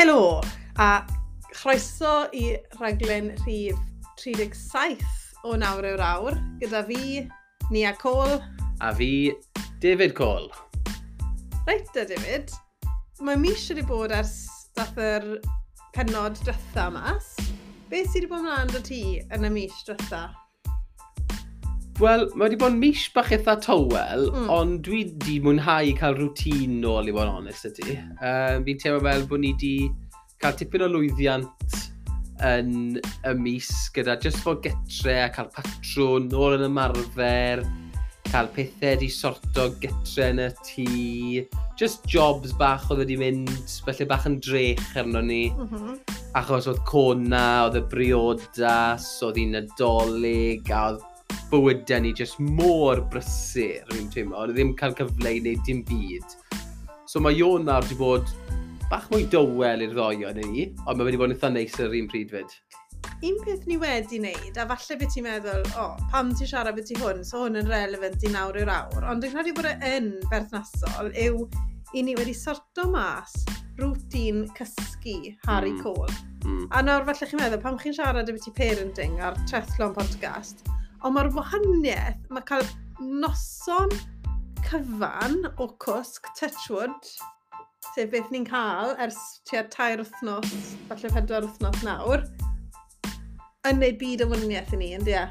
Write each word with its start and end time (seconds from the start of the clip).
Helo, 0.00 0.40
a 0.78 1.04
chroeso 1.52 2.30
i 2.32 2.56
rhaglen 2.78 3.34
rhif 3.42 3.76
37 4.22 5.02
o 5.44 5.58
nawr 5.60 5.84
yw'r 5.90 6.00
awr, 6.00 6.38
gyda 6.62 6.80
fi, 6.88 7.26
Nia 7.68 7.92
Cole. 8.00 8.38
A 8.80 8.94
fi, 8.96 9.28
David 9.84 10.16
Cole. 10.16 10.48
Reit 11.68 11.92
da, 11.92 12.06
David, 12.08 12.48
mae 13.20 13.36
mis 13.36 13.68
wedi 13.68 13.84
bod 13.92 14.16
ers 14.16 14.38
dath 14.72 14.96
yr 14.96 15.34
penod 15.92 16.40
drwetha 16.46 16.88
mas. 16.96 17.34
Beth 17.92 18.08
sydd 18.08 18.22
wedi 18.22 18.32
bod 18.32 18.46
ymlaen 18.46 18.72
dy 18.72 18.86
ti 18.88 19.02
yn 19.36 19.50
y 19.50 19.52
mis 19.52 19.84
drwetha? 19.84 20.30
Wel, 22.00 22.22
mae 22.32 22.46
wedi 22.48 22.56
bod 22.56 22.72
yn 22.72 22.78
mis 22.80 23.00
bach 23.12 23.28
eitha 23.34 23.58
tywel, 23.60 24.30
mm. 24.30 24.46
ond 24.54 24.78
dwi 24.86 25.02
wedi 25.02 25.34
mwynhau 25.44 25.90
cael 25.98 26.14
rŵtín 26.16 26.78
nôl 26.80 27.10
i 27.10 27.12
fod 27.12 27.26
yn 27.26 27.40
onest 27.42 27.66
ydy. 27.68 27.96
Um, 27.98 28.14
hmm. 28.22 28.62
fi'n 28.64 28.78
teimlo 28.80 29.02
fel 29.04 29.26
bod 29.28 29.42
ni 29.42 29.50
wedi 29.52 29.72
cael 30.40 30.56
tipyn 30.56 30.86
o 30.86 30.88
lwyddiant 30.94 31.76
yn 32.48 32.96
y 33.28 33.34
mis 33.36 33.68
gyda 33.92 34.14
just 34.24 34.40
fod 34.40 34.62
getre 34.64 35.18
a 35.26 35.28
cael 35.34 35.50
patrwn 35.52 36.30
nôl 36.32 36.56
yn 36.56 36.64
ymarfer, 36.70 37.66
cael 38.30 38.48
pethau 38.56 38.94
wedi 38.94 39.10
sorto 39.12 39.68
getre 39.84 40.30
yn 40.32 40.40
y 40.46 40.48
tŷ, 40.70 40.88
just 41.76 42.08
jobs 42.08 42.56
bach 42.56 42.88
oedd 42.88 43.04
wedi 43.04 43.20
mynd, 43.20 43.52
felly 43.84 44.08
bach 44.08 44.24
yn 44.30 44.40
drech 44.40 44.96
arno 45.04 45.20
ni. 45.20 45.50
Mm 45.52 45.68
-hmm. 45.68 46.00
Achos 46.40 46.70
oedd 46.70 46.80
cona, 46.88 47.66
oedd 47.66 47.76
y 47.82 47.86
briodas, 47.92 49.12
oedd 49.26 49.36
hi'n 49.36 49.56
nadolig, 49.58 50.72
a 50.72 50.86
oedd 50.94 51.09
bywydau 51.50 52.02
ni 52.04 52.12
jyst 52.14 52.38
mor 52.40 53.02
brysur, 53.10 53.86
fi'n 53.90 54.10
teimlo, 54.14 54.38
ond 54.44 54.54
ddim 54.54 54.72
cael 54.78 54.94
cyfle 54.98 55.34
i 55.34 55.42
wneud 55.42 55.62
dim 55.66 55.82
byd. 55.88 56.36
So 57.10 57.22
mae 57.22 57.34
Ion 57.38 57.66
nawr 57.66 57.82
wedi 57.86 57.98
bod 57.98 58.28
bach 58.90 59.08
mwy 59.10 59.26
dywel 59.30 59.82
i'r 59.84 59.94
ddoio 59.94 60.30
ni, 60.36 60.68
ond 60.86 60.98
mae 60.98 61.08
wedi 61.08 61.18
bod 61.18 61.30
yn 61.30 61.36
eitha 61.36 61.50
neis 61.50 61.74
ar 61.78 61.88
yr 61.88 61.98
un 62.00 62.10
pryd 62.10 62.34
fyd. 62.34 62.54
Un 63.26 63.36
peth 63.44 63.66
ni 63.68 63.76
wedi 63.80 64.20
wneud, 64.22 64.56
a 64.56 64.66
falle 64.70 64.98
beth 65.00 65.14
ti'n 65.16 65.26
meddwl, 65.26 65.66
o, 65.74 65.86
oh, 65.88 66.08
pam 66.12 66.30
ti 66.38 66.46
siarad 66.48 66.78
beth 66.78 66.88
ti 66.88 66.98
hwn, 67.00 67.24
so 67.26 67.44
hwn 67.44 67.58
yn 67.60 67.70
relevant 67.70 68.22
i 68.24 68.32
nawr 68.32 68.60
i'r 68.62 68.70
awr, 68.70 69.06
ond 69.10 69.24
dwi'n 69.24 69.34
credu 69.34 69.54
bod 69.58 69.68
e 69.70 69.74
yn 69.96 70.10
berthnasol 70.30 71.10
yw 71.26 71.44
i 71.98 72.04
ni 72.06 72.14
wedi 72.18 72.34
sorto 72.36 72.86
mas 72.92 73.34
rŵtin 73.80 74.44
cysgu 74.54 75.34
Harry 75.48 75.74
mm. 75.74 75.82
Cole. 75.82 76.18
Mm. 76.46 76.66
A 76.70 76.82
nawr 76.86 77.06
falle 77.08 77.28
chi'n 77.30 77.42
meddwl, 77.42 77.62
pam 77.62 77.78
chi'n 77.80 77.96
siarad 77.98 78.30
y 78.30 78.36
beth 78.36 78.50
i 78.50 78.54
parenting 78.56 79.18
a'r 79.18 79.38
trethlon 79.50 79.96
podcast, 79.96 80.64
Ond 81.00 81.16
mae'r 81.16 81.30
wahaniaeth, 81.32 82.24
mae 82.28 82.44
cael 82.48 82.66
noson 83.00 83.92
cyfan 84.66 85.38
o 85.56 85.68
cwsg, 85.80 86.28
touchwood, 86.36 87.08
sef 87.94 88.10
beth 88.12 88.28
ni'n 88.34 88.44
cael 88.48 88.92
ers 89.00 89.18
tua 89.48 89.64
tair 89.72 90.02
wythnos, 90.02 90.52
falle 90.90 91.12
pedwar 91.14 91.46
wythnos 91.48 91.80
nawr, 91.86 92.26
yn 93.70 93.80
neud 93.80 93.96
byd 94.02 94.26
o 94.26 94.28
wyniaeth 94.34 94.76
i 94.76 94.82
ni, 94.82 94.92
yn 94.98 95.08
dia. 95.08 95.24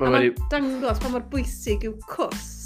Mae 0.00 0.12
ma 0.12 0.22
dangos 0.52 0.98
pa 1.00 1.12
mor 1.14 1.24
bwysig 1.30 1.86
yw 1.86 1.94
cwsg 2.10 2.56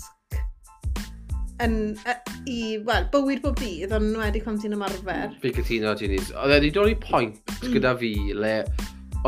yn, 1.64 1.74
uh, 2.08 2.16
i, 2.48 2.78
wel, 2.86 3.06
bywyd 3.12 3.42
bob 3.44 3.58
dydd, 3.60 3.92
ond 3.96 4.16
wedi 4.16 4.40
cwmsi'n 4.44 4.76
ymarfer. 4.76 5.34
Fi 5.42 5.52
cytuno 5.56 5.92
ti 5.98 6.08
ni. 6.10 6.20
Oedd 6.32 6.54
wedi 6.56 6.72
dod 6.72 6.88
i 6.88 6.96
pwynt 7.04 7.52
mm. 7.58 7.74
gyda 7.74 7.92
fi 8.00 8.14
le 8.32 8.54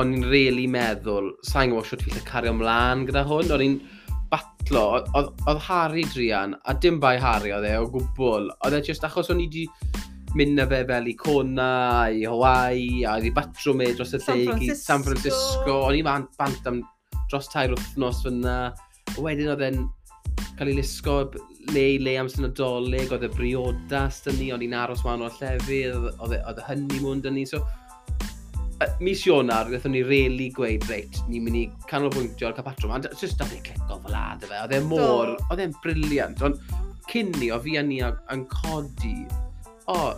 o'n 0.01 0.15
i'n 0.17 0.29
really 0.31 0.69
meddwl, 0.71 1.33
sa'n 1.47 1.73
gwybod 1.73 1.89
sio 1.89 1.99
ti'n 2.01 2.23
cario 2.29 2.55
ymlaen 2.55 3.05
gyda 3.09 3.27
hwn, 3.29 3.53
o'n 3.53 3.65
i'n 3.67 3.81
batlo, 4.33 5.03
oedd 5.19 5.61
Harry 5.67 6.07
Drian, 6.15 6.57
a 6.65 6.75
dim 6.81 7.01
bai 7.03 7.19
Harry 7.21 7.53
oedd 7.53 7.69
e 7.69 7.75
o 7.77 7.91
gwbl, 7.93 8.49
oedd 8.65 8.79
e 8.79 8.83
just 8.87 9.05
achos 9.05 9.29
o'n 9.33 9.43
i 9.43 9.49
wedi 9.51 9.67
mynd 10.39 10.57
na 10.57 10.67
fe 10.69 10.81
fel 10.89 11.09
i 11.11 11.15
Kona, 11.19 11.73
i 12.09 12.25
Hawaii, 12.25 13.03
a 13.05 13.17
oedd 13.19 13.29
i 13.29 13.33
batrwm 13.37 13.83
e 13.85 13.91
dros 13.97 14.15
y 14.17 14.21
lle 14.23 14.57
i 14.65 14.77
San 14.79 15.05
Francisco. 15.05 15.83
O'n 15.89 15.99
i 15.99 16.05
bant, 16.07 16.31
bant 16.41 16.71
am 16.71 16.81
dros 17.29 17.51
tair 17.53 17.75
wythnos 17.75 18.23
fyna. 18.25 18.57
Wedyn 19.21 19.53
oedd 19.53 19.67
e'n 19.69 19.83
cael 20.57 20.73
ei 20.73 20.79
lusgo 20.79 21.19
le 21.73 21.85
i 21.95 21.99
le 22.01 22.17
am 22.21 22.31
sy'n 22.31 22.47
synodolig, 22.47 23.13
oedd 23.13 23.29
y 23.29 23.33
briodas 23.37 24.23
dyn 24.25 24.41
ni, 24.41 24.49
o'n 24.55 24.65
i'n 24.65 24.77
aros 24.79 25.05
ma'n 25.05 25.27
o'r 25.27 25.37
llefydd, 25.37 26.09
oedd 26.17 26.37
e, 26.39 26.41
y 26.41 26.57
e 26.57 26.67
honeymoon 26.71 27.23
dyn 27.25 27.37
ni. 27.37 27.45
So, 27.49 27.61
mis 29.05 29.23
Ionar, 29.29 29.69
wnaethon 29.71 29.95
ni 29.95 30.03
really 30.07 30.49
gweud, 30.55 30.85
reit, 30.91 31.21
ni'n 31.29 31.47
mynd 31.47 31.61
i 31.61 31.65
canolbwyntio 31.91 32.49
ar 32.49 32.57
Capatrwm, 32.57 32.97
a 32.97 33.15
Just 33.21 33.39
dath 33.41 33.55
ei 33.55 33.63
cleco 33.65 34.01
fel 34.05 34.19
ad 34.19 34.45
fe, 34.49 34.59
oedd 34.63 34.77
e 34.77 34.83
mor, 34.87 35.37
oedd 35.51 35.63
e'n 35.65 35.77
briliant. 35.85 36.43
Ond 36.47 36.61
cyn 37.11 37.33
ni, 37.39 37.51
o 37.53 37.59
fi 37.63 37.79
a 37.81 37.87
ni 37.87 38.01
yn 38.03 38.45
codi, 38.51 39.17
o, 39.91 40.13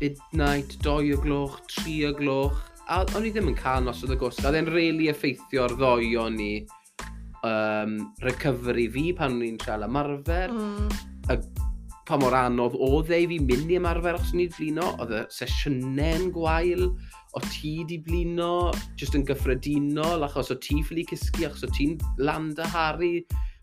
midnight, 0.00 0.78
doi 0.82 1.12
o 1.14 1.18
gloch, 1.20 1.60
tri 1.70 2.04
o 2.08 2.12
gloch. 2.16 2.62
A 2.88 3.00
o'n 3.16 3.24
i 3.24 3.32
ddim 3.32 3.48
yn 3.52 3.58
cael 3.58 3.84
nos 3.86 4.02
oedd 4.04 4.14
y 4.16 4.18
gwrs. 4.20 4.42
Oedd 4.44 4.58
e'n 4.58 4.72
really 4.72 5.08
effeithio'r 5.12 5.76
ddoi 5.78 6.10
o'n 6.20 6.36
i 6.42 6.52
um, 7.46 7.98
recovery 8.24 8.88
fi 8.92 9.12
pan 9.16 9.38
o'n 9.38 9.46
i'n 9.46 9.60
cael 9.62 9.86
ymarfer. 9.86 10.52
Mm. 10.52 11.44
Pa 12.04 12.18
mor 12.20 12.36
anodd 12.36 12.76
oedd 12.76 13.14
e 13.14 13.22
i 13.24 13.28
fi 13.30 13.40
mynd 13.40 13.72
i 13.72 13.78
ymarfer 13.80 14.18
os 14.18 14.34
o'n 14.34 14.44
i'n 14.44 14.52
flino. 14.52 14.90
Oedd 15.00 15.14
y 15.16 15.22
sesiynau'n 15.32 16.28
gwael 16.34 16.90
o 17.34 17.42
ti 17.50 17.82
di 17.88 17.98
blino, 17.98 18.70
jyst 18.98 19.16
yn 19.18 19.24
gyffredinol, 19.26 20.22
achos 20.26 20.52
o 20.54 20.58
ti 20.62 20.80
ffili 20.84 21.04
cysgu, 21.10 21.48
achos 21.48 21.66
o 21.66 21.70
ti'n 21.74 21.96
land 22.22 22.60
a 22.62 22.68
haru, 22.70 23.16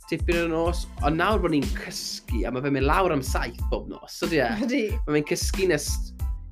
tipyn 0.09 0.41
o 0.43 0.47
nos. 0.51 0.85
Ond 1.07 1.19
nawr 1.21 1.39
bod 1.43 1.55
ni'n 1.55 1.67
cysgu, 1.77 2.43
a 2.45 2.51
mae 2.51 2.63
fe'n 2.65 2.75
mynd 2.75 2.89
lawr 2.89 3.15
am 3.15 3.23
saith 3.25 3.61
bob 3.71 3.87
nos, 3.91 4.19
ydy 4.27 4.41
e? 4.43 4.49
Ydy. 4.67 4.81
Mae 5.05 5.19
fe'n 5.19 5.29
cysgu 5.31 5.69
nes 5.71 5.87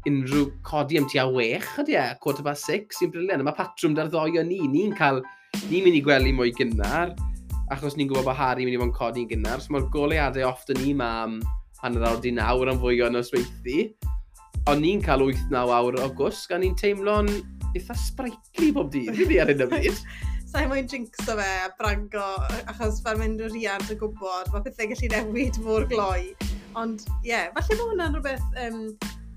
unrhyw 0.07 0.47
codi 0.65 0.99
am 0.99 1.09
tua 1.11 1.27
wech, 1.35 1.67
ydy 1.83 1.97
e? 1.99 2.05
Quarter 2.23 2.45
past 2.47 2.69
six, 2.69 3.01
sy'n 3.01 3.11
briliant. 3.13 3.43
Mae 3.43 3.57
patrwm 3.57 3.97
dar 3.97 4.11
ddoio 4.11 4.45
ni, 4.47 4.61
ni'n 4.71 4.95
cael, 4.97 5.19
ni'n 5.67 5.83
mynd 5.85 5.99
i 5.99 6.03
gwely 6.05 6.35
mwy 6.35 6.53
gynnar, 6.55 7.11
achos 7.73 7.99
ni'n 7.99 8.07
gwybod 8.09 8.29
bod 8.31 8.39
Harry 8.39 8.65
mynd 8.65 8.77
i 8.77 8.79
fod 8.79 8.89
yn 8.89 8.95
codi'n 8.95 9.31
gynnar, 9.33 9.59
so 9.61 9.75
mae'r 9.75 9.89
goleadau 9.93 10.47
often 10.49 10.79
ni 10.81 10.95
mam 10.97 11.41
hanner 11.83 12.07
awr 12.07 12.23
di 12.23 12.31
nawr 12.35 12.71
am 12.71 12.79
fwy 12.81 13.03
o 13.03 13.11
nosweithi 13.11 13.89
o'n 14.69 14.83
ni'n 14.83 14.99
cael 15.01 15.23
8-9 15.25 15.71
awr 15.73 15.95
o 16.03 16.07
gwsg, 16.13 16.51
a 16.53 16.57
ni'n 16.61 16.75
teimlo'n 16.77 17.29
eitha 17.73 17.95
sprightly 17.97 18.69
bob 18.75 18.91
dydd, 18.93 19.15
rydw 19.17 19.39
ar 19.41 19.49
hyn 19.49 19.63
o 19.65 19.67
bryd. 19.71 20.01
Sa'i 20.49 20.67
mwyn 20.69 20.89
jinxo 20.89 21.35
fe 21.37 21.47
a 21.63 21.71
brango, 21.79 22.25
achos 22.69 22.99
fel 23.05 23.17
mynd 23.21 23.41
o 23.45 23.49
riant 23.49 23.89
o 23.89 23.97
gwybod, 23.97 24.51
mae 24.53 24.65
pethau 24.65 24.91
gallu 24.91 25.09
newid 25.13 25.57
mor 25.65 25.87
gloi. 25.89 26.35
Ond 26.77 27.01
ie, 27.07 27.31
yeah, 27.31 27.49
falle 27.57 27.79
mae 27.79 27.89
hwnna'n 27.89 28.17
rhywbeth 28.19 28.61
um, 28.65 28.79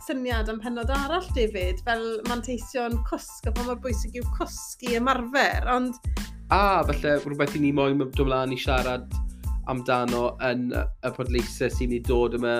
syniad 0.04 0.52
am 0.52 0.60
penod 0.60 0.92
arall 0.92 1.28
David, 1.36 1.80
fel 1.88 2.06
manteision 2.28 3.00
cwsg, 3.08 3.48
a 3.48 3.56
pan 3.56 3.70
mor 3.70 3.80
bwysig 3.80 4.20
yw 4.20 4.28
cwsgu 4.36 4.96
ymarfer, 5.00 5.68
ond... 5.72 5.96
A, 6.52 6.82
falle 6.90 7.18
rhywbeth 7.24 7.56
i 7.56 7.64
ni 7.64 7.72
moyn 7.76 8.04
dod 8.04 8.26
mlaen 8.28 8.52
i 8.52 8.60
siarad 8.60 9.08
amdano 9.72 10.32
yn 10.44 10.72
y 10.76 11.16
podleisau 11.16 11.72
sy'n 11.72 11.94
ni 11.94 12.04
dod 12.04 12.36
yma 12.36 12.58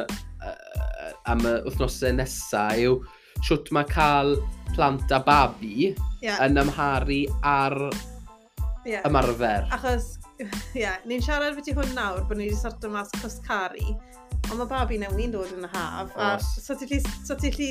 am 1.31 1.45
y 1.47 1.57
wythnosau 1.67 2.15
nesaf 2.17 2.79
yw 2.81 2.97
siwt 3.47 3.71
mae 3.75 3.89
cael 3.91 4.37
plant 4.75 5.13
a 5.13 5.21
babi 5.23 5.93
yeah. 6.23 6.41
yn 6.45 6.61
amharu 6.63 7.25
ar 7.47 7.77
yeah. 8.87 9.05
ymarfer. 9.09 9.69
Achos, 9.75 10.17
ie, 10.43 10.49
yeah, 10.85 10.99
ni'n 11.09 11.23
siarad 11.25 11.57
beth 11.59 11.71
i 11.71 11.77
hwn 11.77 11.95
nawr 11.97 12.25
bod 12.29 12.41
ni 12.41 12.49
wedi 12.51 12.59
sorto 12.59 12.91
mas 12.93 13.13
cwscari, 13.19 13.95
ond 14.51 14.59
mae 14.59 14.71
babi 14.71 15.01
newi'n 15.03 15.35
dod 15.35 15.53
yn 15.57 15.69
y 15.69 15.73
haf, 15.75 16.15
a 16.17 16.35
so 16.43 16.77
ti'n 16.79 17.59
lli 17.59 17.71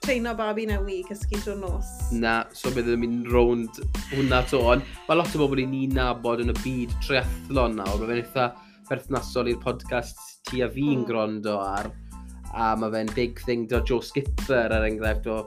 treino 0.00 0.32
babi 0.36 0.64
newi 0.68 1.02
cysgu 1.10 1.42
drwy'r 1.44 1.60
nos. 1.60 1.88
Na, 2.16 2.40
so 2.56 2.72
bydd 2.72 2.88
yn 2.94 3.02
mynd 3.02 3.28
rownd 3.32 3.82
hwnna 4.14 4.40
to 4.48 4.62
ond 4.72 4.86
Mae 5.08 5.18
lot 5.18 5.34
o 5.36 5.42
bobl 5.42 5.60
i 5.60 5.66
ni 5.68 5.84
nabod 5.92 6.40
yn 6.44 6.54
y 6.54 6.56
byd 6.62 6.94
triathlon 7.04 7.76
nawr, 7.80 7.98
mae 8.00 8.08
fe'n 8.08 8.22
eitha 8.22 8.46
berthnasol 8.88 9.52
i'r 9.52 9.60
podcast 9.62 10.22
ti 10.48 10.64
a 10.64 10.70
fi'n 10.72 11.02
mm. 11.02 11.08
grondo 11.08 11.58
ar 11.62 11.90
a 12.54 12.74
mae 12.76 12.92
fe'n 12.94 13.12
big 13.14 13.40
thing 13.46 13.66
do 13.70 13.82
Joe 13.86 14.02
Skipper 14.02 14.72
er 14.72 14.86
enghraifft 14.88 15.28
o 15.30 15.38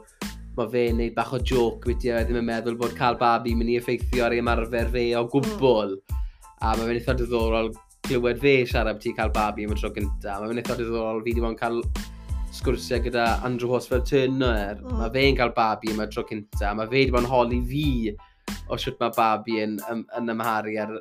mae 0.57 0.69
fe'n 0.69 0.99
neud 1.01 1.15
bach 1.17 1.33
o 1.33 1.39
joke 1.41 1.89
wedi 1.89 2.11
e 2.13 2.21
ddim 2.23 2.39
yn 2.43 2.47
meddwl 2.47 2.77
bod 2.79 2.93
cael 2.97 3.17
babi 3.19 3.55
mynd 3.57 3.73
i 3.73 3.79
effeithio 3.79 4.27
ar 4.27 4.35
ei 4.35 4.43
ymarfer 4.43 4.91
fe 4.93 5.05
o 5.17 5.23
gwbl 5.33 5.95
a 6.61 6.73
mae 6.77 6.85
fe'n 6.85 6.99
eitha 6.99 7.15
diddorol 7.19 7.71
glywed 8.07 8.41
fe 8.43 8.55
siarad 8.69 8.99
beth 8.99 9.09
i 9.09 9.15
cael 9.17 9.33
babi 9.33 9.65
am 9.65 9.73
y 9.73 9.79
tro 9.79 9.89
gyntaf 9.95 10.41
mae 10.41 10.51
fe'n 10.51 10.61
eitha 10.61 10.77
diddorol 10.79 11.23
fi 11.23 11.31
wedi 11.31 11.43
bod 11.43 11.55
yn 11.55 11.61
cael 11.61 11.81
sgwrsiau 12.53 13.01
gyda 13.01 13.25
Andrew 13.47 13.73
Hosfeld 13.73 14.05
Turner. 14.05 14.77
Mm. 14.77 14.99
mae 15.01 15.13
fe'n 15.15 15.39
cael 15.39 15.55
babi 15.57 15.89
am 15.93 16.03
y 16.05 16.07
tro 16.13 16.25
cyntaf 16.29 16.77
mae 16.77 16.91
fe 16.91 16.99
wedi 16.99 17.15
bod 17.15 17.25
yn 17.25 17.31
holi 17.31 17.59
fi 17.71 17.87
o 18.69 18.77
siwt 18.77 19.01
mae 19.01 19.15
babi 19.17 19.57
yn, 19.63 19.79
yn, 19.91 20.05
yn 20.19 20.35
ymharu 20.35 20.77
ar, 20.83 20.93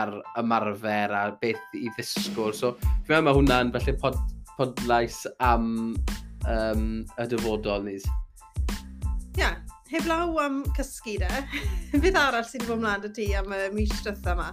ar 0.00 0.12
ymarfer 0.42 1.16
a 1.16 1.24
beth 1.40 1.78
i 1.78 1.88
ddisgwyl. 1.96 2.52
So 2.52 2.74
fi'n 3.08 3.16
meddwl 3.16 3.26
mae 3.30 3.38
hwnna'n 3.38 3.72
felly 3.78 3.96
pod 4.02 4.20
podlais 4.60 5.22
am 5.40 5.96
um, 6.44 6.86
y 7.16 7.26
dyfodol 7.30 7.86
ni. 7.86 7.96
Ia, 7.96 9.40
yeah, 9.40 9.54
heblaw 9.88 10.36
am 10.44 10.58
cysgu 10.76 11.16
de. 11.22 11.30
Beth 12.02 12.18
arall 12.20 12.44
sydd 12.44 12.66
wedi 12.66 12.68
bod 12.68 12.82
ymlaen 12.82 13.06
y 13.08 13.12
ti 13.16 13.28
am 13.38 13.54
y 13.56 13.60
mis 13.72 13.94
drytha 14.04 14.34
yma? 14.36 14.50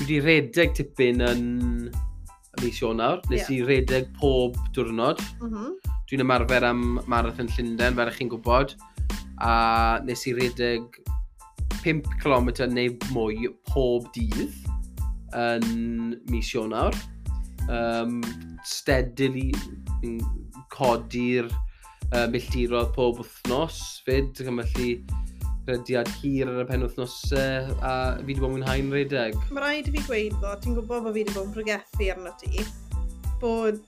Dwi 0.00 0.06
wedi 0.06 0.20
redeg 0.24 0.72
tipyn 0.78 1.20
yn 1.26 1.42
mis 2.62 2.80
Ionawr. 2.80 3.20
Nes 3.28 3.42
yeah. 3.42 3.52
i 3.58 3.58
redeg 3.68 4.08
pob 4.20 4.56
diwrnod. 4.76 5.20
Mm 5.42 5.52
-hmm. 5.52 5.74
Dwi'n 6.08 6.24
ymarfer 6.24 6.64
am 6.64 7.00
Marathon 7.10 7.50
Llundain, 7.52 7.98
fel 7.98 8.12
ych 8.12 8.20
chi'n 8.20 8.32
gwybod. 8.32 8.72
A 9.44 10.00
nes 10.06 10.24
i 10.30 10.32
redeg 10.38 11.02
5 11.82 12.08
km 12.22 12.48
neu 12.72 12.96
mwy 13.12 13.52
pob 13.68 14.08
dydd 14.16 14.56
yn 15.36 16.16
mis 16.32 16.54
Ionawr 16.54 16.96
um, 17.72 18.18
steadily 18.66 19.50
i 20.06 20.16
codi'r 20.74 21.48
uh, 21.50 22.26
milltirodd 22.32 22.92
pob 22.96 23.22
wythnos 23.22 23.80
fyd, 24.06 24.32
felly 24.38 24.90
rediad 25.66 26.08
hir 26.20 26.50
ar 26.50 26.62
y 26.62 26.66
pen 26.68 26.84
wythnosau 26.86 27.72
a 27.82 27.92
fi 28.20 28.26
wedi 28.28 28.40
bod 28.40 28.52
yn 28.52 28.58
mwynhau'n 28.58 28.92
redeg. 28.94 29.38
Mae 29.50 29.64
rhaid 29.64 29.88
i 29.90 29.94
fi 29.96 30.02
gweud 30.06 30.36
bod, 30.42 30.60
ti'n 30.62 30.76
gwybod 30.76 31.06
bod 31.06 31.14
fi 31.16 31.22
wedi 31.22 31.34
bod 31.34 31.48
yn 31.48 31.54
pregethu 31.56 32.10
arno 32.14 32.34
ti, 32.42 32.66
bod 33.42 33.80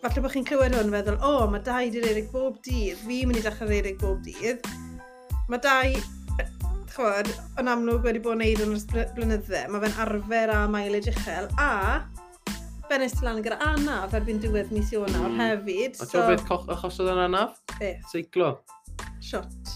falle 0.00 0.22
bod 0.24 0.32
chi'n 0.32 0.46
clywed 0.48 0.78
hwn 0.78 0.94
feddwl, 0.94 1.18
o, 1.20 1.34
oh, 1.42 1.50
mae 1.52 1.60
dau 1.66 1.90
di'r 1.92 2.08
erig 2.08 2.30
bob 2.32 2.56
dydd, 2.64 3.02
fi'n 3.04 3.28
mynd 3.28 3.42
i 3.42 3.44
dechrau'r 3.44 3.76
erig 3.82 4.00
bob 4.00 4.22
dydd. 4.24 4.64
Mae 5.52 5.60
dau, 5.66 5.92
chwod, 6.94 7.28
yn 7.60 7.68
amlwg 7.68 8.08
wedi 8.08 8.22
bod 8.24 8.38
yn 8.38 8.44
neud 8.46 8.64
yn 8.64 8.74
ystod 8.78 9.12
blynydde, 9.18 9.66
mae 9.68 9.84
fe'n 9.84 10.00
arfer 10.06 10.54
a 10.54 10.62
mileage 10.72 11.12
uchel, 11.12 11.50
a 11.60 12.00
bennes 12.90 13.14
ti 13.16 13.26
lan 13.26 13.40
gyda 13.44 13.58
anaf 13.70 14.14
erbyn 14.18 14.40
diwedd 14.42 14.72
mis 14.74 14.90
Ionawr 14.94 15.30
mm. 15.30 15.40
hefyd. 15.40 15.98
A 16.02 16.08
ti'n 16.10 16.28
beth 16.32 16.72
achos 16.76 17.00
oedd 17.02 17.12
yn 17.14 17.24
anaf? 17.28 17.58
Beth? 17.78 18.06
Seiclo. 18.10 18.52
Shot. 19.24 19.74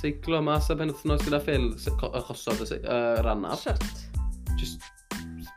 Seiclo 0.00 0.40
mas 0.44 0.70
a 0.72 0.78
pen 0.78 0.92
wythnos 0.94 1.22
gyda 1.26 1.42
Phil 1.44 1.70
achos 2.10 2.46
oedd 2.50 2.74
yr 2.80 3.30
anaf. 3.34 3.62
Shot. 3.66 3.86
Just 4.58 4.90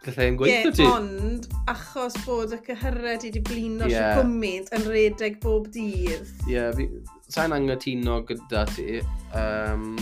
gallai 0.04 0.30
yn 0.34 0.38
gweithio 0.40 0.70
yeah, 0.70 0.76
ti. 0.76 0.86
ond 0.88 1.46
achos 1.72 2.16
bod 2.26 2.54
y 2.56 2.60
cyhyred 2.68 3.24
i 3.24 3.30
wedi 3.30 3.42
blino 3.48 3.88
yeah. 3.88 4.18
gymaint 4.20 4.72
yn 4.76 4.88
redeg 4.92 5.40
bob 5.44 5.70
dydd. 5.74 6.28
Ie, 6.46 6.58
yeah, 6.58 6.82
sa'n 7.32 7.56
angytuno 7.56 8.20
gyda 8.28 8.66
ti. 8.74 9.00
Um, 9.32 9.94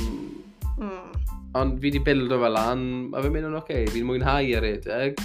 mm. 0.82 1.12
Ond 1.60 1.78
fi 1.78 1.92
wedi 1.92 2.02
bildo 2.04 2.40
fel 2.42 2.58
an, 2.58 2.84
a 3.14 3.22
fe'n 3.22 3.36
mynd 3.36 3.52
yn 3.52 3.60
oce, 3.60 3.68
okay. 3.68 3.94
fi'n 3.94 4.08
mwynhau 4.10 4.50
y 4.50 4.60
redeg. 4.64 5.22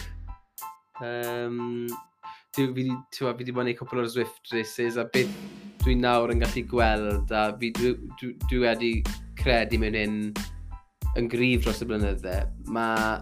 Um, 1.04 1.86
fi 2.56 2.64
wedi 2.64 2.88
bod 2.88 3.42
yn 3.44 3.54
gwneud 3.56 3.78
cwpl 3.78 4.00
o'r 4.00 4.10
Zwift 4.10 4.52
races 4.54 4.96
a 4.96 5.04
beth 5.12 5.32
dwi'n 5.84 6.00
nawr 6.02 6.32
yn 6.32 6.40
gallu 6.42 6.62
gweld 6.70 7.32
a 7.36 7.48
fi, 7.60 7.70
dwi, 7.76 7.92
dwi, 8.18 8.32
dwi 8.48 8.60
wedi 8.62 8.92
credu 9.38 9.78
mewn 9.82 9.98
un 10.00 10.16
yn 11.16 11.28
gryf 11.32 11.64
dros 11.64 11.82
y 11.84 11.88
blynydde. 11.90 12.38
Mae 12.72 13.20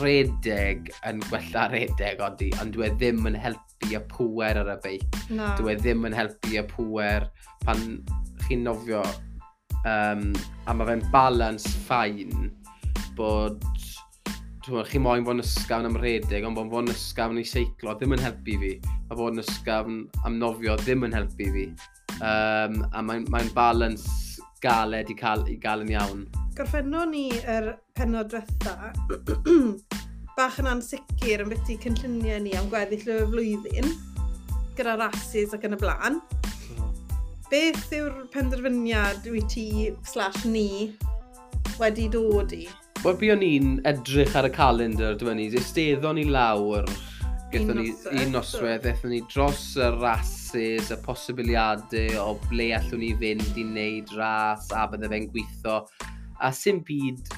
redeg 0.00 0.92
yn 1.08 1.22
gwella 1.28 1.66
redeg 1.72 2.20
odi, 2.24 2.50
ond 2.60 2.76
dwi 2.76 2.86
e 2.88 2.92
ddim 2.94 3.26
yn 3.30 3.38
helpu 3.40 3.90
y 3.96 4.02
pwer 4.12 4.60
ar 4.60 4.70
y 4.74 4.76
beic. 4.84 5.18
No. 5.32 5.48
Dwi 5.58 5.74
e 5.74 5.80
ddim 5.80 6.06
yn 6.08 6.16
helpu 6.16 6.54
y 6.60 6.64
pwer 6.70 7.26
pan 7.64 7.82
chi'n 8.46 8.64
nofio 8.68 9.02
um, 9.88 10.28
a 10.68 10.76
mae 10.76 10.92
fe'n 10.92 11.04
balans 11.14 11.66
ffain 11.86 12.50
bod 13.18 13.64
chi 14.86 15.00
moyn 15.02 15.24
bod 15.26 15.38
yn 15.38 15.42
ysgafn 15.42 15.88
am 15.88 15.96
redeg, 15.98 16.44
ond 16.46 16.58
bod 16.58 16.84
yn 16.84 16.92
ysgafn 16.92 17.40
i 17.40 17.44
seiclo 17.46 17.94
ddim 17.98 18.14
yn 18.14 18.22
helpu 18.22 18.58
fi. 18.62 18.72
A 19.10 19.16
bod 19.18 19.34
yn 19.34 19.42
ysgafn 19.42 20.02
am 20.28 20.36
nofio 20.38 20.76
ddim 20.80 21.06
yn 21.08 21.16
helpu 21.16 21.48
fi. 21.54 21.64
Um, 22.20 22.80
a 22.94 23.02
mae'n 23.02 23.26
mae, 23.32 23.48
balans 23.56 24.04
galed 24.62 25.10
i 25.10 25.16
cael, 25.18 25.42
i 25.50 25.56
gael 25.60 25.82
yn 25.84 25.94
iawn. 25.94 26.20
Gorffennon 26.58 27.10
ni 27.14 27.26
yr 27.40 27.72
penod 27.98 28.30
diwetha, 28.30 28.92
bach 30.38 30.60
yn 30.62 30.70
ansicr 30.70 31.44
yn 31.44 31.50
beth 31.50 31.72
i 31.72 31.78
cynlluniau 31.80 32.42
ni 32.44 32.54
am 32.58 32.68
gweddill 32.72 33.08
y 33.16 33.16
flwyddyn, 33.32 33.90
gyda 34.78 34.98
rasis 35.00 35.56
ac 35.56 35.66
yn 35.66 35.78
y 35.78 35.80
blaen. 35.80 36.20
Beth 37.50 37.90
yw'r 37.96 38.28
penderfyniad 38.30 39.26
wyt 39.32 39.50
ti 39.56 39.66
slash 40.06 40.44
ni 40.46 40.92
wedi 41.80 42.06
dod 42.12 42.54
i? 42.54 42.68
Wel, 43.00 43.14
bu 43.16 43.30
o'n 43.32 43.40
i'n 43.40 43.68
edrych 43.88 44.34
ar 44.36 44.44
y 44.44 44.50
calendar, 44.52 45.14
dwi'n 45.16 45.38
ni, 45.40 45.46
esteddon 45.56 46.18
ni 46.18 46.26
lawr, 46.28 46.84
gethon 47.48 47.78
ni 47.80 47.94
un 48.12 48.34
noswedd, 48.34 48.84
gethon 48.84 49.14
ni 49.14 49.22
dros 49.32 49.62
y 49.80 49.86
rases, 49.94 50.90
y 50.92 50.98
posibiliadau 51.06 52.18
o 52.20 52.34
ble 52.50 52.66
allwn 52.76 53.00
ni 53.00 53.14
fynd 53.22 53.56
i 53.56 53.64
wneud 53.64 54.12
ras, 54.18 54.66
a 54.76 54.82
bydde 54.92 55.08
fe'n 55.14 55.30
gweithio, 55.32 55.78
a 56.44 56.50
sy'n 56.52 56.82
byd 56.84 57.32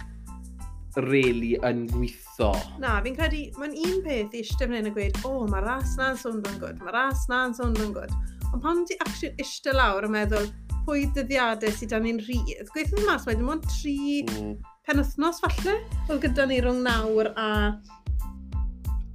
really 1.06 1.52
yn 1.70 1.86
gweithio. 1.92 2.50
Na, 2.82 2.96
fi'n 3.06 3.20
credu, 3.20 3.44
mae'n 3.62 3.78
un 3.84 4.02
peth 4.08 4.34
i 4.34 4.42
eistedd 4.42 4.66
fan 4.66 4.80
hyn 4.80 4.90
a 4.90 4.94
gweud, 4.98 5.22
o, 5.22 5.36
oh, 5.44 5.46
mae 5.52 5.62
ras 5.62 5.94
na'n 6.00 6.18
sôn 6.24 6.42
yn 6.42 6.58
gwyd, 6.58 6.82
mae 6.82 6.96
ras 6.98 7.28
na'n 7.30 7.54
sôn 7.60 7.78
yn 7.86 7.94
gwyd. 7.94 8.18
Ond 8.50 8.66
pan 8.66 8.82
ti 8.90 8.98
actually 9.06 9.30
eistedd 9.38 9.78
lawr 9.78 10.10
a 10.10 10.12
meddwl, 10.18 10.50
pwy 10.90 11.06
dyddiadau 11.14 11.70
sydd 11.70 11.94
dan 11.94 12.08
ni'n 12.08 12.18
rhydd, 12.26 12.66
gweithio'n 12.74 13.06
mas 13.06 13.30
mae 13.30 13.38
dim 13.38 13.54
ond 13.54 13.70
tri 13.78 14.24
mm 14.26 14.54
penwthnos 14.88 15.40
falle, 15.42 15.78
fel 16.08 16.20
gyda 16.22 16.46
ni 16.48 16.58
rhwng 16.62 16.82
nawr 16.84 17.30
a 17.38 17.48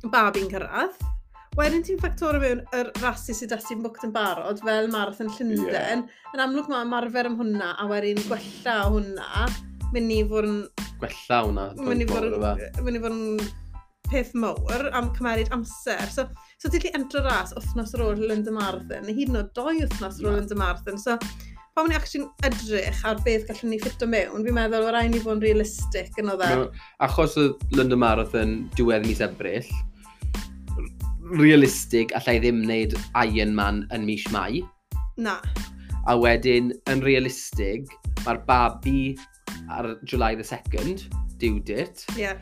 babi'n 0.08 0.50
cyrraedd. 0.52 0.98
Wedyn 1.58 1.82
ti'n 1.84 1.98
ffactor 1.98 2.38
o 2.38 2.42
fewn 2.42 2.60
yr 2.78 2.92
rasu 3.02 3.34
sydd 3.34 3.56
ati 3.56 3.74
yn 3.74 3.82
bwct 3.82 4.06
yn 4.06 4.14
barod, 4.14 4.60
fel 4.64 4.90
Marathon 4.94 5.32
Llundain. 5.34 6.04
Yeah. 6.06 6.34
Yn 6.36 6.44
amlwg 6.44 6.70
mae 6.70 6.86
ymarfer 6.86 7.30
am 7.30 7.40
hwnna, 7.40 7.72
a 7.82 7.88
wedyn 7.90 8.22
gwella 8.28 8.76
hwnna, 8.94 9.48
mynd 9.96 10.14
i 10.14 10.20
fod 10.30 10.48
yn... 10.48 10.60
Gwella 11.02 11.40
hwnna, 11.48 11.66
mynd 11.82 12.06
i 12.06 12.10
fod 12.12 13.10
yn 13.10 13.24
peth 14.08 14.36
mowr 14.38 14.88
am 14.96 15.10
cymeryd 15.18 15.52
amser. 15.56 16.06
So, 16.14 16.28
so 16.62 16.70
ti'n 16.70 16.86
gallu 16.86 17.02
entro 17.02 17.26
ras 17.26 17.56
wythnos 17.58 17.96
ar 17.98 18.06
ôl 18.06 18.22
London 18.30 18.56
Marathon, 18.60 19.04
neu 19.08 19.18
hyd 19.18 19.34
yn 19.34 19.42
oed 19.42 19.52
doi 19.58 19.80
wythnos 19.82 20.22
ar 20.22 20.30
ôl 20.30 20.38
London 20.38 20.62
Marathon. 20.62 21.02
So, 21.02 21.18
pan 21.78 21.92
ni'n 21.92 22.00
actually 22.00 22.26
edrych 22.48 23.04
ar 23.06 23.20
beth 23.22 23.44
gallwn 23.46 23.70
ni 23.70 23.78
ffito 23.78 24.08
mewn, 24.10 24.42
fi'n 24.42 24.56
meddwl 24.58 24.88
o 24.88 24.94
rhaid 24.94 25.12
ni 25.14 25.20
fod 25.22 25.36
yn 25.38 25.44
realistig 25.44 26.16
yn 26.18 26.32
o 26.34 26.38
dda. 26.40 26.48
E? 26.50 26.56
No, 26.58 26.86
achos 27.06 27.36
y 27.38 27.52
London 27.78 28.02
Marathon 28.02 28.56
diwedd 28.74 29.06
mis 29.06 29.22
ebryll, 29.22 29.68
realistig 31.38 32.16
allai 32.18 32.40
ddim 32.42 32.64
wneud 32.64 32.96
Ironman 33.22 33.84
yn 33.94 34.08
mis 34.10 34.26
mai. 34.34 34.64
Na. 35.22 35.36
A 36.10 36.16
wedyn, 36.18 36.72
yn 36.90 37.04
realistig, 37.06 37.86
mae'r 38.24 38.42
babi 38.48 39.14
ar 39.70 39.92
July 40.02 40.34
the 40.40 40.46
2nd, 40.48 41.06
due 41.38 41.62
Ie. 41.62 41.86
Yeah. 42.18 42.42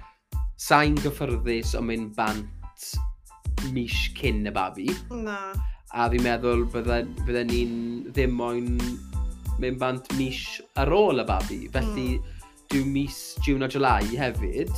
Sa'n 0.62 0.96
gyffyrddus 1.02 1.74
o 1.76 1.82
mynd 1.84 2.14
bant 2.16 2.88
mis 3.76 3.98
cyn 4.16 4.46
y 4.48 4.56
babi. 4.56 4.88
Na. 5.12 5.52
A 5.92 6.08
fi'n 6.12 6.24
meddwl 6.24 6.64
bydden, 6.72 7.12
bydden 7.28 7.52
ni'n 7.52 7.76
ddim 8.14 8.40
moyn 8.40 8.72
mynd 9.62 9.80
bant 9.82 10.10
mis 10.20 10.42
ar 10.82 10.92
ôl 10.94 11.22
y 11.24 11.26
babi. 11.28 11.62
Felly 11.74 12.10
mm. 12.18 12.34
dwi'n 12.72 12.92
mis 12.92 13.20
June 13.46 13.66
a 13.66 13.70
July 13.72 14.04
hefyd. 14.20 14.74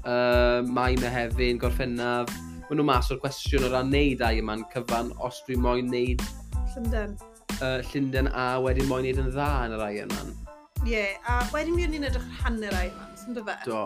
Uh, 0.00 0.62
mae 0.70 0.96
me 1.00 1.10
hefyd, 1.12 1.58
gorffennaf. 1.62 2.30
Mae 2.68 2.78
nhw 2.78 2.86
mas 2.86 3.10
o'r 3.10 3.18
cwestiwn 3.22 3.66
o 3.66 3.72
ran 3.72 3.90
neud 3.90 4.22
ai 4.22 4.38
yma'n 4.40 4.62
cyfan 4.72 5.10
os 5.26 5.42
dwi 5.48 5.58
moyn 5.58 5.90
neud... 5.90 6.22
Llundain. 6.70 7.16
Uh, 7.58 7.80
Llundain 7.90 8.30
a 8.30 8.52
wedyn 8.62 8.88
moyn 8.88 9.08
neud 9.08 9.18
yn 9.24 9.32
dda 9.34 9.50
yn 9.66 9.74
yr 9.74 9.84
ai 9.88 9.92
yma'n. 10.04 10.30
Ie, 10.86 10.94
yeah, 10.94 11.18
a 11.28 11.42
wedyn 11.52 11.74
mi 11.76 11.84
o'n 11.84 11.98
i'n 11.98 12.06
edrych 12.08 12.30
hanner 12.44 12.76
ai 12.78 12.86
yma'n, 12.92 13.12
sy'n 13.20 13.36
dy 13.36 13.44
fe? 13.48 13.58
Do. 13.66 13.82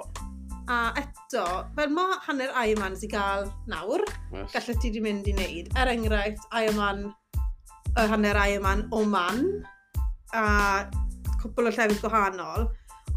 A 0.71 0.79
eto, 1.01 1.43
fel 1.77 1.91
mae 1.97 2.21
hanner 2.29 2.53
ai 2.61 2.71
yma'n 2.77 2.95
sy'n 3.01 3.11
gael 3.13 3.49
nawr, 3.73 4.05
yes. 4.37 4.53
gallai 4.53 4.77
ti 4.85 4.93
di 4.95 5.03
mynd 5.05 5.33
i 5.33 5.35
wneud. 5.35 5.73
Er 5.81 5.91
enghraifft, 5.97 6.47
ai 6.53 6.69
yma'n 6.71 7.07
y 7.09 8.07
hanner 8.11 8.39
ai 8.39 8.57
o 8.59 9.05
man, 9.07 9.43
a 10.35 10.45
cwpl 11.41 11.69
o 11.69 11.73
llefydd 11.73 12.01
gwahanol, 12.03 12.69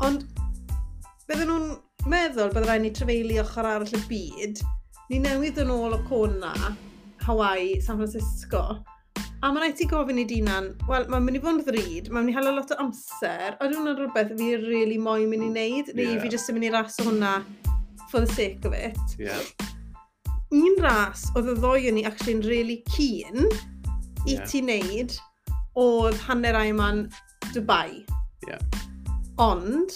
ond 0.06 0.26
bydden 1.28 1.50
nhw'n 1.52 1.70
meddwl 2.12 2.52
bydd 2.54 2.68
rhaid 2.68 2.84
ni 2.86 2.92
trefeili 2.96 3.40
ochr 3.42 3.68
arall 3.68 3.96
y 3.96 4.04
byd, 4.10 4.62
ni 5.12 5.22
newydd 5.24 5.64
yn 5.64 5.74
ôl 5.74 5.96
o 5.98 6.04
Cona, 6.08 6.54
Hawaii, 7.26 7.82
San 7.84 8.00
Francisco, 8.00 8.64
a 9.38 9.52
mae'n 9.52 9.62
rhaid 9.62 9.78
ti 9.80 9.88
gofyn 9.90 10.22
i 10.22 10.26
dinan, 10.28 10.72
wel, 10.90 11.08
mae'n 11.12 11.26
mynd 11.26 11.40
i 11.40 11.42
fod 11.44 11.60
yn 11.60 11.64
ddrud, 11.68 12.12
mae'n 12.12 12.26
mynd 12.26 12.34
i 12.34 12.36
hala 12.38 12.54
lot 12.56 12.74
o 12.74 12.80
amser, 12.84 13.54
a 13.54 13.70
dwi'n 13.70 13.84
meddwl 13.86 14.06
rhywbeth 14.06 14.34
fi 14.34 14.50
rili 14.56 14.72
really 14.72 15.00
moyn 15.02 15.28
mynd 15.32 15.48
i 15.48 15.50
wneud, 15.52 15.92
neu 15.98 16.12
yeah. 16.14 16.22
fi 16.24 16.32
jyst 16.34 16.52
yn 16.52 16.58
mynd 16.58 16.70
i 16.70 16.74
ras 16.74 16.98
o 17.04 17.08
hwnna 17.10 17.34
for 18.12 18.24
the 18.24 18.34
sake 18.34 18.66
of 18.66 18.74
it. 18.74 19.18
Yeah. 19.20 19.42
Un 20.56 20.78
ras 20.82 21.28
oedd 21.36 21.52
y 21.52 21.58
ddoi 21.60 21.90
yn 21.92 22.00
ni 22.00 22.06
actually'n 22.08 22.46
really 22.48 22.80
keen 22.90 23.46
i 24.26 24.38
yeah. 24.38 24.48
ti 24.50 24.64
wneud, 24.64 25.18
oedd 25.78 26.18
hanner 26.26 26.58
Ironman 26.58 27.06
Dubai. 27.54 28.04
Yeah. 28.48 28.62
Ond, 29.38 29.94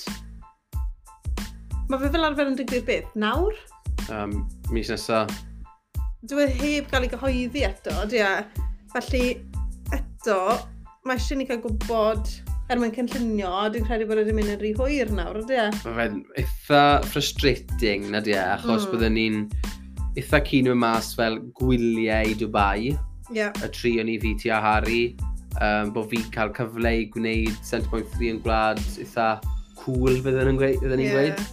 mae 1.89 2.01
fe 2.01 2.11
fel 2.13 2.27
arfer 2.27 2.51
yn 2.51 2.57
digwydd 2.59 2.85
beth, 2.89 3.15
nawr? 3.17 3.57
Um, 4.13 4.43
mis 4.73 4.91
nesa. 4.93 5.23
Dwi 6.29 6.45
e 6.45 6.51
heb 6.59 6.91
gael 6.91 7.07
ei 7.07 7.11
gyhoeddi 7.15 7.65
eto, 7.65 7.95
dwi 8.11 8.21
e. 8.21 8.31
Felly, 8.93 9.25
eto, 9.95 10.38
mae 11.07 11.17
eisiau 11.17 11.39
ni 11.39 11.47
cael 11.50 11.63
gwybod 11.63 12.29
er 12.71 12.79
mwyn 12.79 12.93
cynllunio, 12.95 13.50
dwi'n 13.73 13.88
credu 13.88 14.05
bod 14.07 14.21
wedi 14.21 14.35
mynd 14.38 14.53
yn 14.53 14.61
rhy 14.61 14.75
hwyr 14.77 15.09
nawr, 15.17 15.41
dwi 15.47 15.57
e? 15.63 15.67
Mae 15.81 15.97
fe'n 15.97 16.21
eitha 16.39 16.83
frustrating, 17.09 18.05
na 18.13 18.21
di 18.23 18.35
e, 18.35 18.43
achos 18.43 18.85
mm. 18.85 18.93
byddwn 18.93 19.17
ni'n 19.17 19.41
eitha 20.19 20.43
cyn 20.45 20.69
yma 20.71 20.93
mas 20.93 21.11
fel 21.17 21.41
gwyliau 21.57 22.29
i 22.29 22.38
Dubai. 22.38 22.93
Yeah. 23.33 23.55
Y 23.63 23.73
tri 23.73 23.97
o'n 24.03 24.11
i 24.11 24.19
fi 24.21 24.35
ti 24.38 24.53
a 24.53 24.61
Harry, 24.61 25.15
um, 25.60 25.91
bod 25.96 26.10
fi 26.12 26.22
cael 26.34 26.53
cyfle 26.55 26.93
i 27.01 27.08
gwneud 27.13 27.58
Centrepoint 27.67 28.13
3 28.17 28.36
yn 28.36 28.43
gwlad 28.46 28.81
eitha 29.01 29.31
cool 29.81 30.22
fydden 30.22 30.51
ni'n 30.51 30.62
gweud. 30.62 30.79
Fydden 30.84 31.03
yeah. 31.03 31.17
gweud. 31.17 31.48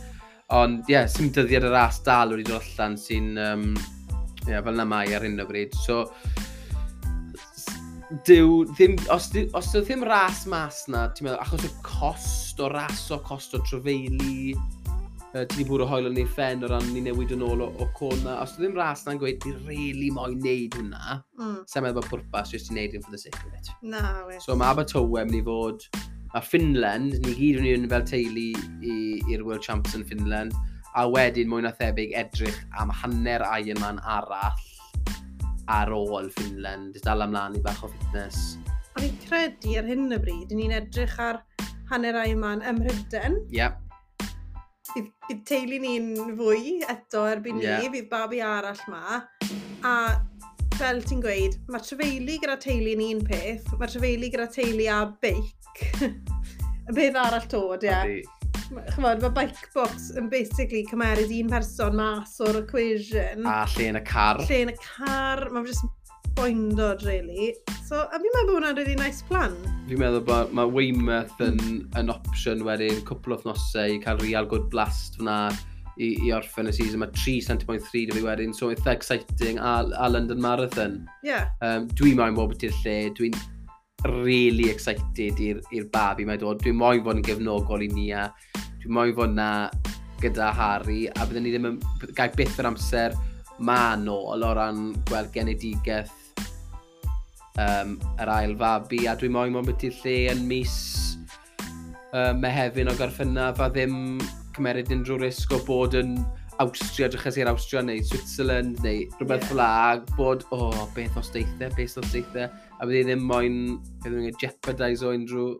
Ond 0.58 0.86
ie, 0.86 0.94
yeah, 0.94 1.08
sy'n 1.10 1.32
dyddiad 1.36 1.66
yr 1.68 1.76
as 1.76 1.98
dal 2.06 2.32
wedi 2.32 2.46
dod 2.48 2.62
allan 2.62 2.96
sy'n 3.00 3.34
um, 3.42 3.64
yeah, 4.46 4.62
fel 4.64 4.78
na 4.78 4.86
mai 4.88 5.06
ar 5.16 5.26
hyn 5.26 5.40
o 5.42 5.46
bryd. 5.48 5.74
So, 5.84 6.06
dyw, 8.24 8.64
ddim, 8.72 8.96
os, 9.12 9.28
dyw, 9.34 9.50
os 9.58 9.68
dyw 9.74 9.84
ddim 9.84 10.04
ras 10.08 10.46
mas 10.48 10.86
na, 10.88 11.08
ti'n 11.12 11.28
meddwl, 11.28 11.42
achos 11.44 11.66
y 11.68 11.72
cost 11.84 12.62
o 12.64 12.70
ras 12.72 13.04
o 13.12 13.20
cost 13.26 13.56
o 13.58 13.62
trofeili, 13.66 14.54
uh, 15.34 15.44
ti 15.48 15.64
wedi 15.64 15.84
o 15.84 15.88
hoel 15.88 16.08
o'n 16.10 16.18
ei 16.20 16.26
ffen 16.28 16.64
o 16.64 16.70
ran 16.70 16.86
ni 16.92 17.02
newid 17.04 17.32
yn 17.36 17.44
ôl 17.46 17.64
o, 17.64 17.68
o 17.82 17.88
cona. 17.96 18.38
Os 18.42 18.56
ddim 18.56 18.76
ras 18.78 19.04
na'n 19.06 19.20
gweud, 19.20 19.44
ni 19.44 19.54
really 19.68 20.10
moyn 20.14 20.38
neud 20.44 20.76
hwnna, 20.78 21.18
mm. 21.38 21.56
sa'n 21.70 21.84
meddwl 21.84 22.02
bod 22.02 22.10
pwrpas 22.12 22.54
jyst 22.54 22.72
i 22.72 22.78
neud 22.78 22.96
yn 22.98 23.04
for 23.04 23.14
the 23.14 23.20
sake 23.20 23.40
of 23.44 23.56
it. 23.56 23.72
Na, 23.82 24.02
wir. 24.28 24.40
So 24.44 24.56
mae 24.58 24.72
Abertowe 24.72 25.24
mynd 25.24 25.38
i 25.40 25.42
fod, 25.46 25.86
a 26.36 26.42
Finland, 26.44 27.18
ni 27.24 27.34
gyd 27.36 27.60
yn 27.62 27.70
un 27.74 27.90
fel 27.92 28.06
teulu 28.08 28.48
i'r 29.32 29.44
World 29.44 29.64
Champs 29.64 29.96
yn 29.98 30.06
Finland, 30.08 30.56
a 30.98 31.04
wedyn 31.08 31.50
mwy 31.50 31.64
na 31.64 31.74
thebyg 31.76 32.14
edrych 32.16 32.58
am 32.80 32.92
hanner 33.02 33.44
Ironman 33.58 34.00
arall 34.04 34.64
ar 35.68 35.92
ôl 35.92 36.30
Finland, 36.38 36.96
dal 37.04 37.26
amlaen 37.26 37.58
i 37.58 37.64
bach 37.64 37.82
o 37.84 37.92
fitness. 37.92 38.56
O'n 38.96 39.04
i'n 39.04 39.18
credu 39.26 39.76
ar 39.78 39.88
hyn 39.88 40.08
o 40.16 40.20
bryd, 40.22 40.54
ni'n 40.56 40.72
edrych 40.80 41.18
ar 41.22 41.42
hanner 41.92 42.16
Ironman 42.24 42.64
ym 42.64 42.80
Mhryden. 42.82 43.38
Yep 43.52 43.84
bydd, 44.94 45.10
bydd 45.28 45.44
teulu 45.48 45.78
ni'n 45.82 46.08
fwy 46.38 46.78
eto 46.88 47.24
erbyn 47.28 47.60
yeah. 47.62 47.82
ni, 47.82 47.92
bydd 47.92 48.08
babi 48.12 48.42
arall 48.44 48.80
ma. 48.90 49.20
A 49.86 49.94
fel 50.78 51.02
ti'n 51.06 51.22
gweud, 51.24 51.58
mae 51.72 51.82
trefeili 51.82 52.38
gyda 52.42 52.58
teulu 52.62 52.94
yn 52.94 53.04
un 53.08 53.22
peth, 53.26 53.68
mae 53.78 53.90
trefeili 53.90 54.32
gyda 54.34 54.48
teulu 54.54 54.88
a 54.94 55.04
beic. 55.22 55.84
y 56.88 56.96
peth 56.96 57.22
arall 57.26 57.48
tod, 57.50 57.86
ie. 57.86 57.94
Yeah. 57.94 58.34
Chymod, 58.68 59.22
mae 59.24 59.32
bike 59.32 59.70
box 59.72 60.10
yn 60.20 60.26
basically 60.28 60.82
cymeryd 60.90 61.30
un 61.32 61.48
person 61.54 61.94
mas 61.96 62.34
o'r 62.44 62.60
equation. 62.60 63.46
A 63.48 63.62
lle 63.72 63.86
yn 63.94 64.00
y 64.00 64.02
car. 64.04 64.42
Lle 64.44 64.58
yn 64.66 64.74
y 64.74 64.76
car, 64.82 65.46
mae'n 65.54 65.64
just 65.70 65.86
boindod, 66.36 67.02
really. 67.04 67.54
So, 67.86 68.04
a 68.04 68.18
fi'n 68.20 68.28
meddwl 68.34 68.48
bod 68.48 68.54
hwnna'n 68.58 68.78
really 68.78 68.96
nice 68.98 69.24
plan. 69.28 69.56
Fi'n 69.88 70.00
meddwl 70.02 70.24
bod 70.26 70.54
mae 70.56 70.70
Weymouth 70.74 71.42
yn, 71.44 71.58
yn 71.98 72.12
opsiwn 72.12 72.64
wedyn, 72.66 73.02
cwpl 73.08 73.36
o 73.36 73.40
thnosau, 73.42 73.96
i 73.96 74.00
cael 74.02 74.20
real 74.22 74.48
good 74.48 74.68
blast 74.72 75.18
fyna 75.18 75.40
i, 75.98 76.14
i 76.26 76.32
orffen 76.34 76.70
y 76.70 76.74
season. 76.74 77.02
Mae 77.02 77.12
3 77.16 77.38
cent.3 77.48 78.06
dy 78.08 78.16
fi 78.16 78.24
wedyn, 78.24 78.54
so 78.56 78.72
eitha 78.72 78.94
exciting 78.94 79.58
a, 79.58 79.78
a 79.98 80.10
London 80.10 80.42
Marathon. 80.42 81.00
Yeah. 81.26 81.50
Um, 81.64 81.88
dwi'n 81.98 82.18
moyn 82.20 82.38
bod 82.38 82.54
beth 82.54 82.68
i'r 82.68 82.82
lle, 82.82 82.98
dwi'n 83.18 83.38
really 84.14 84.70
excited 84.70 85.40
i'r 85.42 85.88
babi 85.92 86.26
mae 86.28 86.38
dod. 86.40 86.62
Dwi'n 86.62 86.78
moyn 86.78 87.02
fod 87.06 87.18
yn 87.18 87.24
gefnogol 87.26 87.82
i 87.86 87.90
ni 87.92 88.10
a 88.14 88.28
dwi'n 88.54 88.94
moyn 88.94 89.14
fod 89.16 89.34
na 89.34 89.48
gyda 90.22 90.52
Harry 90.54 91.06
a 91.08 91.26
byddwn 91.26 91.44
ni 91.46 91.54
ddim 91.54 91.66
yn 91.72 91.80
gael 92.18 92.32
byth 92.38 92.58
yr 92.58 92.70
amser 92.70 93.16
maen 93.58 94.06
nhw 94.06 94.18
o 94.34 94.54
ran 94.54 94.82
gweld 95.08 95.30
genedigaeth 95.34 96.14
um, 97.58 97.96
yr 98.20 98.32
ail 98.32 98.56
fabi 98.58 99.04
a 99.10 99.16
dwi'n 99.18 99.34
moyn 99.34 99.56
bod 99.58 99.86
i'r 99.86 99.96
lle 100.02 100.16
yn 100.32 100.44
mis 100.50 100.74
um, 102.12 102.38
mehefin 102.42 102.90
o 102.90 102.96
gorffennaf 102.98 103.62
a 103.62 103.70
ddim 103.72 104.18
cymeryd 104.56 104.92
unrhyw 104.94 105.22
risg 105.24 105.54
o 105.54 105.62
bod 105.66 105.96
yn 105.98 106.18
Awstria, 106.58 107.06
drachas 107.06 107.36
i'r 107.38 107.46
Austria 107.52 107.84
neu 107.86 108.00
Switzerland 108.02 108.80
neu 108.82 109.04
rhywbeth 109.20 109.44
yeah. 109.44 109.50
flag, 109.52 110.08
bod, 110.16 110.42
o, 110.50 110.72
oh, 110.72 110.86
beth 110.96 111.18
os 111.20 111.30
deitha, 111.30 111.68
beth 111.76 111.94
os 112.00 112.08
deitha, 112.10 112.48
a 112.50 112.88
bydd 112.88 112.98
i 112.98 113.02
ddim 113.06 113.22
moyn, 113.30 113.60
bydd 114.02 114.16
i'n 114.18 114.40
jeopardise 114.42 115.06
o 115.06 115.12
unrhyw 115.14 115.52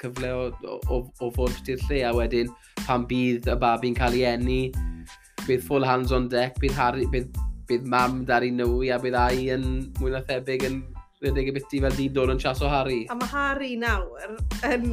cyfle 0.00 0.30
o, 0.36 0.44
o, 0.62 0.78
o, 0.86 1.00
o 1.26 1.32
fod 1.34 1.58
dy'r 1.66 1.82
lle, 1.88 1.98
a 2.06 2.12
wedyn 2.14 2.54
pan 2.84 3.08
bydd 3.10 3.50
y 3.50 3.58
babi'n 3.64 3.98
cael 3.98 4.20
ei 4.20 4.28
eni, 4.30 4.60
bydd 5.46 5.66
full 5.66 5.86
hands 5.86 6.12
on 6.12 6.28
deck, 6.32 6.58
bydd, 6.62 6.76
Harry, 6.78 7.06
bydd, 7.12 7.36
bydd 7.70 7.86
mam 7.88 8.24
dar 8.28 8.46
i 8.46 8.50
nwy 8.54 8.90
a 8.94 8.98
bydd 9.02 9.18
ai 9.18 9.50
yn 9.54 9.68
mwy 10.00 10.14
na 10.14 10.24
thebyg 10.26 10.66
yn 10.68 10.80
rhedeg 11.20 11.50
y 11.50 11.52
biti 11.52 11.80
fel 11.84 11.96
dyn 11.96 12.12
dod 12.16 12.32
yn 12.32 12.38
chas 12.40 12.62
o 12.64 12.68
Harry. 12.72 13.02
A 13.12 13.16
mae 13.18 13.28
Harry 13.28 13.74
nawr 13.76 14.22
yn 14.70 14.86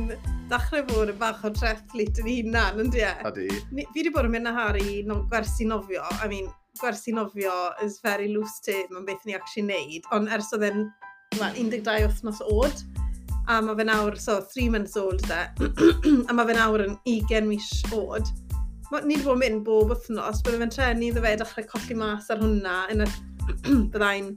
ddechrau 0.52 0.84
fod 0.90 1.14
yn 1.14 1.20
bach 1.22 1.44
o 1.48 1.52
trethlit 1.56 2.20
yn 2.20 2.28
hunan, 2.28 2.82
yn 2.84 2.92
e? 3.00 3.12
Adi. 3.30 3.48
Ni, 3.72 3.86
fi 3.94 4.02
wedi 4.02 4.12
bod 4.16 4.28
yn 4.28 4.36
mynd 4.36 4.52
â 4.52 4.56
Harry 4.58 5.02
no, 5.08 5.22
gwersi 5.32 5.68
nofio, 5.70 6.04
I 6.20 6.28
mean, 6.32 6.50
gwersi 6.82 7.16
nofio 7.16 7.56
is 7.86 8.02
very 8.04 8.28
loose 8.34 8.60
term 8.66 9.00
yn 9.00 9.08
beth 9.08 9.24
ni 9.26 9.38
actually 9.38 9.68
neud, 9.70 10.10
ond 10.16 10.32
ers 10.36 10.52
oedd 10.56 10.68
e'n 10.68 10.84
12 11.38 12.10
wythnos 12.10 12.44
oed, 12.52 12.84
a 13.48 13.62
mae 13.64 13.80
fe 13.80 13.88
nawr, 13.88 14.20
so 14.20 14.42
3 14.52 14.68
months 14.76 15.00
old 15.00 15.24
de, 15.32 15.46
a 16.30 16.36
mae 16.36 16.52
fe 16.52 16.58
nawr 16.60 16.84
yn 16.90 17.00
20 17.08 17.48
mis 17.48 17.72
oed, 17.96 18.28
ni 18.92 19.18
wedi 19.18 19.24
bod 19.26 19.36
yn 19.36 19.42
mynd 19.44 19.64
bob 19.68 19.92
wythnos, 19.92 20.42
byddai 20.44 20.62
fe'n 20.64 20.74
trenu 20.74 21.08
iddo 21.10 21.24
fe 21.24 21.34
dechrau 21.40 21.66
colli 21.74 21.98
mas 22.00 22.30
ar 22.32 22.40
hwnna, 22.40 22.76
yn 22.94 23.04
y 23.04 23.08
byddai'n 23.94 24.30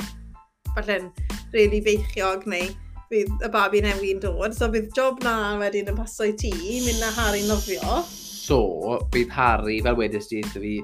falle'n 0.75 1.11
really 1.55 1.83
feichiog 1.87 2.47
neu 2.51 2.71
bydd 3.11 3.45
y 3.47 3.51
babi 3.51 3.83
newi 3.83 4.15
yn 4.15 4.23
dod, 4.23 4.55
so 4.55 4.71
bydd 4.71 4.91
job 4.95 5.23
na 5.27 5.57
wedyn 5.59 5.91
yn 5.91 5.99
paso 5.99 6.27
i 6.27 6.35
ti, 6.39 6.53
mynd 6.85 7.03
na 7.03 7.11
Harry 7.17 7.43
nofio. 7.47 8.01
So, 8.07 8.99
bydd 9.15 9.33
Harry, 9.35 9.81
fel 9.87 9.99
wedys 9.99 10.31
di 10.31 10.43
wrtho 10.43 10.63
fi, 10.63 10.77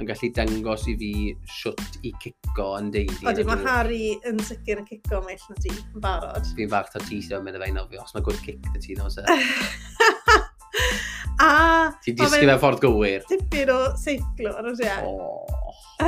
yn 0.00 0.08
gallu 0.08 0.30
dangos 0.36 0.86
i 0.90 0.96
fi 1.00 1.12
siwt 1.60 2.00
i 2.04 2.12
cico 2.22 2.70
yn 2.80 2.88
deulu. 2.94 3.20
Oeddi, 3.28 3.44
mae 3.48 3.68
Harry 3.68 4.14
yn 4.28 4.40
sicr 4.44 4.80
yn 4.80 4.88
cico 4.88 5.20
mell 5.26 5.46
na 5.50 5.60
ti, 5.60 5.72
yn 5.72 6.04
barod. 6.04 6.48
Fi'n 6.56 6.72
fach 6.72 6.92
ta 6.92 7.04
ti 7.04 7.20
sy'n 7.24 7.44
mynd 7.44 7.60
y 7.60 7.64
fe'n 7.64 7.78
nofio, 7.80 8.04
os 8.04 8.16
mae 8.16 8.24
gwrdd 8.26 8.42
cic 8.48 8.64
da 8.72 8.80
ti 8.80 8.96
nawr 8.98 9.12
sydd. 9.12 9.32
A... 11.42 11.50
Ti 12.04 12.14
disgyn 12.14 12.52
fe 12.52 12.58
ffordd 12.62 12.82
gywir. 12.84 13.24
Tipyn 13.30 13.72
o 13.74 13.78
seiclo 13.98 14.54
ar 14.58 14.70
y. 14.70 14.90
Oh, 15.02 15.44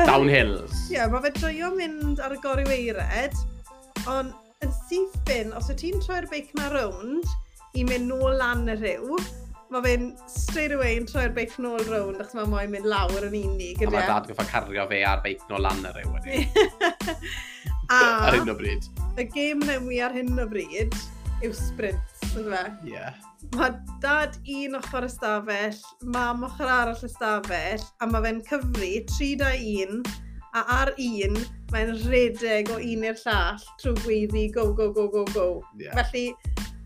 downhills. 0.07 0.87
Ie, 0.87 0.97
yeah, 0.97 1.11
mae 1.11 1.25
fe 1.27 1.33
joio 1.41 1.73
mynd 1.77 2.21
ar 2.23 2.35
y 2.37 2.41
gori 2.43 2.67
weired, 2.69 3.35
ond 4.11 4.35
yn 4.65 4.77
syth 4.87 5.17
bin, 5.29 5.53
os 5.57 5.71
wyt 5.71 5.83
ti'n 5.83 5.99
troi'r 6.05 6.29
beic 6.31 6.53
na 6.59 6.71
rownd 6.73 7.27
i 7.77 7.85
mynd 7.87 8.09
nôl 8.11 8.39
lan 8.41 8.65
y 8.73 8.77
rhyw, 8.79 9.19
mae 9.75 9.83
fe'n 9.85 10.07
straight 10.31 10.75
away 10.77 10.97
yn 11.01 11.09
troi'r 11.11 11.35
beic 11.37 11.57
nôl 11.63 11.83
rownd 11.91 12.23
achos 12.23 12.39
mae 12.39 12.51
moyn 12.53 12.73
mynd 12.73 12.89
lawr 12.89 13.27
yn 13.29 13.37
unig. 13.43 13.83
A 13.83 13.91
mae 13.93 14.07
dad 14.09 14.31
goffa 14.31 14.47
cario 14.51 14.87
fe 14.91 15.03
ar 15.07 15.23
beic 15.25 15.43
nôl 15.51 15.67
lan 15.67 15.83
y 15.85 15.93
rhyw 15.97 16.15
wedi. 16.15 16.47
a, 17.93 17.99
ar 17.99 18.39
hyn 18.39 18.53
o 18.53 18.57
bryd. 18.59 18.89
Y 19.17 19.29
gêm 19.35 19.65
newi 19.67 20.01
ar 20.07 20.15
hyn 20.17 20.39
o 20.41 20.49
bryd 20.51 20.95
yw 21.45 21.53
sprint 21.57 22.16
yn 22.41 22.51
fe? 22.53 22.63
Ie. 22.93 23.07
Mae 23.57 23.75
dad 24.03 24.37
un 24.57 24.79
ochr 24.79 25.07
ystafell, 25.07 25.81
mam 26.15 26.45
ochr 26.49 26.71
arall 26.71 27.05
ystafell, 27.09 27.85
a 28.01 28.09
mae 28.11 28.25
fe'n 28.27 28.43
cyfri 28.49 28.93
3 29.13 29.45
a 29.47 29.53
1, 29.57 30.03
a 30.57 30.65
ar 30.79 30.93
un, 30.97 31.41
mae'n 31.73 31.95
redeg 32.07 32.73
o 32.73 32.79
un 32.81 33.09
i'r 33.11 33.19
llall 33.25 33.65
trwy 33.83 33.97
gweiddi 34.05 34.47
go, 34.55 34.69
go, 34.77 34.91
go, 34.93 35.09
go, 35.13 35.25
go. 35.33 35.49
Yeah. 35.81 35.97
Felly, 35.99 36.29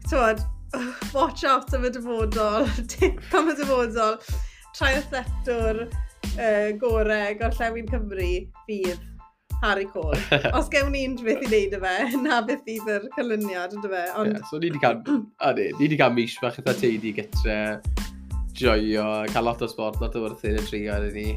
tywed, 0.08 0.42
watch 1.16 1.44
out 1.44 1.74
am 1.74 1.86
y 1.88 1.92
dyfodol, 1.94 2.70
tip 2.92 3.20
am 3.34 3.52
y 3.52 3.58
dyfodol, 3.58 4.18
trai 4.76 4.96
o 5.00 5.04
uh, 6.38 6.68
gorau 6.80 7.38
gorllewin 7.40 7.88
Cymru 7.90 8.32
fydd 8.66 9.09
Harry 9.60 9.86
Cole. 9.86 10.16
Os 10.56 10.68
gewn 10.72 10.92
ni 10.94 11.04
unrhyw 11.08 11.26
beth 11.26 11.44
i 11.44 11.48
wneud 11.50 11.76
y 11.76 11.80
fe, 11.82 11.94
na 12.24 12.40
beth 12.46 12.62
fydd 12.66 12.88
yr 12.94 13.08
cylyniad, 13.16 13.76
ydy 13.76 13.92
fe. 13.92 14.04
Ond... 14.16 14.32
Yeah, 14.32 14.46
so 14.48 14.60
ni 14.60 14.70
wedi 14.70 14.82
cael, 14.82 15.00
a 15.44 15.52
ni, 15.56 15.66
ni 15.74 15.84
wedi 15.84 15.98
cael 16.00 16.14
mis 16.16 16.36
bach 16.40 16.56
eitha 16.60 16.74
teulu 16.80 17.12
gytre, 17.18 17.56
joio, 18.56 19.08
cael 19.34 19.48
lot 19.50 19.64
o 19.64 19.68
sport, 19.70 20.00
lot 20.00 20.16
o 20.16 20.24
wrthyn 20.24 20.60
y 20.60 20.66
trio, 20.68 20.96
ar 20.96 21.10
ni. 21.16 21.34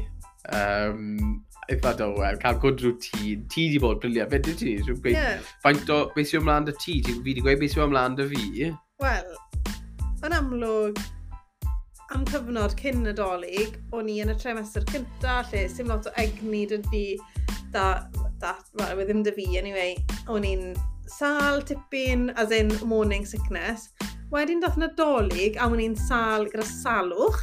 Um, 0.54 1.42
eitha 1.72 1.94
dywel, 2.00 2.40
cael 2.40 2.60
gwrdd 2.62 2.86
rŵtin, 2.86 3.44
ti 3.52 3.68
di 3.72 3.80
bod 3.82 4.00
briliant, 4.00 4.32
fe 4.32 4.40
di 4.44 4.56
ti? 4.60 4.76
Rwy'n 4.80 5.02
gweud, 5.04 5.18
yeah. 5.18 5.52
faint 5.64 5.92
o 5.92 6.00
beth 6.16 6.32
sy'n 6.32 6.42
ymlaen 6.42 6.68
dy 6.68 6.76
ti, 6.80 6.98
ti 7.04 7.12
fi 7.12 7.20
wedi 7.28 7.44
gweud 7.44 7.60
beth 7.60 7.76
sy'n 7.76 7.86
ymlaen 7.88 8.16
dy 8.20 8.28
fi? 8.32 8.72
Wel, 9.04 9.30
yn 10.24 10.36
amlwg, 10.36 11.00
am 12.14 12.24
cyfnod 12.28 12.76
cyn 12.80 13.08
y 13.08 13.14
dolyg, 13.16 13.78
o'n 13.96 14.08
i 14.12 14.20
yn 14.24 14.32
y 14.32 14.36
tremestr 14.40 14.84
cynta, 14.92 15.40
lle 15.50 15.64
sy'n 15.72 15.92
lot 15.92 16.08
o 16.08 16.12
egni 16.20 16.64
dydy, 16.70 17.06
that, 17.74 18.16
that, 18.40 18.64
well, 18.78 18.96
wedd 18.96 19.10
ddim 19.10 19.22
dy 19.26 19.34
fi, 19.36 19.46
anyway, 19.60 19.94
o'n 20.32 20.46
i'n 20.48 20.72
sal 21.10 21.60
tipyn, 21.66 22.30
as 22.40 22.54
in 22.54 22.72
morning 22.88 23.26
sickness. 23.26 23.90
Wedyn 24.32 24.62
doth 24.62 24.78
na 24.80 24.88
dolyg 24.98 25.58
a 25.58 25.68
o'n 25.68 25.82
i'n 25.82 25.96
sal 26.06 26.48
gyda 26.50 26.64
salwch. 26.68 27.42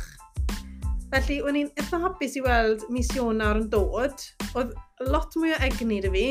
Felly, 1.11 1.41
o'n 1.43 1.59
i'n 1.59 1.69
eitha 1.79 1.99
hapus 2.01 2.37
i 2.39 2.43
weld 2.45 2.87
mis 2.91 3.11
Ionar 3.15 3.59
yn 3.59 3.69
dod. 3.71 4.25
Oedd 4.55 4.73
lot 5.11 5.35
mwy 5.37 5.53
o 5.53 5.61
egni 5.67 5.99
dy 6.03 6.11
fi. 6.15 6.25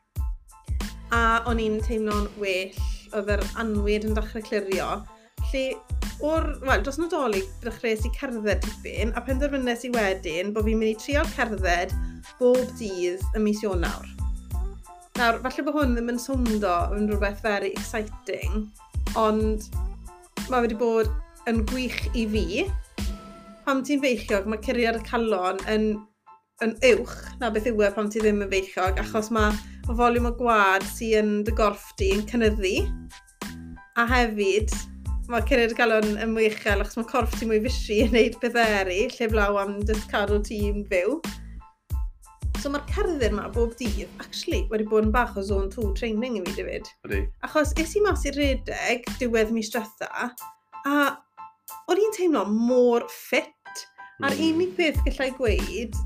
a 1.20 1.22
o'n 1.50 1.62
i'n 1.62 1.80
teimlo'n 1.84 2.28
well. 2.40 2.84
Oedd 3.16 3.32
yr 3.36 3.46
anwyd 3.60 4.08
yn 4.08 4.16
dechrau 4.16 4.44
clirio. 4.46 4.90
Felly, 5.50 5.66
o'r, 6.24 6.46
wel, 6.64 6.84
dros 6.84 7.00
nadolig, 7.00 7.48
dechreuais 7.64 8.04
i 8.06 8.12
cerdded 8.16 8.64
tipyn, 8.64 9.12
a 9.16 9.22
penderfynnes 9.24 9.86
i 9.88 9.92
wedyn 9.94 10.52
bod 10.54 10.66
fi'n 10.68 10.80
mynd 10.80 10.92
i 10.92 10.98
trial 11.00 11.28
cerdded 11.34 11.94
bob 12.40 12.60
dydd 12.80 13.22
y 13.36 13.44
mis 13.44 13.60
Ionawr. 13.64 14.08
Nawr, 15.18 15.40
falle 15.44 15.64
bod 15.66 15.76
hwn 15.76 15.96
ddim 15.96 16.12
yn 16.14 16.20
swndo 16.22 16.74
yn 16.96 17.08
rhywbeth 17.10 17.42
very 17.44 17.68
exciting, 17.76 18.62
ond 19.20 19.66
mae 20.48 20.64
wedi 20.64 20.78
bod 20.80 21.10
yn 21.50 21.60
gwych 21.68 21.98
i 22.16 22.24
fi. 22.32 22.44
Pam 23.66 23.82
ti'n 23.84 24.00
feichiog, 24.00 24.48
mae 24.48 24.62
cyrraedd 24.64 25.00
y 25.00 25.02
calon 25.04 25.60
yn, 25.68 25.90
yn 26.64 26.72
uwch 26.94 27.12
na 27.42 27.50
beth 27.52 27.68
yw 27.68 27.84
e 27.84 27.90
pam 27.96 28.08
ti 28.12 28.22
ddim 28.22 28.40
yn 28.46 28.52
feichiog, 28.54 29.02
achos 29.02 29.28
mae 29.34 29.52
y 29.90 29.98
foliwm 29.98 30.30
o 30.30 30.32
gwad 30.38 30.86
sy'n 30.94 31.20
yn 31.20 31.44
dy 31.44 31.56
gorff 31.58 31.90
di 32.00 32.14
yn 32.16 32.24
cynyddu. 32.30 32.72
A 34.00 34.06
hefyd, 34.08 34.72
mae 35.28 35.44
cyrraedd 35.50 35.76
calon 35.76 36.16
yn 36.16 36.32
mwy 36.32 36.48
uchel 36.48 36.80
achos 36.80 36.96
mae 36.96 37.10
corff 37.12 37.36
ti 37.36 37.50
mwy 37.50 37.60
fysi 37.66 38.00
yn 38.06 38.16
neud 38.16 38.40
pethau 38.40 38.80
eri, 38.80 39.02
lle 39.12 39.30
blaw 39.34 39.60
am 39.60 39.76
jyst 39.84 40.08
cadw 40.14 40.40
ti'n 40.48 40.86
fyw. 40.88 41.20
So 42.60 42.68
mae'r 42.68 42.84
cerdded 42.92 43.22
yma 43.30 43.46
bob 43.54 43.72
dydd, 43.78 44.10
actually, 44.20 44.66
wedi 44.68 44.84
bod 44.90 45.06
yn 45.06 45.14
bach 45.14 45.32
o 45.40 45.44
zone 45.46 45.70
2 45.72 45.94
training 45.96 46.36
i 46.36 46.44
fi, 46.44 46.52
David. 46.58 46.90
Ydy. 47.08 47.20
Achos 47.46 47.72
es 47.80 47.94
i 47.96 48.02
mas 48.04 48.26
i 48.28 48.34
redeg 48.36 49.08
diwedd 49.20 49.54
mis 49.56 49.70
diwetha, 49.72 50.28
a 50.84 50.96
o'n 51.88 52.02
i'n 52.04 52.12
teimlo 52.18 52.44
mor 52.50 53.06
ffit. 53.08 53.54
Mm. 54.20 54.26
A'r 54.28 54.36
hmm. 54.36 54.48
unig 54.50 54.74
beth 54.76 55.00
gallai 55.06 55.30
gweud 55.38 55.96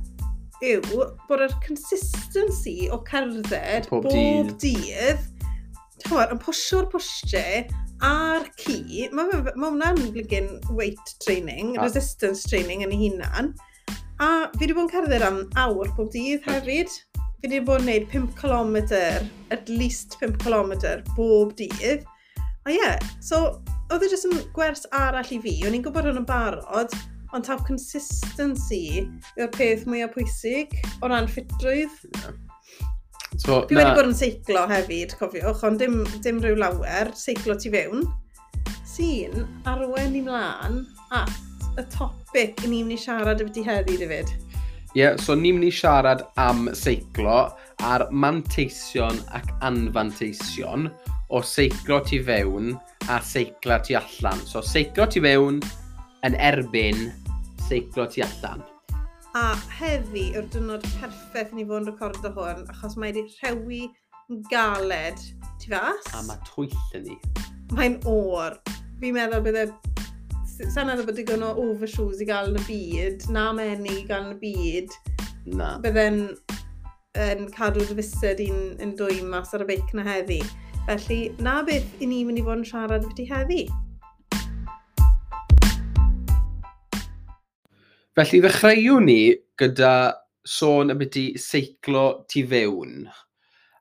yw 0.64 0.82
bod 1.26 1.42
yr 1.42 1.56
consistency 1.64 2.76
o 2.94 3.00
cerdded 3.08 3.90
bob, 3.90 4.06
bob 4.06 4.12
dydd, 4.14 4.54
dydd 4.62 6.22
yn 6.22 6.42
pwsio'r 6.44 6.86
pwysiau 6.92 7.66
a'r 8.04 8.46
ci, 8.60 9.08
mae 9.10 9.26
ma 9.58 9.70
hwnna'n 9.72 9.98
ma 9.98 10.10
blygyn 10.14 10.50
weight 10.70 11.14
training, 11.24 11.74
ah. 11.74 11.88
resistance 11.88 12.46
training 12.46 12.86
yn 12.86 12.94
ei 12.94 13.08
hunan. 13.08 13.54
A 14.22 14.46
fi 14.54 14.62
wedi 14.62 14.74
bod 14.76 14.86
yn 14.86 14.92
cerdded 14.92 15.24
am 15.26 15.40
awr 15.58 15.88
pob 15.96 16.10
dydd 16.14 16.44
hefyd. 16.46 16.92
Fi 17.42 17.48
wedi 17.48 17.62
bod 17.66 17.82
yn 17.82 17.88
gwneud 17.88 18.04
5 18.12 18.28
km, 18.38 18.76
at 19.54 19.70
least 19.70 20.14
5 20.20 20.36
km 20.44 20.74
bob 21.16 21.54
dydd. 21.58 22.04
A 22.64 22.70
ie, 22.70 22.78
yeah, 22.78 22.94
so 23.20 23.40
oedd 23.92 24.06
e 24.06 24.12
jyst 24.12 24.28
yn 24.28 24.38
gwers 24.54 24.86
arall 24.94 25.34
i 25.34 25.40
fi. 25.42 25.56
O'n 25.66 25.74
i'n 25.76 25.82
gwybod 25.84 26.06
hwn 26.08 26.22
yn 26.22 26.28
barod, 26.28 26.94
ond 27.34 27.48
taw 27.48 27.58
consistency 27.66 29.02
yw'r 29.34 29.50
peth 29.56 29.82
mwyaf 29.90 30.14
pwysig 30.14 30.76
o 31.02 31.10
ran 31.10 31.26
ffitrwydd. 31.30 31.98
Yeah. 32.20 32.36
So, 33.34 33.64
fi 33.66 33.74
na... 33.74 33.80
wedi 33.80 33.96
bod 33.98 34.12
yn 34.12 34.14
seiclo 34.14 34.62
hefyd, 34.70 35.16
cofiwch, 35.18 35.64
ond 35.66 35.82
dim, 35.82 36.04
dim 36.22 36.38
rhyw 36.38 36.54
lawer, 36.60 37.10
seiclo 37.18 37.58
tu 37.58 37.72
fewn. 37.74 38.06
Sy'n 38.94 39.42
arwen 39.66 40.14
i 40.14 40.22
mlaen 40.22 40.84
at 41.18 41.34
y 41.78 41.84
topic 41.90 42.60
ni'n 42.64 42.86
mynd 42.86 42.94
i 42.94 42.98
siarad 43.00 43.42
yfyd 43.42 43.60
i 43.60 43.64
heddi, 43.66 43.96
David? 44.00 44.30
Ie, 44.94 45.00
yeah, 45.00 45.16
so 45.18 45.34
ni'n 45.34 45.58
mynd 45.58 45.68
i 45.68 45.72
siarad 45.74 46.22
am 46.38 46.68
seiclo 46.78 47.38
a'r 47.82 48.06
manteision 48.14 49.18
ac 49.34 49.48
anfanteision 49.66 50.86
o 51.34 51.40
seiclo 51.42 51.98
tu 52.06 52.20
fewn 52.22 52.76
a 53.10 53.18
seiclo 53.18 53.80
tu 53.82 53.96
allan. 53.98 54.44
So 54.46 54.62
seiclo 54.62 55.08
tu 55.10 55.22
fewn 55.24 55.58
yn 56.26 56.38
erbyn 56.38 57.08
seiclo 57.66 58.06
tu 58.12 58.22
allan. 58.26 58.62
A 59.34 59.56
heddi 59.80 60.28
yw'r 60.36 60.46
dynod 60.54 60.86
perffaith 61.00 61.50
ni 61.56 61.66
fod 61.66 61.82
yn 61.82 61.90
recordo 61.90 62.30
hwn, 62.36 62.62
achos 62.70 62.94
mae 62.94 63.10
wedi 63.10 63.26
rhewi 63.40 63.82
galed 64.52 65.18
tu 65.58 65.74
fas. 65.74 66.06
A 66.14 66.22
mae 66.28 66.38
twyll 66.46 66.78
yn 66.94 67.08
ni. 67.08 67.18
Mae'n 67.74 67.98
o'r. 68.06 68.60
Fi'n 69.00 69.18
meddwl 69.18 69.42
bydde 69.42 69.66
sa'n 70.54 70.86
meddwl 70.86 71.08
bod 71.08 71.16
digon 71.18 71.42
o 71.42 71.48
overshoes 71.58 72.20
i 72.22 72.26
gael 72.28 72.52
yn 72.52 72.60
y 72.60 72.64
byd, 72.68 73.24
na 73.34 73.48
menu 73.56 73.90
i 73.90 74.04
gael 74.06 74.28
yn 74.28 74.34
y 74.36 74.38
byd. 74.38 74.92
Na. 75.58 75.72
Bydden 75.82 76.20
yn 77.24 77.48
cadw 77.56 77.82
dy 77.82 77.96
fused 77.98 78.42
i'n 78.44 78.60
yn 78.84 78.92
dwy 78.98 79.16
mas 79.26 79.50
ar 79.56 79.64
y 79.64 79.66
beic 79.72 79.90
na 79.98 80.04
heddi. 80.06 80.38
Felly, 80.86 81.18
na 81.42 81.56
beth 81.66 81.98
i 81.98 82.06
ni 82.06 82.20
mynd 82.28 82.38
i 82.38 82.44
fod 82.46 82.60
yn 82.60 82.68
siarad 82.68 83.02
beth 83.08 83.24
i 83.24 83.26
heddi. 83.32 83.64
Felly, 88.14 88.42
ddechreuwn 88.44 89.10
ni 89.10 89.18
gyda 89.58 89.92
sôn 90.46 90.94
y 90.94 90.98
byddu 91.02 91.26
seiclo 91.48 92.06
tu 92.30 92.46
fewn. 92.54 93.08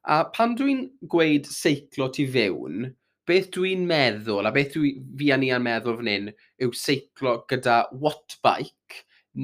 A 0.09 0.23
pan 0.33 0.57
dwi'n 0.57 0.87
gweud 1.11 1.45
seiclo 1.53 2.09
tu 2.17 2.25
fewn, 2.33 2.89
beth 3.29 3.49
dwi'n 3.55 3.87
meddwl, 3.89 4.47
a 4.47 4.51
beth 4.55 4.75
dwi, 4.75 4.93
fi 5.19 5.31
a 5.33 5.39
ni 5.39 5.51
yn 5.55 5.63
meddwl 5.65 5.97
fan 5.99 6.11
hyn, 6.11 6.29
yw 6.63 6.73
seiclo 6.77 7.37
gyda 7.49 7.83
wattbike 8.03 9.03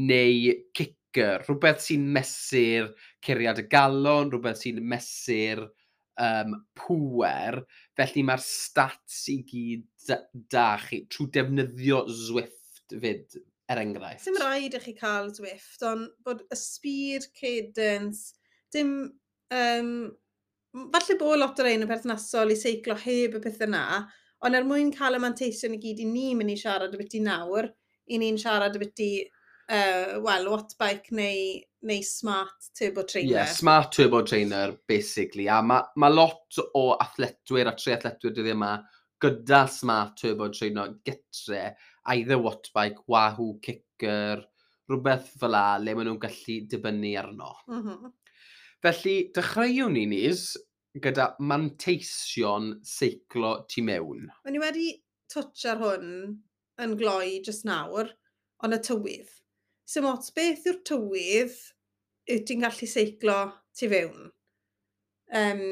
neu 0.10 0.56
kicker, 0.76 1.46
rhywbeth 1.46 1.84
sy'n 1.86 2.08
mesur 2.16 2.92
curiad 3.26 3.62
y 3.62 3.68
galon, 3.72 4.32
rhywbeth 4.34 4.64
sy'n 4.64 4.82
mesur 4.92 5.66
um, 6.20 6.58
pŵer, 6.78 7.62
felly 7.98 8.26
mae'r 8.28 8.44
stats 8.44 9.24
i 9.32 9.40
gyd 9.48 10.16
da 10.52 10.74
chi 10.82 11.04
trwy 11.12 11.30
defnyddio 11.36 12.04
Zwift 12.12 12.96
fyd, 13.00 13.40
er 13.70 13.82
enghraifft. 13.82 14.28
Dim 14.28 14.40
rhaid 14.42 14.78
i 14.78 14.84
chi 14.84 14.96
cael 14.98 15.32
Zwift, 15.36 15.84
ond 15.86 16.10
bod 16.26 16.44
y 16.50 16.58
speed 16.60 17.30
cadence, 17.38 18.34
dim 18.74 18.96
um, 19.54 19.94
falle 20.74 21.18
bod 21.20 21.40
lot 21.40 21.60
o'r 21.62 21.72
ein 21.72 21.86
yn 21.86 21.90
perthnasol 21.90 22.54
i 22.54 22.58
seiclo 22.60 22.96
heb 23.00 23.38
y 23.40 23.44
pethau 23.44 23.68
yna, 23.70 23.84
ond 24.46 24.56
er 24.56 24.68
mwyn 24.68 24.94
cael 24.96 25.18
y 25.18 25.24
manteision 25.24 25.76
i 25.76 25.82
gyd 25.82 26.04
i 26.04 26.08
ni 26.08 26.30
mynd 26.38 26.54
i 26.54 26.58
siarad 26.60 26.94
y 26.96 27.02
byti 27.02 27.22
nawr, 27.24 27.70
i 28.10 28.20
ni'n 28.22 28.38
siarad 28.42 28.78
y 28.78 28.84
byti, 28.84 29.10
uh, 29.70 30.20
wel, 30.26 30.48
wattbike 30.54 31.16
neu, 31.16 31.58
neu 31.90 32.06
smart 32.06 32.70
turbo 32.78 33.04
trainer. 33.04 33.42
Yeah, 33.42 33.52
smart 33.54 33.92
turbo 33.96 34.22
trainer, 34.22 34.78
basically. 34.88 35.50
A 35.50 35.62
mae 35.62 35.90
ma 36.00 36.12
lot 36.14 36.62
o 36.74 36.86
athletwyr 36.98 37.70
a 37.70 37.76
tre 37.78 37.98
athletwyr 37.98 38.36
dyddi 38.38 38.56
yma 38.56 38.78
gyda 39.22 39.66
smart 39.68 40.16
turbo 40.22 40.48
trainer 40.54 40.96
getre, 41.06 41.74
either 42.14 42.40
wattbike, 42.40 43.04
wahoo, 43.12 43.58
kicker, 43.62 44.46
rhywbeth 44.90 45.28
fel 45.42 45.54
la, 45.54 45.66
le 45.78 45.94
maen 45.94 46.08
nhw'n 46.10 46.22
gallu 46.24 46.56
dibynnu 46.70 47.12
arno. 47.20 47.52
Mm 47.68 47.82
-hmm. 47.84 48.14
Felly, 48.84 49.16
dechreuwn 49.36 49.96
ni 49.98 50.06
nis 50.08 50.54
gyda 51.04 51.34
manteision 51.40 52.72
seiclo 52.88 53.54
tu 53.68 53.84
mewn. 53.84 54.30
Mae 54.46 54.54
ni 54.56 54.62
wedi 54.62 54.88
twtch 55.32 55.66
ar 55.70 55.82
hwn 55.84 56.14
yn 56.80 56.96
gloi 57.00 57.40
jyst 57.46 57.68
nawr, 57.68 58.14
ond 58.64 58.78
y 58.78 58.80
tywydd. 58.88 59.30
Sym 59.90 60.08
ots 60.08 60.32
beth 60.36 60.68
yw'r 60.70 60.80
tywydd 60.88 61.58
yw 62.30 62.44
ti'n 62.48 62.64
gallu 62.64 62.90
seiclo 62.90 63.38
tu 63.76 63.92
fewn. 63.92 64.30
Um, 65.36 65.66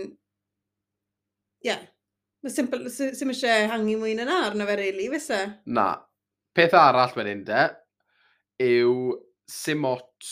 yeah. 1.63 1.87
Mae 2.43 2.53
simple, 2.53 2.91
sy'n 2.91 3.33
eisiau 3.33 3.71
hangi 3.71 3.95
mwy 3.97 4.13
na 4.17 4.27
na 4.27 4.41
arno 4.49 4.67
fe 4.67 4.77
reili, 4.77 5.07
fysa? 5.15 5.41
Na. 5.65 5.89
Peth 6.57 6.75
arall 6.77 7.15
wedyn 7.15 7.43
de, 7.47 7.67
yw 8.65 8.93
sy'n 9.51 9.85
ots 9.87 10.31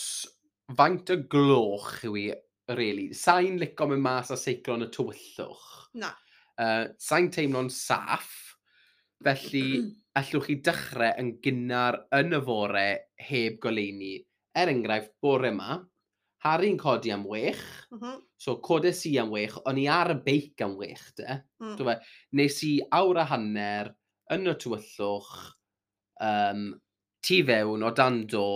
faint 0.76 1.12
y 1.14 1.22
gloch 1.30 1.92
yw 2.06 2.18
i 2.20 2.26
really. 2.74 3.10
Sa'n 3.14 3.58
lico 3.60 3.88
mynd 3.90 4.04
mas 4.04 4.32
a 4.34 4.38
seiclo 4.40 4.78
yn 4.78 4.86
y 4.86 4.90
tywyllwch. 4.94 5.66
Na. 6.02 6.12
Uh, 6.56 6.86
sa'n 6.98 7.30
teimlo'n 7.34 7.70
saff, 7.72 8.32
felly 9.24 9.66
allwch 10.18 10.48
chi 10.48 10.60
dechrau 10.64 11.12
yn 11.20 11.36
gynnar 11.44 12.00
yn 12.16 12.36
y 12.36 12.40
fore 12.46 12.88
heb 13.28 13.60
goleini. 13.62 14.16
Er 14.56 14.72
enghraifft, 14.72 15.14
bore 15.20 15.52
yma, 15.52 15.82
Harry'n 16.46 16.76
codi 16.78 17.10
am 17.10 17.24
wech, 17.26 17.62
mm 17.90 17.98
-hmm. 17.98 18.18
so 18.36 18.56
codes 18.60 19.04
i 19.06 19.16
am 19.18 19.30
wech, 19.30 19.56
o'n 19.66 19.78
i 19.80 19.86
ar 19.88 20.12
y 20.12 20.18
beic 20.22 20.62
am 20.62 20.76
wech, 20.78 21.04
de. 21.18 21.40
Mm. 21.62 21.76
Fe, 21.88 21.94
nes 22.38 22.58
i 22.62 22.72
awr 22.98 23.22
a 23.22 23.24
hanner 23.32 23.90
yn 24.36 24.50
y 24.52 24.54
tywyllwch, 24.62 25.32
um, 26.28 26.66
tu 27.24 27.40
fewn 27.48 27.82
o 27.82 27.90
dan 27.90 28.26
do 28.30 28.46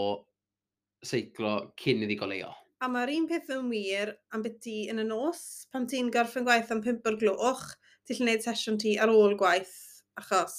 seiclo 1.03 1.55
cyn 1.81 2.05
iddi 2.07 2.19
goleo. 2.21 2.53
A 2.81 2.89
mae'r 2.89 3.11
un 3.13 3.27
peth 3.29 3.51
yn 3.53 3.67
wir 3.69 4.15
am 4.33 4.41
biti 4.41 4.87
yn 4.89 5.03
y 5.03 5.05
nos. 5.05 5.41
Pan 5.73 5.85
ti'n 5.89 6.09
gorffen 6.13 6.47
gwaith 6.47 6.71
am 6.73 6.81
5 6.81 7.09
o'r 7.11 7.17
gloch, 7.21 7.65
ti'n 8.09 8.17
lle 8.17 8.25
gwneud 8.25 8.45
sesiwn 8.47 8.79
ti 8.81 8.95
ar 8.97 9.11
ôl 9.13 9.35
gwaith, 9.41 9.75
achos 10.17 10.55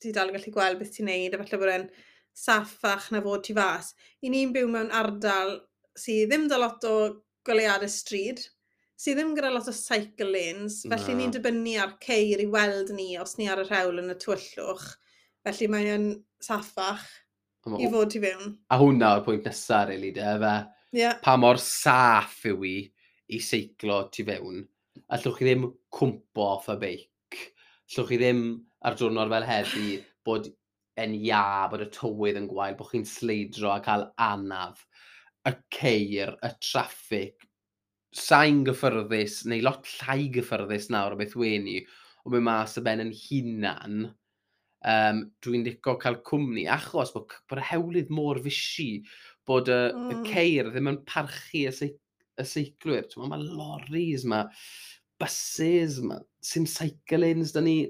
ti 0.00 0.12
dal 0.16 0.30
yn 0.30 0.38
gallu 0.38 0.52
gweld 0.54 0.80
beth 0.80 0.94
ti'n 0.94 1.10
neud, 1.10 1.34
a 1.36 1.40
falle 1.42 1.58
bod 1.60 1.72
e'n 1.74 1.84
saffach 2.36 3.10
na 3.12 3.20
fod 3.24 3.44
ti 3.44 3.56
fas. 3.58 3.90
I 4.24 4.32
ni'n 4.32 4.54
byw 4.54 4.70
mewn 4.72 4.88
ardal 4.96 5.58
sydd 6.00 6.30
ddim 6.30 6.46
da 6.48 6.60
lot 6.62 6.86
o 6.88 6.94
goleadau 7.44 7.92
stryd, 7.92 8.40
sydd 8.96 9.20
ddim 9.20 9.34
gyda 9.36 9.50
lot 9.52 9.68
o 9.68 9.74
cycle 9.76 10.30
lanes, 10.32 10.78
felly 10.88 11.12
no. 11.12 11.18
ni'n 11.20 11.34
dibynnu 11.36 11.74
ar 11.82 11.92
ceir 12.06 12.40
i 12.40 12.48
weld 12.56 12.94
ni 12.96 13.10
os 13.20 13.36
ni 13.36 13.50
ar 13.52 13.60
y 13.60 13.66
rhewl 13.68 14.00
yn 14.00 14.14
y 14.14 14.16
twyllwch. 14.24 14.88
Felly 15.44 15.68
mae'n 15.76 16.08
saffach 16.40 17.04
i 17.76 17.92
fod 17.92 18.16
ti 18.16 18.24
fewn. 18.24 18.56
A 18.72 18.80
hwnna 18.80 19.12
o'r 19.18 19.28
pwynt 19.28 19.44
nesaf, 19.44 19.90
rili, 19.90 20.08
really, 20.08 20.16
de, 20.16 20.32
fe 20.40 20.56
yeah. 20.92 21.18
pa 21.22 21.36
mor 21.40 21.60
saff 21.62 22.44
yw 22.50 22.66
i 22.66 22.76
i 23.34 23.40
seiclo 23.42 24.04
tu 24.14 24.26
fewn. 24.26 24.62
A 25.10 25.18
llwch 25.20 25.40
chi 25.40 25.48
ddim 25.48 25.66
cwmpo 25.92 26.44
off 26.56 26.70
y 26.72 26.78
beic. 26.82 27.40
Llwch 27.94 28.12
chi 28.12 28.20
ddim 28.20 28.44
ar 28.86 28.96
diwrnod 28.98 29.32
fel 29.32 29.48
heddi 29.48 29.98
bod 30.26 30.48
yn 31.02 31.16
ia, 31.18 31.66
bod 31.70 31.84
y 31.84 31.88
tywydd 31.92 32.38
yn 32.40 32.48
gwael, 32.50 32.76
bod 32.78 32.90
chi'n 32.92 33.06
sleidro 33.08 33.72
a 33.74 33.80
cael 33.84 34.06
anaf, 34.22 34.86
y 35.46 35.52
ceir, 35.74 36.32
y 36.42 36.50
traffic, 36.64 37.46
sain 38.16 38.62
gyffyrddus, 38.66 39.42
neu 39.50 39.62
lot 39.64 39.86
llai 39.98 40.30
gyffyrddus 40.32 40.88
nawr 40.92 41.16
o 41.16 41.20
beth 41.20 41.36
wenu, 41.38 41.82
o 42.24 42.32
mynd 42.32 42.46
mas 42.48 42.78
y 42.80 42.84
ben 42.86 43.04
yn 43.04 43.12
hunan, 43.12 44.06
um, 44.94 45.22
dwi'n 45.44 45.66
dico 45.66 45.96
cael 46.00 46.18
cwmni, 46.26 46.64
achos 46.72 47.12
bod, 47.14 47.36
bod 47.50 47.60
y 47.60 47.68
hewlydd 47.70 48.12
mor 48.14 48.40
fysi, 48.46 48.90
bod 49.48 49.70
y, 49.70 49.78
mm. 49.92 50.10
y 50.10 50.16
hmm. 50.16 50.26
ceir 50.32 50.72
ddim 50.72 50.90
yn 50.92 51.00
parchu 51.08 51.66
y, 51.70 51.72
seic, 51.74 51.96
y 52.36 52.46
seiclwyr. 52.46 53.08
Mae 53.20 53.32
ma 53.32 53.40
loris 53.40 54.26
yma, 54.26 54.44
buses 55.20 56.00
mae 56.04 56.22
sim 56.44 56.68
cyclins, 56.70 57.54
da 57.56 57.64
ni... 57.64 57.80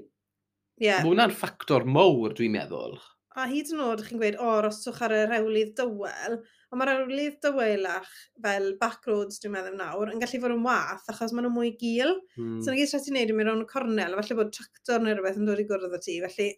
Yeah. 0.77 1.01
Mae 1.01 1.11
hwnna'n 1.11 1.33
ffactor 1.33 1.87
mowr, 1.89 2.35
dwi'n 2.37 2.53
meddwl. 2.53 2.99
A 3.37 3.45
hyd 3.49 3.69
yn 3.73 3.81
oed, 3.85 4.01
chi'n 4.05 4.17
gweud, 4.17 4.37
o, 4.41 4.45
oh, 4.49 4.59
roswch 4.65 4.99
ar 5.05 5.13
y 5.13 5.19
rewlydd 5.29 5.75
dywel, 5.77 6.39
ond 6.71 6.79
mae'r 6.79 6.91
rewlydd 7.03 7.35
dywelach 7.43 8.13
fel 8.41 8.71
backroads, 8.81 9.37
dwi'n 9.41 9.53
meddwl 9.53 9.75
nawr, 9.77 10.11
yn 10.13 10.21
gallu 10.21 10.39
fod 10.41 10.55
yn 10.55 10.63
wath, 10.65 11.05
achos 11.13 11.33
maen 11.33 11.45
nhw'n 11.45 11.53
mwy 11.53 11.73
gil. 11.77 12.15
Mm. 12.37 12.55
So, 12.65 12.71
hmm. 12.71 12.77
na 12.77 12.77
gyd 12.79 13.05
ti'n 13.05 13.17
neud 13.17 13.33
yn 13.33 13.37
mynd 13.37 13.53
o'n 13.53 13.65
cornel, 13.69 14.17
falle 14.17 14.39
bod 14.39 14.53
tractor 14.57 15.05
neu 15.05 15.17
rhywbeth 15.17 15.37
yn 15.41 15.49
dod 15.49 15.61
i 15.61 15.67
gwrdd 15.69 15.97
o 15.97 16.01
ti, 16.01 16.17
felly... 16.25 16.49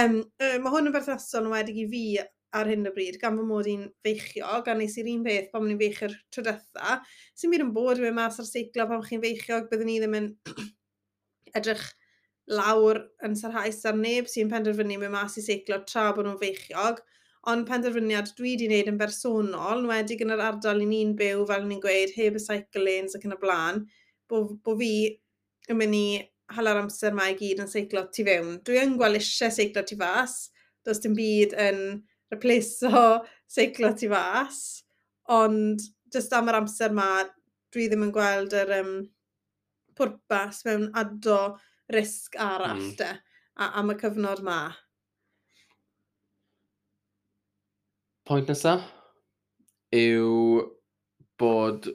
um, 0.00 0.18
uh, 0.22 0.56
mae 0.64 0.72
hwn 0.76 0.88
yn 0.88 0.96
berthnasol 0.96 1.48
yn 1.48 1.52
wedi 1.52 1.76
i 1.84 1.88
fi 1.92 2.04
ar 2.58 2.68
hyn 2.68 2.88
o 2.88 2.92
bryd, 2.94 3.18
gan 3.22 3.38
fy 3.38 3.46
mod 3.48 3.68
i'n 3.70 3.86
feichio, 4.04 4.50
gan 4.66 4.80
nes 4.80 4.96
i'r 5.00 5.08
un 5.14 5.24
peth 5.26 5.48
pan 5.52 5.70
i'n 5.70 5.80
feichio'r 5.80 6.14
trydytha, 6.34 6.98
sy'n 7.38 7.52
byd 7.54 7.64
yn 7.66 7.72
bod 7.76 8.02
i 8.02 8.12
mas 8.14 8.38
ar 8.42 8.48
seiclo 8.48 8.86
pan 8.90 9.04
chi'n 9.06 9.22
feichio, 9.24 9.62
byddwn 9.70 9.88
ni 9.88 9.98
ddim 10.02 10.18
yn 10.18 10.28
edrych 11.58 11.86
lawr 12.52 13.00
yn 13.24 13.38
sarhaus 13.38 13.80
ar 13.88 13.96
neb 13.96 14.28
sy'n 14.28 14.50
penderfynu 14.52 14.98
mewn 15.00 15.14
mas 15.14 15.38
i 15.38 15.44
seiclo 15.46 15.80
tra 15.88 16.10
bod 16.16 16.28
nhw'n 16.28 16.40
feichiog, 16.42 17.00
ond 17.52 17.66
penderfyniad 17.66 18.34
dwi 18.38 18.52
wedi 18.52 18.68
wneud 18.68 18.90
yn 18.92 19.00
bersonol, 19.00 19.86
wedi 19.88 20.18
yn 20.22 20.34
yr 20.34 20.44
ardal 20.50 20.82
i 20.82 20.86
ni'n 20.88 21.16
byw, 21.18 21.46
fel 21.48 21.66
ni'n 21.66 21.82
gweud, 21.82 22.14
heb 22.18 22.38
y 22.38 22.42
cycle 22.42 22.84
lanes 22.86 23.16
ac 23.18 23.26
yn 23.26 23.34
y 23.34 23.40
blaen, 23.42 23.82
bod 24.30 24.54
bo 24.64 24.76
fi 24.78 24.92
yn 25.70 25.78
mynd 25.78 25.98
i 25.98 26.06
hala'r 26.56 26.82
amser 26.84 27.14
mae 27.16 27.34
i 27.34 27.38
gyd 27.38 27.62
yn 27.64 27.70
seiclo 27.70 28.04
tu 28.14 28.24
fewn. 28.26 28.58
Dwi 28.66 28.80
yn 28.82 28.96
gweld 29.00 29.18
eisiau 29.18 29.52
seiclo 29.54 29.84
tu 29.86 29.98
fas, 29.98 30.36
does 30.86 31.00
dim 31.02 31.14
byd 31.18 31.54
yn 31.66 31.82
repleso 32.32 33.20
seiclo 33.54 33.92
tu 33.98 34.10
fas, 34.12 34.60
ond 35.32 35.82
jyst 36.12 36.32
am 36.36 36.50
yr 36.50 36.60
amser 36.62 36.94
yma, 36.94 37.10
dwi 37.72 37.88
ddim 37.88 38.06
yn 38.08 38.14
gweld 38.14 38.54
yr 38.56 38.72
um, 38.80 38.94
pwrpas 39.96 40.62
mewn 40.68 40.88
addo 40.98 41.56
risg 41.92 42.36
arall 42.40 42.80
mm. 42.80 42.96
de, 43.00 43.10
a, 43.56 43.70
am 43.80 43.92
y 43.92 43.98
cyfnod 44.00 44.42
yma. 44.44 44.60
Pwynt 48.28 48.52
nesaf 48.52 48.84
yw 49.92 50.62
bod 51.40 51.88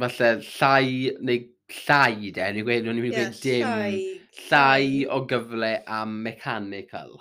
falle 0.00 0.30
llai 0.46 1.12
neu 1.20 1.42
llai 1.84 2.30
de, 2.36 2.46
ni'n 2.52 2.66
gweud, 2.66 2.86
ni'n 2.86 3.00
gweud 3.00 3.16
yeah, 3.16 3.34
dim, 3.42 3.66
llai. 3.66 3.96
llai 4.48 4.86
o 5.12 5.20
gyfle 5.28 5.72
am 5.98 6.20
mechanical. 6.26 7.16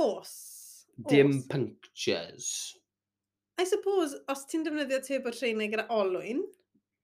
Os 0.00 0.53
dim 0.96 1.32
Oes. 1.34 1.46
punctures. 1.50 2.50
I 3.60 3.66
suppose, 3.68 4.18
os 4.30 4.44
ti'n 4.50 4.66
defnyddio 4.66 5.00
tebwr 5.04 5.36
treinau 5.36 5.70
gyda 5.70 5.86
olwyn, 5.94 6.42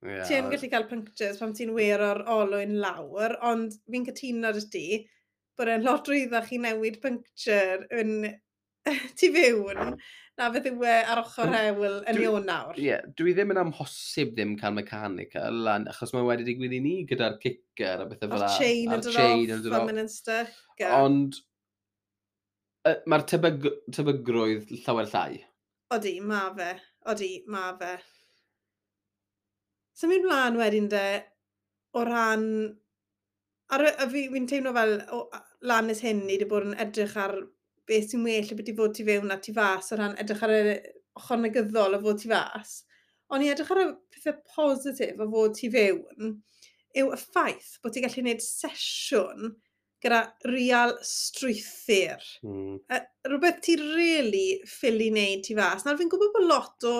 yeah. 0.03 0.25
ti 0.27 0.39
yn 0.39 0.51
gallu 0.51 0.71
cael 0.73 0.89
punctures 0.91 1.39
pam 1.41 1.55
ti'n 1.57 1.75
wero'r 1.77 2.25
olwyn 2.35 2.79
lawr, 2.83 3.37
ond 3.47 3.77
fi'n 3.91 4.07
cytuno 4.09 4.53
dy 4.57 4.65
ti 4.73 4.87
bod 5.59 5.71
e'n 5.71 5.85
lot 5.85 6.09
rwyddach 6.09 6.49
chi 6.49 6.59
newid 6.63 6.99
puncture 7.03 7.85
yn 8.01 8.17
tu 9.21 9.29
fewn 9.35 9.95
na 10.41 10.47
fydd 10.55 10.71
yw 10.71 10.85
e 10.89 10.95
ar 11.13 11.21
ochr 11.21 11.51
hewl 11.53 11.99
yn 12.09 12.17
ei 12.17 12.29
o'n 12.31 12.47
nawr. 12.49 12.79
Ie, 12.81 12.87
yeah, 12.87 13.05
dwi 13.19 13.35
ddim 13.37 13.53
yn 13.53 13.61
amhosib 13.61 14.33
ddim 14.33 14.55
cael 14.61 14.73
mechanical, 14.79 15.69
achos 15.77 16.15
mae 16.17 16.25
wedi 16.25 16.47
digwydd 16.49 16.77
i 16.79 16.81
ni 16.85 16.95
gyda'r 17.11 17.37
kicker 17.43 18.07
a 18.07 18.09
bethau 18.09 18.33
fel 18.33 18.41
la. 18.41 18.49
A'r 18.49 18.57
chain 18.57 18.95
yn 18.97 19.65
dod 19.67 19.77
off, 19.77 20.33
off. 20.33 20.57
Ond 20.97 21.37
mae'r 22.85 23.27
tebyg, 23.29 23.67
tebygrwydd 23.93 24.71
llawer 24.85 25.09
llai. 25.11 25.41
Odi, 25.95 26.15
ma 26.25 26.47
fe. 26.57 26.71
Odi, 27.11 27.31
ma 27.51 27.71
fe. 27.81 27.95
So 29.97 30.09
mynd 30.09 30.25
mlaen 30.25 30.59
wedyn 30.61 30.89
de, 30.93 31.05
o 31.97 32.05
ran... 32.09 32.47
Ar, 33.71 33.85
a 33.87 34.07
fi, 34.11 34.25
fi'n 34.33 34.49
teimlo 34.51 34.73
fel 34.75 34.97
o, 35.15 35.21
lanes 35.71 36.01
hyn 36.03 36.25
ni 36.25 36.35
wedi 36.35 36.49
bod 36.51 36.65
yn 36.67 36.79
edrych 36.83 37.13
ar 37.21 37.37
beth 37.87 38.09
sy'n 38.11 38.25
well 38.27 38.49
y 38.51 38.57
beth 38.59 38.71
i 38.73 38.75
fod 38.79 38.97
ti 38.97 39.05
fewn 39.07 39.31
a 39.31 39.37
ti 39.43 39.55
fas 39.55 39.93
o 39.93 39.99
ran 40.01 40.17
edrych 40.23 40.43
ar 40.47 40.55
y 40.57 40.63
ochr 41.21 41.39
negyddol 41.39 41.95
o 41.99 42.01
fod 42.03 42.19
ti 42.23 42.31
fas. 42.33 42.81
Ond 43.31 43.47
i 43.47 43.51
edrych 43.53 43.71
ar 43.75 43.83
y 43.85 43.87
pethau 44.15 44.41
positif 44.57 45.21
o 45.23 45.29
fod 45.35 45.55
ti 45.59 45.71
fewn 45.71 46.35
yw 46.99 47.13
y 47.15 47.19
ffaith 47.21 47.77
bod 47.83 47.95
ti'n 47.95 48.07
gallu 48.07 48.25
gwneud 48.25 48.43
sesiwn 48.43 49.53
gyda 50.05 50.21
real 50.49 50.95
strwythyr. 51.05 52.23
Mm. 52.47 52.79
Uh, 52.91 53.03
rhywbeth 53.29 53.61
ti 53.67 53.77
really 53.81 54.61
ffili 54.69 55.11
wneud 55.13 55.45
ti 55.47 55.57
fas. 55.59 55.85
Nawr 55.85 55.99
fi'n 56.01 56.13
gwybod 56.13 56.33
bod 56.37 56.49
lot 56.49 56.89
o 56.89 56.95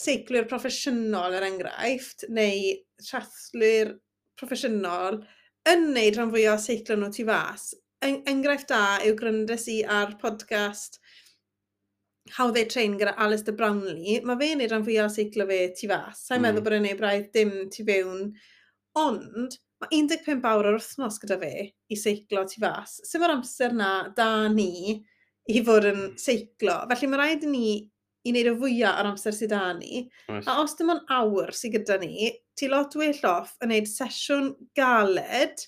seiclwyr 0.00 0.46
proffesiynol 0.50 1.36
er 1.36 1.46
enghraifft, 1.48 2.28
neu 2.32 2.74
triathlwyr 3.02 3.94
proffesiynol, 4.40 5.20
yn 5.68 5.88
wneud 5.90 6.16
rhan 6.16 6.34
fwyaf 6.34 6.60
o 6.60 6.64
seiclo 6.64 6.98
nhw 6.98 7.10
tu 7.14 7.26
fas. 7.28 7.70
En 8.06 8.22
enghraifft 8.30 8.70
da 8.72 9.00
yw 9.04 9.16
gryndus 9.18 9.66
i 9.68 9.80
ar 9.84 10.14
podcast 10.22 11.00
How 12.36 12.52
They 12.54 12.64
Train 12.70 12.94
gyda 13.00 13.16
Alistair 13.18 13.56
Brownlee. 13.58 14.20
Mae 14.24 14.38
fe'n 14.40 14.60
wneud 14.60 14.72
rhan 14.72 14.86
fwyaf 14.86 15.10
o 15.10 15.14
seiclo 15.16 15.48
fe 15.50 15.58
tu 15.76 15.90
fas. 15.90 16.22
Sa'n 16.28 16.38
mm. 16.38 16.46
meddwl 16.46 16.66
bod 16.68 16.78
e'n 16.78 16.88
ei 16.92 16.98
braidd 17.00 17.28
dim 17.34 17.52
tu 17.74 17.84
fewn. 17.88 18.30
Ond, 19.00 19.58
mae 19.80 19.92
15 19.96 20.44
awr 20.50 20.68
o'r 20.70 20.76
wythnos 20.76 21.16
gyda 21.22 21.38
fe 21.40 21.54
i 21.88 21.96
seiclo 21.96 22.44
tu 22.48 22.60
fas. 22.62 22.98
Sef 23.08 23.22
o'r 23.24 23.36
amser 23.38 23.72
na 23.76 23.92
da 24.16 24.48
ni 24.52 25.00
i 25.50 25.62
fod 25.66 25.88
yn 25.88 26.02
hmm. 26.02 26.20
seiclo. 26.20 26.82
Felly 26.90 27.10
mae 27.10 27.22
rhaid 27.22 27.48
i 27.48 27.50
ni 27.50 27.72
i 28.20 28.32
wneud 28.34 28.50
y 28.50 28.54
fwyaf 28.60 29.00
ar 29.00 29.08
amser 29.08 29.36
sydd 29.36 29.56
â 29.56 29.64
ni. 29.78 30.04
Oes. 30.28 30.48
A 30.48 30.58
os 30.62 30.76
dim 30.76 30.92
ond 30.92 31.12
awr 31.16 31.54
sydd 31.56 31.78
gyda 31.78 31.96
ni, 32.02 32.30
ti 32.58 32.68
lot 32.68 32.96
well 33.00 33.26
off 33.30 33.56
yn 33.64 33.72
wneud 33.72 33.88
sesiwn 33.88 34.52
galed 34.76 35.64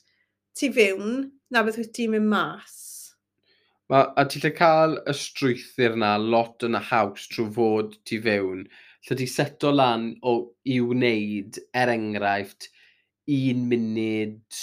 ti 0.59 0.69
fewn 0.73 1.31
na 1.53 1.65
beth 1.65 1.81
wyt 1.81 1.95
ti'n 1.97 2.13
mynd 2.13 2.29
mas. 2.29 2.79
Ma, 3.89 4.07
a 4.17 4.25
ti 4.29 4.41
lle 4.41 4.53
cael 4.57 4.99
y 5.09 5.17
strwythyr 5.17 5.97
na 6.01 6.15
lot 6.21 6.65
yn 6.69 6.77
y 6.77 6.83
haws 6.91 7.27
trwy 7.33 7.49
fod 7.57 7.97
ti 8.09 8.21
fewn. 8.25 8.67
Lle 9.09 9.19
ti 9.19 9.27
seto 9.27 9.73
lan 9.75 10.13
o 10.29 10.37
i 10.69 10.79
wneud, 10.85 11.59
er 11.77 11.91
enghraifft, 11.93 12.69
un 13.31 13.67
munud 13.71 14.61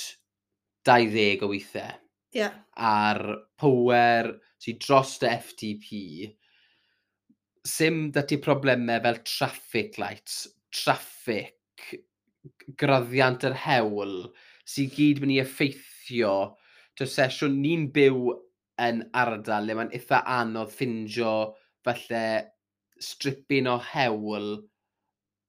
20 0.88 1.46
o 1.46 1.50
weithiau. 1.52 1.98
Yeah. 2.36 2.54
A'r 2.76 3.24
power 3.58 4.36
sy'n 4.62 4.78
dros 4.84 5.16
dy 5.22 5.32
FTP, 5.32 6.00
sym 7.66 8.10
dati 8.16 8.38
problemau 8.42 9.02
fel 9.04 9.22
traffic 9.26 9.98
lights, 10.02 10.44
traffic, 10.74 11.56
graddiant 12.80 13.46
yr 13.48 13.58
hewl, 13.66 14.16
sy'n 14.68 14.92
gyd 14.94 15.24
mynd 15.24 15.38
i 15.38 15.42
effeithio 15.44 16.36
to 17.00 17.08
sesiwn 17.08 17.60
ni'n 17.64 17.88
byw 17.96 18.30
yn 18.84 19.04
ardal 19.18 19.68
le 19.68 19.76
mae'n 19.76 19.94
eitha 19.96 20.22
anodd 20.40 20.72
ffindio 20.72 21.34
falle 21.86 22.24
stripin 23.00 23.70
o 23.72 23.78
hewl 23.92 24.52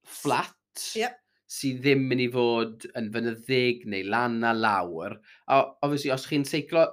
flat. 0.06 0.56
Yep 0.96 1.18
sydd 1.50 1.80
ddim 1.82 2.04
mynd 2.06 2.22
i 2.22 2.28
fod 2.30 2.84
yn 2.98 3.08
fynyddig 3.14 3.86
neu 3.90 4.06
lan 4.12 4.38
na 4.42 4.52
lawr. 4.54 5.16
A 5.50 5.62
obviously, 5.82 6.12
os 6.14 6.26
chi'n 6.30 6.46
seiclo 6.46 6.84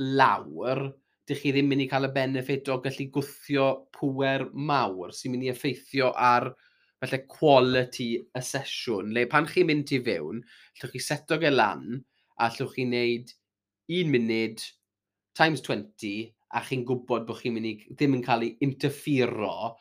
lawr, 0.00 0.86
dych 1.28 1.42
chi 1.42 1.52
ddim 1.52 1.68
mynd 1.68 1.84
i 1.84 1.88
cael 1.90 2.08
y 2.08 2.12
benefit 2.14 2.70
o 2.72 2.78
gallu 2.84 3.08
gwthio 3.12 3.66
pwer 3.96 4.46
mawr 4.70 5.12
sy'n 5.16 5.34
mynd 5.34 5.48
i 5.48 5.52
effeithio 5.52 6.12
ar 6.30 6.48
falle 7.02 7.20
quality 7.28 8.08
y 8.16 8.42
sesiwn. 8.50 9.12
Le 9.12 9.26
pan 9.32 9.48
chi'n 9.50 9.68
mynd 9.68 9.92
i 9.92 10.00
fewn, 10.06 10.40
llwch 10.78 10.94
chi 10.94 11.02
seto 11.02 11.40
ge 11.42 11.52
lan 11.52 11.84
a 12.40 12.48
llwch 12.54 12.76
chi 12.76 12.86
wneud 12.88 13.34
un 13.98 14.14
munud 14.14 14.64
times 15.36 15.60
20 15.66 16.14
a 16.56 16.62
chi'n 16.64 16.86
gwybod 16.88 17.26
bod 17.28 17.42
chi'n 17.42 17.56
mynd 17.56 17.68
i 17.68 17.74
ddim 17.92 18.16
yn 18.16 18.24
cael 18.24 18.46
ei 18.46 18.56
interfero 18.64 19.74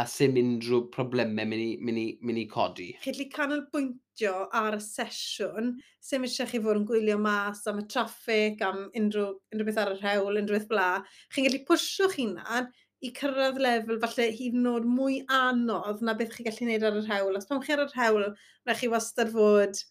a 0.00 0.04
sy'n 0.08 0.38
unrhyw 0.40 0.84
problemau 0.94 1.48
mynd 1.48 1.62
i, 1.62 1.70
mynd 1.84 2.00
i, 2.00 2.06
mynd 2.24 2.40
i 2.40 2.46
codi. 2.48 2.88
Chi'n 3.02 3.16
gallu 3.16 3.26
canolbwyntio 3.34 4.34
ar 4.56 4.76
y 4.78 4.82
sesiwn, 4.84 5.74
sy'n 6.04 6.24
eisiau 6.28 6.48
chi 6.48 6.60
fod 6.64 6.80
yn 6.80 6.86
gwylio 6.88 7.18
mas 7.20 7.66
am 7.70 7.82
y 7.82 7.86
traffic, 7.90 8.62
am 8.64 8.86
unrhyw, 8.96 9.34
unrhyw 9.52 9.68
beth 9.68 9.80
ar 9.82 9.92
y 9.94 9.98
rhewl, 9.98 10.38
unrhyw 10.40 10.56
beth 10.56 10.70
bla. 10.70 10.90
Chi'n 11.34 11.48
gallu 11.48 11.60
pwysio 11.68 12.08
hunan 12.14 12.70
i 13.04 13.12
cyrraedd 13.16 13.60
lefel 13.60 14.00
falle 14.00 14.30
hyd 14.38 14.56
yn 14.56 14.70
oed 14.72 14.88
mwy 14.88 15.20
anodd 15.36 16.00
na 16.06 16.16
beth 16.16 16.32
chi'n 16.36 16.48
gallu 16.48 16.64
gwneud 16.64 16.88
ar 16.88 17.00
y 17.00 17.04
rhewl. 17.04 17.36
Os 17.40 17.50
pan 17.50 17.60
chi 17.66 17.76
ar 17.76 17.84
y 17.84 17.90
rhewl, 17.90 18.30
na 18.68 18.78
chi 18.78 18.88
wastad 18.92 19.34
fod 19.34 19.84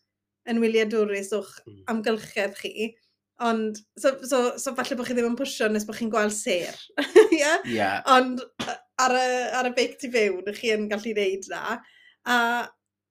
yn 0.49 0.63
wyliadwrus 0.63 1.33
o'ch 1.37 1.53
mm. 1.67 1.85
amgylchedd 1.93 2.57
chi, 2.63 2.91
Ond, 3.39 3.77
so, 3.97 4.17
so, 4.27 4.57
so 4.59 4.73
falle 4.75 4.97
bod 4.99 5.07
chi 5.07 5.15
ddim 5.15 5.29
yn 5.29 5.35
pwysio 5.39 5.69
nes 5.71 5.85
bod 5.87 5.95
chi'n 5.95 6.09
gweld 6.11 6.33
ser. 6.35 6.75
yeah? 7.31 7.61
Yeah. 7.63 8.01
Ond, 8.11 8.41
ar 9.05 9.15
y, 9.15 9.29
ar 9.59 9.69
y 9.69 9.73
beic 9.77 9.95
tu 10.01 10.09
fewn, 10.13 10.49
chi 10.57 10.73
yn 10.75 10.89
gallu 10.91 11.13
neud 11.17 11.47
na. 11.51 11.77
A 12.29 12.37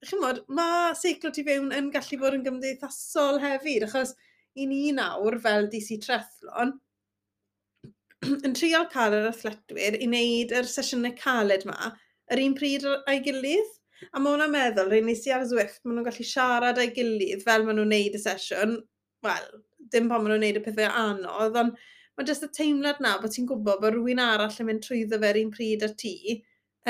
chymod, 0.09 0.43
mae 0.55 0.93
seiclo 0.99 1.33
tu 1.35 1.45
fewn 1.47 1.73
yn 1.75 1.93
gallu 1.95 2.19
bod 2.21 2.37
yn 2.37 2.45
gymdeithasol 2.47 3.41
hefyd, 3.43 3.89
achos 3.89 4.15
i 4.59 4.67
ni 4.67 4.93
nawr 4.95 5.39
fel 5.43 5.69
DC 5.73 5.99
Trethlon, 6.05 6.77
yn 8.47 8.55
trial 8.59 8.87
cael 8.93 9.17
yr 9.19 9.29
athletwyr 9.31 9.99
i 9.99 10.07
wneud 10.11 10.55
yr 10.59 10.69
sesiynau 10.71 11.15
caled 11.19 11.67
ma 11.69 11.93
yr 12.35 12.43
un 12.45 12.57
pryd 12.59 12.87
a'i 13.01 13.21
gilydd. 13.25 13.75
A 14.15 14.21
mae 14.23 14.31
hwnna'n 14.35 14.53
meddwl, 14.55 14.91
rhaid 14.93 15.07
nes 15.09 15.25
i 15.27 15.33
ar 15.35 15.45
Zwift, 15.51 15.81
maen 15.83 15.99
nhw'n 15.99 16.07
gallu 16.07 16.27
siarad 16.27 16.79
a'i 16.79 16.93
gilydd 16.95 17.43
fel 17.47 17.65
maen 17.67 17.81
nhw'n 17.81 17.89
wneud 17.91 18.19
y 18.19 18.21
sesiwn. 18.23 18.77
Wel, 19.27 19.49
dim 19.95 20.11
pan 20.11 20.23
maen 20.23 20.35
nhw'n 20.35 20.45
wneud 20.45 20.61
y 20.61 20.63
pethau 20.63 20.93
anodd, 21.01 21.59
ond 21.63 21.81
mae 22.19 22.27
jyst 22.29 22.47
y 22.47 22.51
teimlad 22.55 23.03
na 23.05 23.17
bod 23.23 23.35
ti'n 23.35 23.47
gwybod 23.49 23.83
bod 23.83 23.95
rhywun 23.95 24.23
arall 24.23 24.63
yn 24.63 24.69
mynd 24.69 24.85
trwyddo 24.85 25.21
fe'r 25.23 25.39
un 25.41 25.53
pryd 25.55 25.85
ar 25.87 25.95
ti 26.03 26.15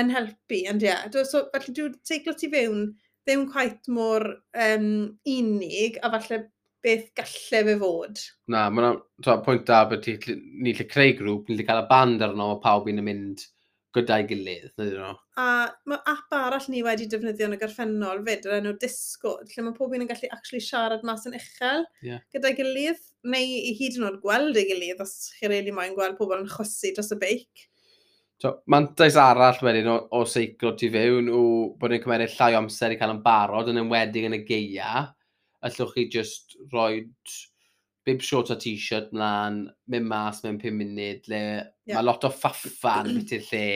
yn 0.01 0.13
helpu, 0.15 0.63
ond 0.71 0.85
ie. 0.85 0.89
Yeah. 0.89 1.25
So, 1.29 1.45
felly 1.53 1.75
dwi'n 1.77 1.99
teiglo 2.09 2.35
ti 2.39 2.49
fewn 2.53 2.87
ddim 3.29 3.45
quite 3.53 3.93
mor 3.93 4.25
um, 4.57 4.89
unig 5.29 5.99
a 6.01 6.11
falle 6.15 6.39
beth 6.85 7.11
gallai 7.19 7.63
fe 7.67 7.77
fod. 7.83 8.23
Na, 8.55 8.69
mae'n 8.73 9.45
pwynt 9.45 9.67
da 9.69 9.83
bod 9.91 10.09
ni'n 10.09 10.73
lle 10.73 10.89
creu 10.89 11.15
grŵp, 11.19 11.49
ni'n 11.49 11.61
lle 11.61 11.67
cael 11.69 11.83
y 11.83 11.89
band 11.91 12.25
arno, 12.25 12.53
mae 12.55 12.63
pawb 12.65 12.89
yn 12.93 13.03
mynd 13.05 13.45
gyda'i 13.97 14.27
gilydd. 14.29 14.73
Nhw. 14.81 15.13
A 15.41 15.47
mae 15.89 16.01
app 16.11 16.35
arall 16.37 16.67
ni 16.73 16.83
wedi 16.85 17.09
defnyddio 17.11 17.49
yn 17.49 17.57
y 17.57 17.61
gorffennol 17.61 18.21
fyd, 18.27 18.47
yr 18.49 18.59
enw 18.59 18.75
Discord, 18.83 19.49
lle 19.55 19.65
mae 19.65 19.77
pob 19.77 19.95
un 19.97 20.05
yn 20.05 20.11
gallu 20.11 20.31
actually 20.35 20.61
siarad 20.65 21.07
mas 21.09 21.25
yn 21.29 21.39
uchel 21.39 21.87
yeah. 22.05 22.21
gyda'i 22.35 22.59
gilydd, 22.59 23.01
neu 23.33 23.57
i 23.71 23.73
hyd 23.79 23.99
yn 23.99 24.09
oed 24.11 24.21
gweld 24.25 24.61
ei 24.61 24.69
gilydd, 24.69 25.03
os 25.05 25.33
chi 25.39 25.47
rili 25.47 25.57
really 25.57 25.77
moyn 25.79 25.97
gweld 25.97 26.19
pobl 26.21 26.39
yn 26.43 26.51
chwysu 26.53 26.93
dros 26.97 27.15
y 27.17 27.21
beic. 27.23 27.69
So, 28.39 28.61
mantais 28.71 29.17
arall 29.19 29.59
wedyn 29.67 29.89
o, 29.91 29.99
o 30.15 30.23
seiclo 30.29 30.77
tu 30.79 30.93
fewn 30.95 31.31
yw 31.33 31.47
bod 31.81 31.91
ni'n 31.91 32.05
cymeryd 32.05 32.37
llai 32.37 32.53
o 32.55 32.61
amser 32.61 32.95
i 32.95 32.99
cael 33.01 33.17
yn 33.17 33.25
barod 33.25 33.73
yn 33.73 33.81
enwedig 33.83 34.29
yn 34.29 34.37
y 34.37 34.45
geia. 34.47 35.09
Allwch 35.67 35.97
chi 35.97 36.05
just 36.13 36.55
roed 36.71 37.11
bib 38.09 38.25
short 38.25 38.53
o 38.55 38.57
t-shirt 38.59 39.13
mlaen, 39.15 39.63
mynd 39.93 40.09
mas 40.09 40.43
mewn 40.45 40.61
5 40.63 40.77
munud, 40.81 41.29
le 41.31 41.41
yeah. 41.45 41.95
mae 41.95 42.07
lot 42.07 42.25
o 42.25 42.33
ffaffa'n 42.33 43.13
beth 43.15 43.35
i'r 43.37 43.49
lle 43.53 43.67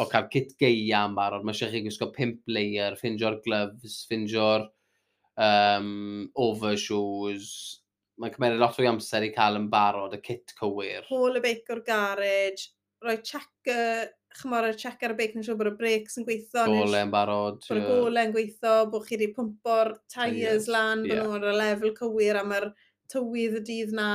o 0.00 0.06
cael 0.10 0.28
kit 0.32 0.54
geia 0.60 1.02
yn 1.08 1.16
barod. 1.18 1.44
Mae 1.44 1.56
eisiau 1.56 1.72
chi 1.72 1.82
gwisgo 1.84 2.12
5 2.16 2.54
layer, 2.54 2.96
ffindio'r 3.00 3.40
gloves, 3.44 4.02
ffindio'r 4.08 4.68
um, 5.36 6.30
overshoes. 6.46 7.50
Mae'n 8.20 8.34
cymryd 8.36 8.60
lot 8.60 8.78
o'i 8.80 8.88
amser 8.88 9.26
i 9.26 9.32
cael 9.34 9.58
yn 9.58 9.68
barod 9.72 10.14
y 10.16 10.20
kit 10.22 10.54
cywir. 10.58 11.08
Pôl 11.10 11.40
y 11.40 11.44
beic 11.44 11.70
o'r 11.72 11.82
garage, 11.86 12.70
rhoi 13.02 13.18
check 13.26 13.72
y 13.72 13.80
chymor 14.38 14.70
y 14.70 14.76
check 14.78 15.02
ar 15.04 15.12
y 15.12 15.18
beic, 15.18 15.34
yn 15.36 15.44
siŵr 15.44 15.58
bod 15.58 15.72
y 15.72 15.74
brakes 15.80 16.16
yn 16.20 16.26
gweithio. 16.28 16.64
Gole 16.70 17.02
yn 17.04 17.12
barod. 17.12 17.60
Bod 17.66 17.80
y 17.80 17.84
gole 17.88 18.24
yn 18.28 18.32
gweithio, 18.36 18.76
bod 18.92 19.04
chi 19.08 19.18
wedi 19.18 19.32
pwmpo'r 19.36 19.92
tyres 20.12 20.70
lan, 20.72 21.04
bod 21.04 21.16
yeah. 21.16 21.26
nhw'n 21.26 21.44
ar 21.48 21.52
y 21.52 21.58
lefel 21.58 21.94
cywir 21.98 22.40
a 22.40 22.46
mae'r 22.48 22.70
tywydd 23.12 23.60
y 23.60 23.66
dydd 23.68 23.94
na. 23.98 24.08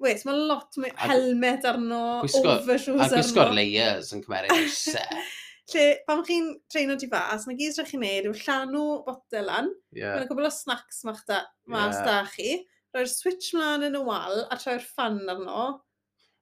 Wes, 0.00 0.24
mae 0.24 0.46
lot 0.48 0.78
mwy 0.80 0.90
helmet 0.96 1.66
arno, 1.68 2.22
overshoes 2.24 2.88
arno. 2.94 3.04
A 3.04 3.10
gwisgo'r 3.18 3.54
layers 3.56 4.14
yn 4.16 4.24
cymeriad 4.24 4.56
eisiau. 4.56 5.22
Lle, 5.70 5.84
pam 6.06 6.24
chi'n 6.26 6.48
treino 6.72 6.96
ti 6.98 7.06
fas, 7.10 7.44
mae 7.46 7.58
gyd 7.58 7.76
rydych 7.76 7.92
chi'n 7.92 8.02
neud 8.02 8.30
yw 8.30 8.38
llanw 8.40 8.86
botel 9.06 9.46
lan, 9.46 9.68
yeah. 9.94 10.16
mae'n 10.16 10.30
cwbl 10.30 10.48
o 10.48 10.50
snacks 10.54 11.04
ma'ch 11.06 11.20
da, 11.28 11.44
mas 11.70 12.00
yeah. 12.00 12.08
da 12.08 12.16
chi, 12.32 12.56
Rhoi'r 12.90 13.06
switch 13.06 13.52
mlaen 13.54 13.86
yn 13.86 13.94
y 13.94 14.00
wal 14.02 14.40
a 14.50 14.56
troi'r 14.58 14.82
fan 14.82 15.20
arno. 15.30 15.66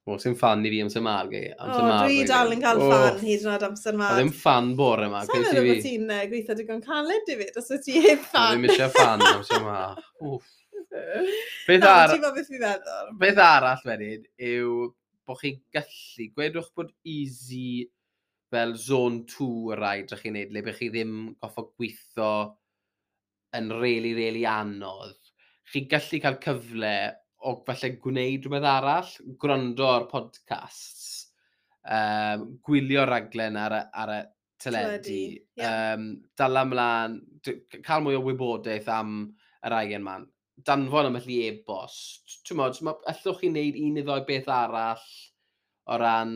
O, 0.08 0.14
sy'n 0.16 0.36
fan 0.40 0.62
i 0.64 0.70
fi 0.72 0.78
amser 0.80 1.02
margu. 1.04 1.42
Amser 1.60 1.82
o, 1.84 1.96
dwi 2.06 2.22
dal 2.30 2.54
yn 2.54 2.62
cael 2.62 2.80
fan 2.80 3.18
hyd 3.20 3.42
yn 3.44 3.50
oed 3.52 3.66
amser 3.66 3.98
marg. 4.00 4.14
A 4.14 4.22
ddim 4.22 4.30
fan 4.32 4.70
bore 4.78 5.04
yma. 5.10 5.20
Sa'n 5.28 5.44
meddwl 5.44 5.68
bod 5.68 5.82
ti'n 5.84 6.06
gweithio 6.30 6.56
digon 6.56 6.80
caled, 6.86 7.28
i 7.28 7.36
fi, 7.42 7.50
os 7.60 7.68
wyt 7.74 7.84
ti 7.84 7.98
heb 8.06 8.22
fan. 8.30 8.46
A 8.46 8.54
ddim 8.54 8.64
eisiau 8.70 8.94
fan 8.94 9.26
amser 9.28 9.60
marg. 9.66 10.00
Wff. 10.24 10.54
Beth, 10.90 11.84
ar... 11.84 12.14
beth, 12.34 12.50
beth 13.20 13.40
arall 13.44 13.84
wedyn 13.84 14.24
yw 14.50 14.88
bod 15.28 15.40
chi'n 15.42 15.58
gallu, 15.74 16.28
gwedwch 16.32 16.70
bod 16.76 16.92
easy 17.04 17.84
fel 18.48 18.72
zone 18.80 19.26
2 19.28 19.76
rhaid 19.76 20.08
drach 20.08 20.22
chi'n 20.24 20.38
neud, 20.38 20.54
le 20.54 20.62
bych 20.64 20.78
chi 20.80 20.88
ddim 20.94 21.14
goffa 21.42 21.66
gweithio 21.68 22.30
yn 23.58 23.72
really, 23.82 24.14
really 24.16 24.46
anodd. 24.48 25.18
Chi'n 25.68 25.90
gallu 25.90 26.22
cael 26.24 26.38
cyfle 26.44 26.94
o 27.44 27.54
falle 27.66 27.92
gwneud 28.02 28.46
rhywbeth 28.46 28.70
arall, 28.72 29.12
gwrando 29.42 29.90
ar 29.92 30.08
podcasts, 30.10 31.28
um, 31.84 32.48
gwylio 32.64 33.04
raglen 33.08 33.60
ar 33.60 33.76
y, 33.76 33.82
ar 34.04 34.14
y 34.16 34.18
teledu, 34.58 35.20
yeah. 35.60 35.92
um, 35.94 36.08
dal 36.38 36.64
ymlaen, 36.64 37.20
cael 37.84 38.02
mwy 38.02 38.16
o 38.18 38.24
wybodaeth 38.24 38.88
am 38.96 39.20
yr 39.68 39.76
aigen 39.82 40.08
Man 40.08 40.26
danfon 40.66 41.06
am 41.06 41.18
allu 41.18 41.38
e-bost, 41.46 42.40
ti'n 42.46 42.58
modd, 42.58 42.78
allwch 42.82 43.40
chi 43.40 43.50
wneud 43.50 43.78
un 43.80 44.00
iddo 44.02 44.18
beth 44.28 44.48
arall 44.50 45.04
o 45.88 45.98
ran 46.00 46.32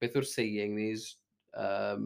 beth 0.00 0.18
yw'r 0.18 0.28
saying 0.28 0.76
these, 0.76 1.16
um, 1.56 2.04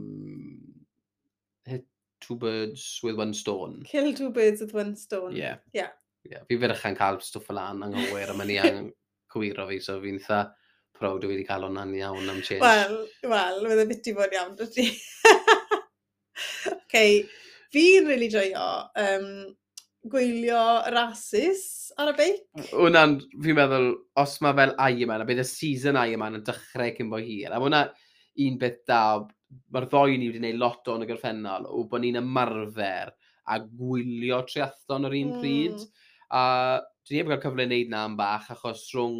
hit 1.66 1.84
two 2.20 2.36
birds 2.36 3.00
with 3.02 3.18
one 3.18 3.34
stone. 3.34 3.82
Kill 3.86 4.12
two 4.14 4.30
birds 4.30 4.60
with 4.60 4.74
one 4.74 4.94
stone. 4.96 5.34
Yeah. 5.36 5.56
Yeah. 5.72 5.92
yeah. 6.24 6.46
Fi 6.48 6.60
fyddai'n 6.60 6.98
cael 6.98 7.20
stwff 7.24 7.50
o 7.52 7.58
lan 7.58 7.84
anghywir, 7.88 8.32
a 8.32 8.38
mae'n 8.38 8.54
iawn 8.58 8.88
cywiro 9.32 9.68
fi, 9.68 9.80
so 9.84 9.98
fi'n 10.04 10.20
eitha 10.20 10.46
proud 10.98 11.24
o 11.24 11.30
wedi 11.30 11.46
cael 11.46 11.66
hwnna'n 11.66 11.94
iawn 11.98 12.30
am 12.30 12.40
change. 12.42 12.62
Wel, 12.64 12.96
wel, 13.34 13.62
mae'n 13.66 13.90
bit 13.90 14.10
i 14.10 14.16
fod 14.16 14.34
iawn, 14.34 14.56
dwi. 14.58 14.88
okay. 16.82 17.22
Fi'n 17.74 18.08
really 18.08 18.30
joio 18.32 18.66
um, 18.96 19.30
gwylio 20.12 20.64
rasis 20.94 21.62
ar 21.98 22.12
y 22.12 22.16
beic. 22.18 22.42
Wna'n, 22.72 23.16
fi'n 23.44 23.56
meddwl, 23.58 23.88
os 24.22 24.36
mae 24.44 24.56
fel 24.58 24.74
Ironman, 24.76 25.24
a 25.24 25.28
bydd 25.28 25.42
y 25.42 25.46
season 25.48 25.98
Ironman 26.00 26.40
yn 26.40 26.44
dechrau 26.46 26.92
cyn 26.96 27.12
bo 27.12 27.20
hir, 27.22 27.52
a 27.52 27.60
hwnna 27.62 27.86
un 28.44 28.58
beth 28.60 28.82
da, 28.88 29.00
mae'r 29.74 29.88
ddoi 29.90 30.18
ni 30.18 30.28
wedi 30.28 30.42
gwneud 30.42 30.60
lot 30.60 30.92
o'n 30.92 31.06
y 31.06 31.08
gorffennol, 31.08 31.66
o 31.70 31.86
bod 31.90 32.04
ni'n 32.04 32.20
ymarfer 32.20 33.14
a 33.48 33.58
gwylio 33.64 34.42
triathlon 34.48 35.08
yr 35.08 35.18
un 35.22 35.32
mm. 35.32 35.40
pryd. 35.42 35.80
Hmm. 35.80 36.06
A 36.28 36.44
dwi 37.08 37.16
ddim 37.16 37.30
yn 37.30 37.32
cael 37.32 37.44
cyfle 37.46 37.64
i 37.64 37.70
wneud 37.70 37.92
na 37.92 38.04
am 38.04 38.18
bach, 38.18 38.50
achos 38.52 38.84
rhwng 38.92 39.18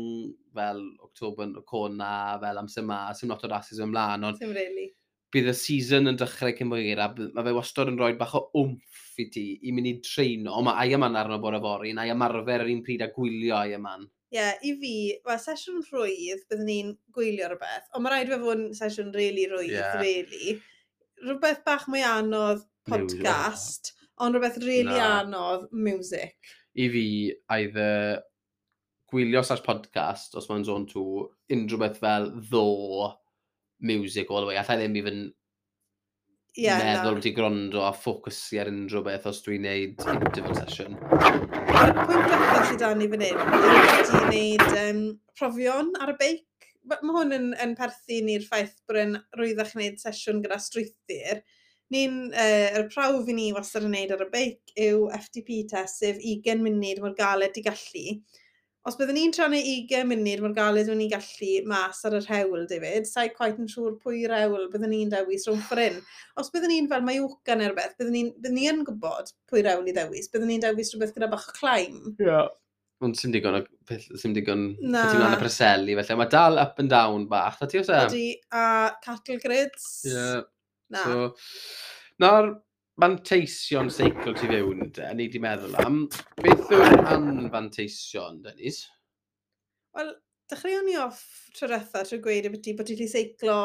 fel 0.55 0.83
October, 1.07 1.55
Cona, 1.69 2.13
fel 2.43 2.61
amser 2.61 2.85
yma, 2.85 3.07
sy'n 3.17 3.33
lot 3.33 3.47
o 3.49 3.53
rasis 3.53 3.81
ymlaen. 3.85 4.29
Ond... 4.29 4.41
Sim 4.43 4.53
really 4.53 4.93
bydd 5.35 5.51
y 5.51 5.55
season 5.57 6.09
yn 6.11 6.19
dechrau 6.21 6.55
cyn 6.57 6.71
bwyr 6.73 7.01
a 7.05 7.09
mae 7.13 7.45
fe 7.45 7.55
wastod 7.57 7.91
yn 7.91 7.99
rhoi 8.01 8.15
bach 8.21 8.37
o 8.39 8.47
wmff 8.57 9.19
i 9.21 9.27
ti 9.33 9.45
i 9.69 9.73
mynd 9.75 9.91
i 9.91 9.97
treino, 10.05 10.55
ond 10.57 10.69
mae 10.69 10.85
ai 10.85 10.95
yma'n 10.97 11.19
arno 11.21 11.41
bod 11.43 11.59
y 11.59 11.61
fori, 11.65 11.93
na 11.97 12.07
i 12.09 12.13
ymarfer 12.15 12.65
yr 12.65 12.73
un 12.73 12.85
pryd 12.87 13.05
a 13.05 13.11
gwylio 13.13 13.59
ai 13.59 13.75
yma'n. 13.77 14.07
Ie, 14.29 14.37
yeah, 14.37 14.57
i 14.65 14.75
fi, 14.81 14.95
wel, 15.25 15.41
sesiwn 15.41 15.85
rhwydd 15.89 16.43
byddwn 16.49 16.67
ni'n 16.69 16.95
gwylio 17.17 17.49
rhywbeth, 17.49 17.87
ond 17.97 18.05
mae 18.05 18.15
rhaid 18.15 18.33
fe 18.33 18.41
fod 18.43 18.65
yn 18.65 18.75
sesiwn 18.77 19.13
really 19.17 19.47
rhwydd, 19.49 19.73
yeah. 19.73 20.01
really. 20.01 20.59
Rhywbeth 21.25 21.63
bach 21.67 21.87
mwy 21.89 22.05
anodd 22.05 22.65
podcast, 22.89 23.93
ond 24.21 24.37
rhywbeth 24.37 24.61
really 24.65 24.97
no. 24.97 25.13
anodd 25.21 25.69
music. 25.73 26.37
I 26.79 26.89
fi, 26.93 27.07
either 27.57 28.21
gwylio 29.09 29.41
slash 29.45 29.65
podcast, 29.65 30.37
os 30.37 30.49
mae'n 30.49 30.69
zone 30.69 30.89
2, 30.93 31.07
unrhyw 31.57 31.81
beth 31.81 32.01
fel 32.03 32.29
ddo, 32.37 32.69
music 33.81 34.31
all 34.31 34.41
the 34.41 34.47
way. 34.47 34.57
Alla 34.57 34.79
i 34.79 34.83
ddim 34.83 34.97
even 34.99 35.21
yeah, 36.59 36.81
meddwl 36.83 37.13
no. 37.13 37.19
wedi 37.19 37.33
grondo 37.37 37.85
a 37.87 37.93
ffocysu 37.95 38.61
ar 38.63 38.71
unrhyw 38.73 39.05
beth 39.07 39.29
os 39.31 39.41
dwi'n 39.45 39.65
neud 39.67 40.05
interval 40.15 40.59
session. 40.59 40.99
Pwynt 41.09 42.01
diwethaf 42.09 42.67
sydd 42.71 42.83
dan 42.83 43.05
i 43.05 43.09
fan 43.13 43.25
hyn, 43.27 43.43
wedi 43.45 44.19
gwneud 44.25 44.81
um, 44.83 45.05
profion 45.39 45.93
ar 46.03 46.15
y 46.15 46.19
beic. 46.23 46.45
Mae 46.89 47.15
hwn 47.15 47.37
yn, 47.37 47.49
yn 47.61 47.77
perthyn 47.79 48.27
ni'r 48.27 48.45
ffaith 48.49 48.75
bod 48.89 49.01
yn 49.03 49.17
rwyddach 49.37 49.75
wneud 49.77 50.01
sesiwn 50.01 50.43
gyda 50.45 50.59
strwythyr. 50.65 51.43
Ni'n, 51.93 52.19
uh, 52.33 52.67
er 52.81 52.89
prawf 52.93 53.29
i 53.31 53.37
ni 53.37 53.49
wastad 53.57 53.87
yn 53.87 53.95
wneud 53.95 54.17
ar 54.17 54.27
y 54.27 54.29
beic 54.33 54.75
yw 54.89 55.07
FTP 55.21 55.63
test, 55.71 56.03
sef 56.03 56.19
20 56.21 56.65
munud 56.65 57.03
mor 57.05 57.15
galed 57.17 57.57
i 57.61 57.65
gallu. 57.65 58.19
Os 58.89 58.95
byddwn 58.97 59.19
ni'n 59.19 59.33
tranu 59.37 59.59
20 59.61 60.07
munud 60.09 60.41
mor 60.41 60.53
galed 60.57 60.89
o'n 60.89 61.01
i'n 61.05 61.11
gallu 61.13 61.49
mas 61.69 61.99
ar 62.09 62.15
yr 62.17 62.29
hewl, 62.31 62.63
David, 62.71 63.05
sa'i 63.09 63.29
quite 63.35 63.61
yn 63.61 63.69
siŵr 63.69 63.99
pwy 64.01 64.23
rewl 64.31 64.71
byddwn 64.73 64.89
ni'n 64.95 65.11
dewis 65.13 65.45
rhwng 65.45 65.61
ffrin. 65.67 65.99
Os 66.41 66.49
byddwn 66.55 66.73
ni'n 66.73 66.89
fel 66.89 67.05
Mallorca 67.05 67.57
neu 67.59 67.69
rhywbeth, 67.69 67.99
byddwn 67.99 68.17
ni'n 68.17 68.31
bydden 68.39 68.57
ni 68.57 68.65
yn 68.71 68.81
gwybod 68.87 69.35
pwy 69.51 69.65
rewl 69.67 69.91
i 69.91 69.93
ddewis. 69.93 70.31
Byddwn 70.33 70.53
ni'n 70.55 70.65
dewis 70.65 70.95
rhywbeth 70.95 71.13
gyda 71.19 71.29
bach 71.35 71.45
o 71.51 71.57
claim. 71.59 71.99
Yeah. 72.23 72.49
Ond 73.05 73.19
sy'n 73.21 73.35
digon 73.35 73.61
sy'n 73.93 74.39
digon 74.39 74.65
na. 74.81 75.05
ti'n 75.11 75.27
anna 75.27 75.43
preseli, 75.43 75.99
felly 75.99 76.17
mae 76.23 76.33
dal 76.33 76.57
up 76.63 76.81
and 76.81 76.91
down 76.95 77.29
bach, 77.29 77.61
da 77.61 77.69
ti 77.69 77.83
os 77.83 77.93
e? 77.93 78.01
Ydy, 78.07 78.25
a 78.57 78.65
cattle 79.05 79.37
grids? 79.45 79.91
Ie. 80.09 80.15
Yeah. 80.17 80.41
Na. 80.97 81.05
So, 81.05 81.29
na'r 82.25 82.55
manteision 82.99 83.91
seicl 83.95 84.35
ti 84.35 84.49
fewn, 84.51 84.89
de, 84.95 85.09
ni 85.15 85.29
wedi 85.29 85.41
meddwl 85.43 85.77
am. 85.85 86.01
Beth 86.43 86.73
yw'r 86.75 87.05
anfanteision, 87.13 88.41
Dennis? 88.43 88.83
Wel, 89.95 90.11
dechreuon 90.51 90.87
ni 90.89 90.97
off 90.99 91.23
trwy'r 91.57 91.85
trwy 91.95 92.19
gweud 92.25 92.49
y 92.49 92.55
byddu 92.55 92.75
bod 92.79 92.89
ti 92.89 92.97
wedi 92.97 93.11
seiclo 93.13 93.59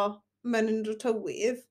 mewn 0.53 0.69
unrhyw 0.75 0.99
tywydd, 1.01 1.63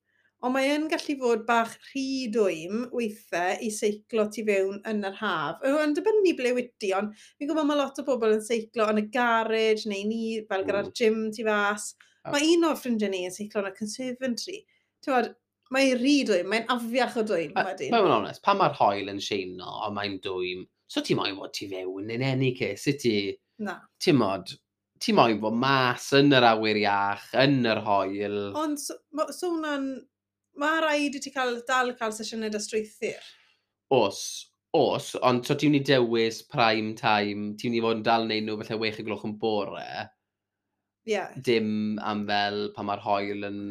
ond 0.43 0.57
mae 0.57 0.73
yn 0.75 0.89
gallu 0.91 1.15
fod 1.21 1.45
bach 1.47 1.77
rhy 1.93 2.07
dwym 2.35 2.87
weithiau 2.97 3.61
i 3.63 3.71
seiclo 3.77 4.25
tu 4.35 4.43
fewn 4.49 4.81
yn 4.91 5.07
yr 5.07 5.21
haf. 5.21 5.63
Yw 5.69 5.79
yn 5.85 5.95
dibynnu 5.99 6.33
ble 6.39 6.55
wyt 6.57 6.89
ond 6.99 7.15
fi'n 7.21 7.47
gwybod 7.47 7.69
mae 7.69 7.79
lot 7.79 8.01
o 8.03 8.07
bobl 8.09 8.35
yn 8.41 8.43
seiclo 8.43 8.89
yn 8.91 9.05
y 9.05 9.07
garage 9.15 9.87
neu 9.87 10.03
ni, 10.09 10.25
fel 10.49 10.65
hmm. 10.65 10.73
gyda'r 10.73 10.91
gym 10.99 11.23
tu 11.37 11.47
fas. 11.47 11.93
Ah. 12.25 12.35
Mae 12.35 12.57
un 12.57 12.67
o'r 12.73 12.81
ffrindiau 12.81 13.15
ni 13.15 13.23
yn 13.29 13.37
seiclo 13.37 13.63
yn 13.63 13.71
y 13.71 13.77
conservatory. 13.79 14.65
Ti'n 15.03 15.31
Mae'n 15.73 15.95
rhy 15.97 16.17
dwym, 16.29 16.51
mae'n 16.53 16.69
afiach 16.75 17.17
o 17.21 17.25
dwym. 17.27 17.55
Mae'n 17.57 18.15
onest, 18.19 18.43
pan 18.45 18.59
mae'r 18.61 18.77
hoel 18.77 19.09
yn 19.13 19.21
sheino, 19.23 19.79
a 19.87 19.89
mae'n 19.95 20.19
dwym, 20.25 20.67
so 20.91 21.01
ti 21.05 21.17
moyn 21.17 21.39
bod 21.39 21.55
ti 21.57 21.69
fewn 21.71 22.11
yn 22.13 22.25
enni 22.29 22.53
case, 22.59 22.83
sut 22.85 23.01
ti... 23.01 23.17
Na. 23.63 23.79
Ti 24.03 24.13
mod, 24.17 24.53
ti 25.01 25.15
moyn 25.17 25.41
bod 25.41 25.57
mas 25.57 26.11
yn 26.19 26.33
yr 26.37 26.45
awyr 26.51 26.81
iach, 26.83 27.29
yn 27.41 27.61
yr 27.69 27.81
hoel. 27.87 28.41
Ond, 28.59 28.81
so, 28.83 28.99
so 29.31 29.53
hwnna'n... 29.55 29.93
Mae 30.61 30.81
rhaid 30.85 31.15
i 31.17 31.21
ti 31.25 31.31
cael, 31.33 31.63
dal 31.65 31.95
cael 31.97 32.13
sesiynau 32.13 32.53
dystreithir. 32.53 33.23
Os, 33.97 34.19
os, 34.77 35.15
ond 35.25 35.47
so 35.49 35.57
ti'n 35.57 35.73
mynd 35.73 35.87
i 35.87 35.95
dewis 35.95 36.43
prime 36.45 36.93
time, 36.99 37.55
ti'n 37.57 37.73
mynd 37.73 37.79
i 37.79 37.85
fod 37.87 37.97
yn 37.97 38.05
dal 38.05 38.29
neud 38.29 38.45
nhw 38.45 38.59
felly 38.61 38.79
wech 38.83 39.01
y 39.01 39.07
gloch 39.07 39.25
yn 39.25 39.39
bore. 39.41 39.87
Ie. 41.09 41.15
Yeah. 41.15 41.33
Dim 41.49 41.97
am 42.05 42.27
fel 42.29 42.67
pan 42.77 42.91
mae'r 42.91 43.05
hoel 43.07 43.49
yn 43.49 43.63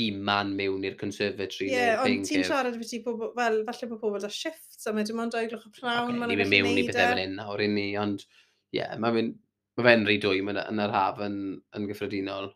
biman 0.00 0.54
mewn 0.56 0.88
i'r 0.88 0.96
conservatory. 1.00 1.68
Ie, 1.68 1.76
yeah, 1.76 2.00
ond 2.04 2.24
ti'n 2.26 2.46
siarad 2.48 2.78
beth 2.80 2.96
i 2.96 3.02
bobl, 3.04 3.30
fel, 3.36 3.60
falle 3.68 3.90
bod 3.92 4.00
pobl 4.00 4.24
da 4.24 4.32
shifts, 4.32 4.86
a 4.88 4.94
mae 4.96 5.06
dim 5.06 5.20
ond 5.20 5.36
oeglwch 5.36 5.68
y 5.68 5.74
prawn. 5.76 6.16
Okay, 6.16 6.32
ni'n 6.32 6.40
mynd 6.40 6.54
mewn 6.56 6.72
i 6.72 6.86
bethau 6.88 7.04
e. 7.04 7.12
fan 7.12 7.22
hyn 7.22 7.38
nawr 7.38 7.64
i 7.64 7.68
ni, 7.70 7.86
ond 8.00 8.24
ie, 8.24 8.80
yeah, 8.80 8.96
mae 9.02 9.16
fe'n 9.18 9.32
ma 9.78 9.86
fe 9.86 9.96
rhy 10.04 10.18
dwy 10.22 10.42
yn, 10.42 10.60
yn 10.62 10.82
yr 10.84 10.94
haf 10.94 11.20
yn, 11.24 11.38
yn 11.76 11.88
gyffredinol. 11.90 12.50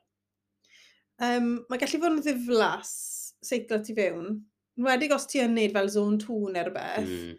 Um, 1.23 1.51
mae 1.71 1.81
gallu 1.81 2.01
fod 2.03 2.17
yn 2.17 2.23
ddiflas 2.25 2.93
seiclo 3.45 3.79
ti 3.85 3.95
fewn, 3.97 4.39
wedi 4.85 5.11
os 5.15 5.29
ti 5.31 5.43
yn 5.45 5.55
neud 5.57 5.75
fel 5.75 5.91
zone 5.93 6.19
2 6.23 6.55
neu 6.55 6.65
rhywbeth, 6.67 7.11
mm. 7.11 7.35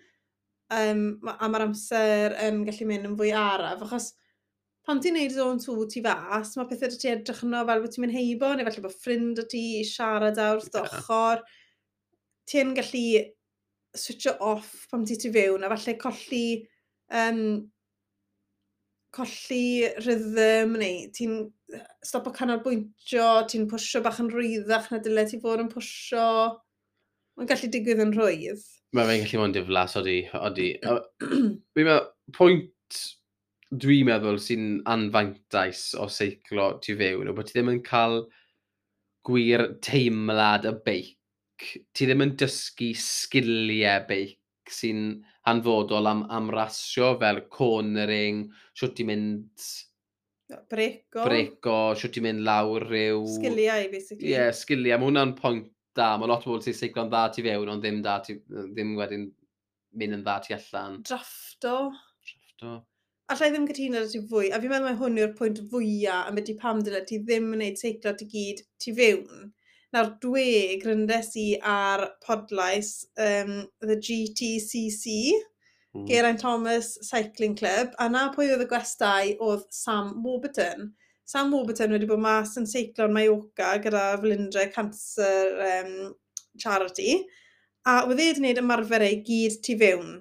um, 0.77 1.33
a 1.33 1.49
mae'r 1.49 1.67
amser 1.67 2.37
yn 2.45 2.63
gallu 2.67 2.87
mynd 2.89 3.09
yn 3.09 3.17
fwy 3.19 3.33
araf, 3.35 3.83
achos 3.87 4.13
pan 4.85 5.01
ti'n 5.01 5.17
neud 5.17 5.33
zone 5.33 5.61
2 5.61 5.87
ti 5.91 6.01
fas, 6.05 6.53
mae 6.57 6.67
pethau 6.69 6.91
da 6.91 6.99
ti 7.01 7.11
edrych 7.11 7.43
yno 7.47 7.63
fel 7.67 7.81
bod 7.83 7.93
ti'n 7.93 8.05
mynd 8.05 8.15
heibo, 8.15 8.51
neu 8.53 8.67
falle 8.67 8.83
bod 8.83 8.97
ffrind 8.99 9.41
o 9.41 9.45
ti 9.49 9.63
i 9.79 9.85
siarad 9.89 10.41
awr, 10.41 10.61
yeah. 10.61 10.73
dochor. 10.75 11.41
Ti'n 12.49 12.75
gallu 12.77 13.05
switcho 13.97 14.35
off 14.43 14.85
pan 14.91 15.05
ti 15.07 15.17
ti 15.17 15.31
fewn, 15.33 15.65
a 15.65 15.71
falle 15.73 15.95
colli, 16.01 16.45
um, 17.21 17.41
colli 19.15 19.65
rhythm, 20.03 20.77
neu 20.83 21.09
ti'n 21.15 21.39
stopo 22.05 22.33
canolbwyntio, 22.35 23.29
ti'n 23.49 23.65
pwysio 23.71 24.03
bach 24.05 24.21
yn 24.21 24.29
rwyddach 24.33 24.91
na 24.91 25.01
dyle 25.01 25.25
ti 25.29 25.41
fod 25.41 25.65
yn 25.65 25.73
pwysio. 25.73 26.29
Mae'n 27.35 27.49
gallu 27.49 27.71
digwydd 27.71 28.05
yn 28.05 28.13
rwydd. 28.15 28.65
Mae 28.95 29.09
fe'n 29.09 29.25
gallu 29.25 29.41
bod 29.41 29.49
yn 29.49 29.55
diflas, 29.57 29.97
odi. 29.99 30.19
odi. 30.39 30.67
Fi'n 31.75 31.87
meddwl, 31.87 32.11
pwynt 32.37 33.01
dwi'n 33.81 34.07
meddwl 34.09 34.39
sy'n 34.41 34.65
anfantais 34.91 35.87
o 36.01 36.07
seiclo 36.11 36.73
tu 36.83 36.97
fewn, 36.99 37.29
o 37.29 37.35
bod 37.35 37.49
ti 37.49 37.57
ddim 37.57 37.73
yn 37.73 37.83
cael 37.85 38.23
gwir 39.25 39.65
teimlad 39.85 40.67
y 40.69 40.73
beic. 40.85 41.13
Ti 41.95 42.07
ddim 42.07 42.25
yn 42.25 42.33
dysgu 42.39 42.91
sgiliau 42.99 44.03
beic 44.09 44.39
sy'n 44.71 45.23
hanfodol 45.45 46.09
am, 46.09 46.23
am 46.33 46.49
rasio 46.53 47.13
fel 47.21 47.43
cornering, 47.53 48.45
siwt 48.77 48.95
ti'n 48.97 49.11
mynd... 49.11 49.67
Breco. 50.69 51.23
Breco, 51.25 51.77
siwt 51.97 52.15
ti'n 52.17 52.25
mynd 52.27 52.45
lawr 52.45 52.85
rhyw... 52.89 53.23
Sgiliau, 53.37 53.87
basically. 53.93 54.27
Ie, 54.29 54.35
yeah, 54.35 54.51
sgiliau. 54.55 54.99
Mae 55.01 55.09
hwnna'n 55.11 55.35
pwynt 55.37 55.71
da. 55.97 56.15
Mae 56.19 56.29
lot 56.29 56.45
o 56.45 56.51
bobl 56.51 56.65
sy'n 56.65 56.77
seiclo'n 56.77 57.09
dda 57.11 57.23
tu 57.33 57.45
fewn, 57.45 57.71
ond 57.71 57.85
ddim, 57.85 58.01
da 58.05 58.19
ti, 58.25 58.37
ddim 58.49 58.97
wedyn 58.99 59.29
mynd 59.95 60.19
yn 60.19 60.25
dda 60.25 60.37
tu 60.43 60.57
allan. 60.57 60.99
Drafto. 61.07 61.77
Drafto 62.25 62.75
allai 63.33 63.49
ddim 63.49 63.65
cytuno 63.67 64.01
da 64.03 64.09
ti 64.09 64.19
fwy, 64.29 64.49
a 64.53 64.59
fi'n 64.61 64.69
meddwl 64.69 64.85
mae 64.85 64.97
hwn 64.99 65.19
yw'r 65.21 65.31
pwynt 65.37 65.61
fwyaf 65.71 66.27
am 66.29 66.35
beth 66.37 66.51
pam 66.61 66.81
dyle 66.85 67.01
ti 67.09 67.17
ddim 67.23 67.47
yn 67.49 67.55
gwneud 67.57 67.79
seiclo 67.81 68.11
ti 68.17 68.27
gyd 68.29 68.61
tu 68.83 68.93
fewn. 68.97 69.47
Nawr 69.95 70.11
dwe 70.21 70.75
gryndes 70.81 71.31
i 71.39 71.45
ar 71.71 72.03
podlais 72.25 72.91
um, 73.25 73.55
The 73.81 73.95
GTCC, 74.07 75.15
mm. 75.95 76.03
Geraint 76.09 76.43
Thomas 76.43 76.91
Cycling 77.07 77.55
Club, 77.57 77.95
a 77.97 78.09
na 78.11 78.27
pwy 78.35 78.51
oedd 78.51 78.65
y 78.67 78.69
gwestai 78.69 79.33
oedd 79.39 79.65
Sam 79.73 80.13
Warburton. 80.25 80.91
Sam 81.25 81.55
Warburton 81.55 81.95
wedi 81.95 82.11
bod 82.11 82.21
mas 82.21 82.53
yn 82.61 82.69
seiclo'n 82.69 83.15
Mallorca 83.15 83.71
gyda 83.81 84.03
Flindre 84.21 84.67
Cancer 84.75 85.57
um, 85.71 85.97
Charity, 86.61 87.23
a 87.89 88.03
oedd 88.03 88.19
e 88.19 88.29
wedi 88.29 88.37
gwneud 88.37 88.61
ymarfer 88.61 89.07
ei 89.07 89.17
gyd 89.25 89.57
tu 89.65 89.79
fewn. 89.81 90.13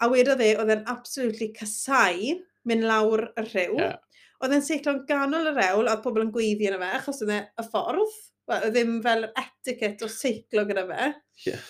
A 0.00 0.12
wedodd 0.12 0.44
e 0.44 0.52
oedd 0.60 0.76
e'n 0.76 0.86
absolutely 0.88 1.52
casau 1.56 2.36
mynd 2.68 2.86
lawr 2.88 3.26
y 3.30 3.44
rhyw. 3.46 3.78
Yeah. 3.80 3.96
Oedd 4.40 4.56
e'n 4.56 4.64
seiclo'n 4.64 5.02
ganol 5.08 5.50
y 5.50 5.54
rewl, 5.56 5.88
oedd 5.90 6.02
pobl 6.04 6.24
yn 6.24 6.32
gweiddi 6.34 6.68
yna 6.70 6.80
fe, 6.80 6.90
achos 6.98 7.22
oedd 7.24 7.34
e 7.36 7.40
y 7.60 7.66
ffordd. 7.68 8.18
Oedd 8.50 8.70
ddim 8.74 8.96
fel 9.04 9.26
etiquette 9.28 10.06
o 10.06 10.10
seiclo 10.10 10.64
gyda 10.68 10.86
fe. 10.88 11.10
Yeah. 11.46 11.66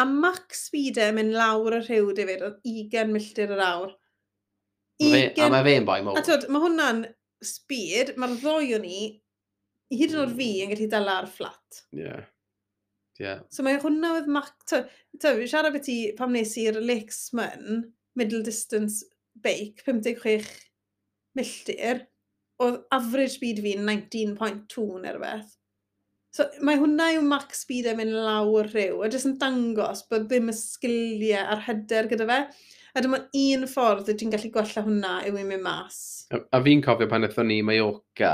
A 0.00 0.06
max 0.08 0.66
speed 0.70 1.00
e 1.02 1.10
mynd 1.12 1.34
lawr 1.36 1.76
y 1.76 1.82
rhyw, 1.82 2.12
David, 2.16 2.44
oedd 2.46 2.60
20 2.64 3.10
milltir 3.12 3.52
yr 3.56 3.64
awr. 3.66 3.96
20... 5.02 5.42
A 5.44 5.50
mae 5.52 5.66
fe'n 5.66 5.88
boi 5.88 5.98
mowr. 6.06 6.20
A 6.20 6.24
twyd, 6.24 6.46
mae 6.52 6.64
hwnna'n 6.64 7.02
speed, 7.44 8.14
mae'r 8.20 8.36
ddoi 8.40 8.74
o 8.76 8.80
ni, 8.80 9.00
hyd 9.92 10.14
yn 10.14 10.22
oed 10.22 10.36
fi 10.38 10.50
hmm. 10.52 10.64
yn 10.64 10.74
gallu 10.74 10.90
dala 10.92 11.18
ar 11.20 11.30
fflat. 11.30 11.82
Ie. 11.90 12.04
Yeah. 12.04 12.28
Yeah. 13.20 13.40
So 13.52 13.64
mae 13.66 13.80
hwnna 13.82 14.14
oedd 14.16 14.30
mac... 14.32 14.54
Siarad 14.70 15.74
beth 15.74 15.90
i 15.92 15.98
pam 16.16 16.32
nes 16.32 16.54
i'r 16.62 16.80
Lakesman, 16.80 17.82
middle 18.16 18.40
distance 18.46 19.04
beic 19.44 19.82
56 19.86 20.50
milltir, 21.38 22.04
oedd 22.60 22.82
average 22.92 23.36
speed 23.36 23.62
fi'n 23.64 23.86
19.2 23.86 24.86
neu 25.00 25.14
rhywbeth. 25.14 25.56
So 26.30 26.46
mae 26.62 26.78
hwnna 26.78 27.08
yw 27.16 27.22
max 27.26 27.64
speed 27.64 27.88
yn 27.90 27.96
mynd 27.98 28.14
lawr 28.14 28.68
rhyw, 28.70 29.00
a 29.02 29.08
jyst 29.10 29.26
yn 29.26 29.38
dangos 29.40 30.04
bod 30.10 30.28
ddim 30.30 30.52
y 30.52 30.54
sgiliau 30.54 31.48
a'r 31.54 31.64
hyder 31.66 32.10
gyda 32.12 32.28
fe. 32.28 32.42
A 32.94 33.02
dyma 33.02 33.20
un 33.38 33.66
ffordd 33.70 34.10
y 34.10 34.16
ti'n 34.18 34.30
gallu 34.34 34.50
gwella 34.54 34.84
hwnna 34.86 35.16
yw 35.26 35.38
i 35.38 35.44
mynd 35.46 35.64
mas. 35.64 35.98
A, 36.34 36.38
a 36.54 36.62
fi'n 36.62 36.82
cofio 36.86 37.10
pan 37.10 37.24
wnaethon 37.24 37.50
ni 37.50 37.60
Mallorca, 37.66 38.32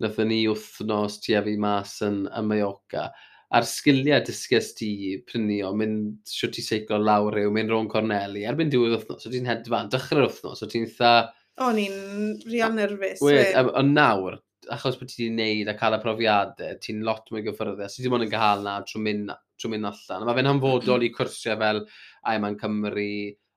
wnaethon 0.00 0.30
ni 0.32 0.42
wythnos 0.48 1.18
tu 1.24 1.36
a 1.36 1.42
fi 1.44 1.56
mas 1.60 1.96
yn, 2.04 2.22
yn 2.28 2.48
Mallorca, 2.48 3.08
a'r 3.56 3.64
sgiliau 3.64 4.20
dysgus 4.26 4.74
ti 4.76 4.90
prynu 5.28 5.62
o 5.64 5.70
mynd 5.76 6.18
siwt 6.28 6.56
ti 6.58 6.64
seiclo 6.64 6.98
lawr 7.00 7.32
rhyw, 7.32 7.52
mynd 7.54 7.72
ro'n 7.72 7.88
Corneli, 7.92 8.44
erbyn 8.48 8.72
diwedd 8.72 8.98
wythnos, 8.98 9.24
o 9.24 9.32
ti'n 9.32 9.48
hedfan, 9.48 9.88
dechrau'r 9.92 10.28
wythnos, 10.28 10.64
o 10.64 10.68
ti'n 10.68 10.84
tha... 10.98 11.12
O, 11.58 11.70
ni'n 11.74 12.36
real 12.46 12.76
nerfus. 12.76 13.22
Wait, 13.24 13.56
o 13.56 13.82
nawr, 13.86 14.36
achos 14.74 14.98
bod 15.00 15.08
ti 15.10 15.24
wedi 15.24 15.32
wneud 15.32 15.72
a 15.72 15.74
cael 15.80 15.96
y 15.96 16.00
profiadau, 16.02 16.76
ti'n 16.84 17.00
lot 17.06 17.32
mwy 17.32 17.42
gyffyrddiau, 17.46 17.88
so 17.88 17.98
ti 17.98 18.04
ddim 18.04 18.18
ond 18.18 18.26
yn 18.26 18.32
cael 18.34 18.64
na 18.66 18.76
trwy 18.86 19.04
mynd, 19.06 19.32
trwy 19.58 19.72
mynd 19.74 19.90
allan. 19.90 20.26
Mae 20.28 20.38
fe'n 20.38 20.50
hanfodol 20.52 21.06
i 21.06 21.10
cwrsiau 21.14 21.56
fel 21.62 21.80
Aiman 22.28 22.58
Cymru, 22.60 23.08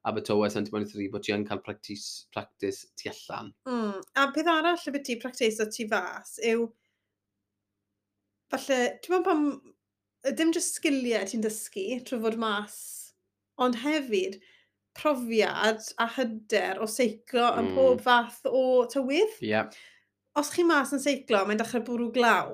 Abertawe, 0.07 0.47
73, 0.49 1.09
bod 1.11 1.27
ti 1.27 1.35
yn 1.35 1.43
cael 1.45 1.59
practis, 1.65 2.05
practis 2.33 2.85
tu 2.97 3.11
allan. 3.11 3.51
Mm. 3.67 3.99
A 4.17 4.29
peth 4.33 4.49
arall 4.55 4.87
y 4.87 4.95
byd 4.95 5.05
ti 5.05 5.19
practis 5.21 5.59
o 5.61 5.67
tu 5.69 5.85
fas 5.91 6.39
yw, 6.47 6.63
falle, 8.55 8.79
ti'n 9.03 9.13
meddwl 9.17 9.27
pam 9.27 9.45
dim 10.37 10.53
jyst 10.55 10.77
sgiliau 10.77 11.27
ti'n 11.27 11.43
dysgu 11.45 11.85
trwy 12.07 12.21
fod 12.25 12.37
mas, 12.41 12.77
ond 13.61 13.77
hefyd 13.81 14.39
profiad 14.97 15.81
a 16.03 16.07
hyder 16.17 16.81
o 16.83 16.87
seiclo 16.89 17.47
yn 17.57 17.69
mm. 17.69 17.75
pob 17.77 17.93
hmm. 17.95 18.03
fath 18.03 18.47
o 18.49 18.85
tywydd. 18.91 19.37
Yeah. 19.45 19.71
Os 20.37 20.51
chi 20.53 20.65
mas 20.67 20.91
yn 20.95 21.01
seiclo, 21.03 21.45
mae'n 21.47 21.59
dechrau 21.59 21.83
bwrw 21.87 22.09
glaw, 22.15 22.51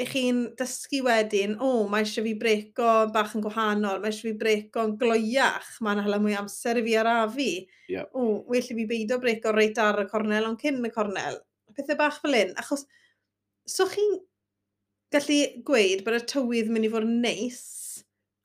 i 0.00 0.06
chi'n 0.08 0.40
dysgu 0.58 1.02
wedyn, 1.04 1.56
o, 1.60 1.68
oh, 1.68 1.88
mae 1.90 2.06
eisiau 2.06 2.24
fi 2.24 2.32
breco 2.40 2.88
bach 3.14 3.34
yn 3.36 3.44
gwahanol, 3.44 4.00
mae 4.00 4.12
eisiau 4.12 4.30
fi 4.30 4.36
breco 4.40 4.84
yn 4.88 4.96
gloiach, 5.00 5.68
mae'n 5.84 6.00
hala 6.06 6.20
mwy 6.22 6.36
amser 6.40 6.80
i 6.80 6.84
fi 6.86 6.96
arafu. 7.00 7.50
Yeah. 7.92 8.08
O, 8.16 8.40
well 8.48 8.64
i 8.64 8.78
fi 8.78 8.86
beidio 8.88 9.20
breco 9.22 9.52
reit 9.54 9.78
ar 9.82 10.00
y 10.04 10.06
cornel, 10.10 10.48
ond 10.48 10.60
cyn 10.62 10.80
y 10.86 10.92
cornel. 10.94 11.38
Pethau 11.76 11.98
bach 12.00 12.18
fel 12.22 12.38
un, 12.40 12.54
achos, 12.62 12.86
so 13.68 13.86
chi'n 13.90 14.16
gallu 15.14 15.38
gweud 15.66 16.04
bod 16.06 16.18
y 16.20 16.24
tywydd 16.30 16.70
mynd 16.70 16.86
i 16.86 16.90
fod 16.92 17.06
yn 17.06 17.20
neis 17.24 17.62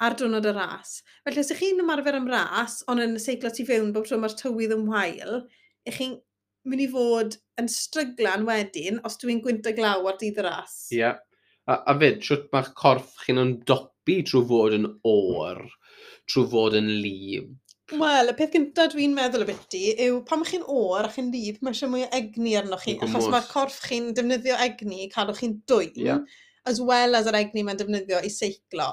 ar 0.04 0.16
diwrnod 0.18 0.48
y 0.50 0.54
ras. 0.56 1.00
Felly, 1.24 1.42
os 1.44 1.52
ych 1.54 1.62
chi'n 1.62 1.82
ymarfer 1.84 2.18
am 2.18 2.30
ras, 2.30 2.82
ond 2.92 3.04
yn 3.04 3.18
seiclo 3.22 3.52
tu 3.54 3.66
fewn 3.68 3.94
bob 3.96 4.08
tro 4.08 4.18
mae'r 4.20 4.36
tywydd 4.40 4.74
yn 4.76 4.88
wael, 4.90 5.44
ych 5.88 6.00
chi'n 6.00 6.16
mynd 6.66 6.84
i 6.84 6.88
fod 6.92 7.38
yn 7.62 7.70
stryglan 7.72 8.48
wedyn 8.48 9.00
os 9.08 9.20
dwi'n 9.22 9.44
gwynt 9.44 9.70
y 9.70 9.76
glaw 9.78 10.08
ar 10.10 10.18
dydd 10.22 10.42
y 10.42 10.48
ras. 10.48 10.80
Ie. 10.92 11.04
Yeah. 11.04 11.22
A, 11.66 11.80
a 11.90 11.96
fyd, 11.98 12.20
siwt 12.26 12.50
mae'ch 12.54 12.74
corff 12.78 13.14
chi'n 13.26 13.42
ymdopi 13.42 14.20
trwy 14.26 14.42
fod 14.50 14.76
yn 14.78 14.90
o'r, 15.10 15.62
trwy 16.30 16.50
fod 16.52 16.78
yn 16.78 16.90
lib. 17.02 17.54
Wel, 17.94 18.32
y 18.32 18.34
peth 18.38 18.54
gyntaf 18.54 18.94
dwi'n 18.94 19.14
meddwl 19.14 19.46
y 19.46 19.48
biti 19.52 19.82
yw 20.08 20.20
pam 20.26 20.42
chi'n 20.46 20.66
o'r 20.74 21.06
a 21.06 21.12
chi'n 21.14 21.30
lib, 21.34 21.62
mae 21.62 21.74
eisiau 21.74 21.92
mwy 21.94 22.06
o 22.06 22.10
egni 22.18 22.56
arnoch 22.58 22.86
chi, 22.86 22.98
achos 23.06 23.30
mae'r 23.30 23.50
corff 23.50 23.80
chi'n 23.86 24.12
defnyddio 24.18 24.58
egni, 24.66 25.04
i 25.06 25.12
cadw 25.14 25.38
chi'n 25.38 25.60
dwyn. 25.70 26.02
Yeah 26.02 26.26
as 26.66 26.82
well 26.82 27.16
as 27.18 27.28
yr 27.30 27.38
egni 27.38 27.62
mae'n 27.66 27.78
defnyddio 27.80 28.20
i 28.26 28.30
seiclo. 28.34 28.88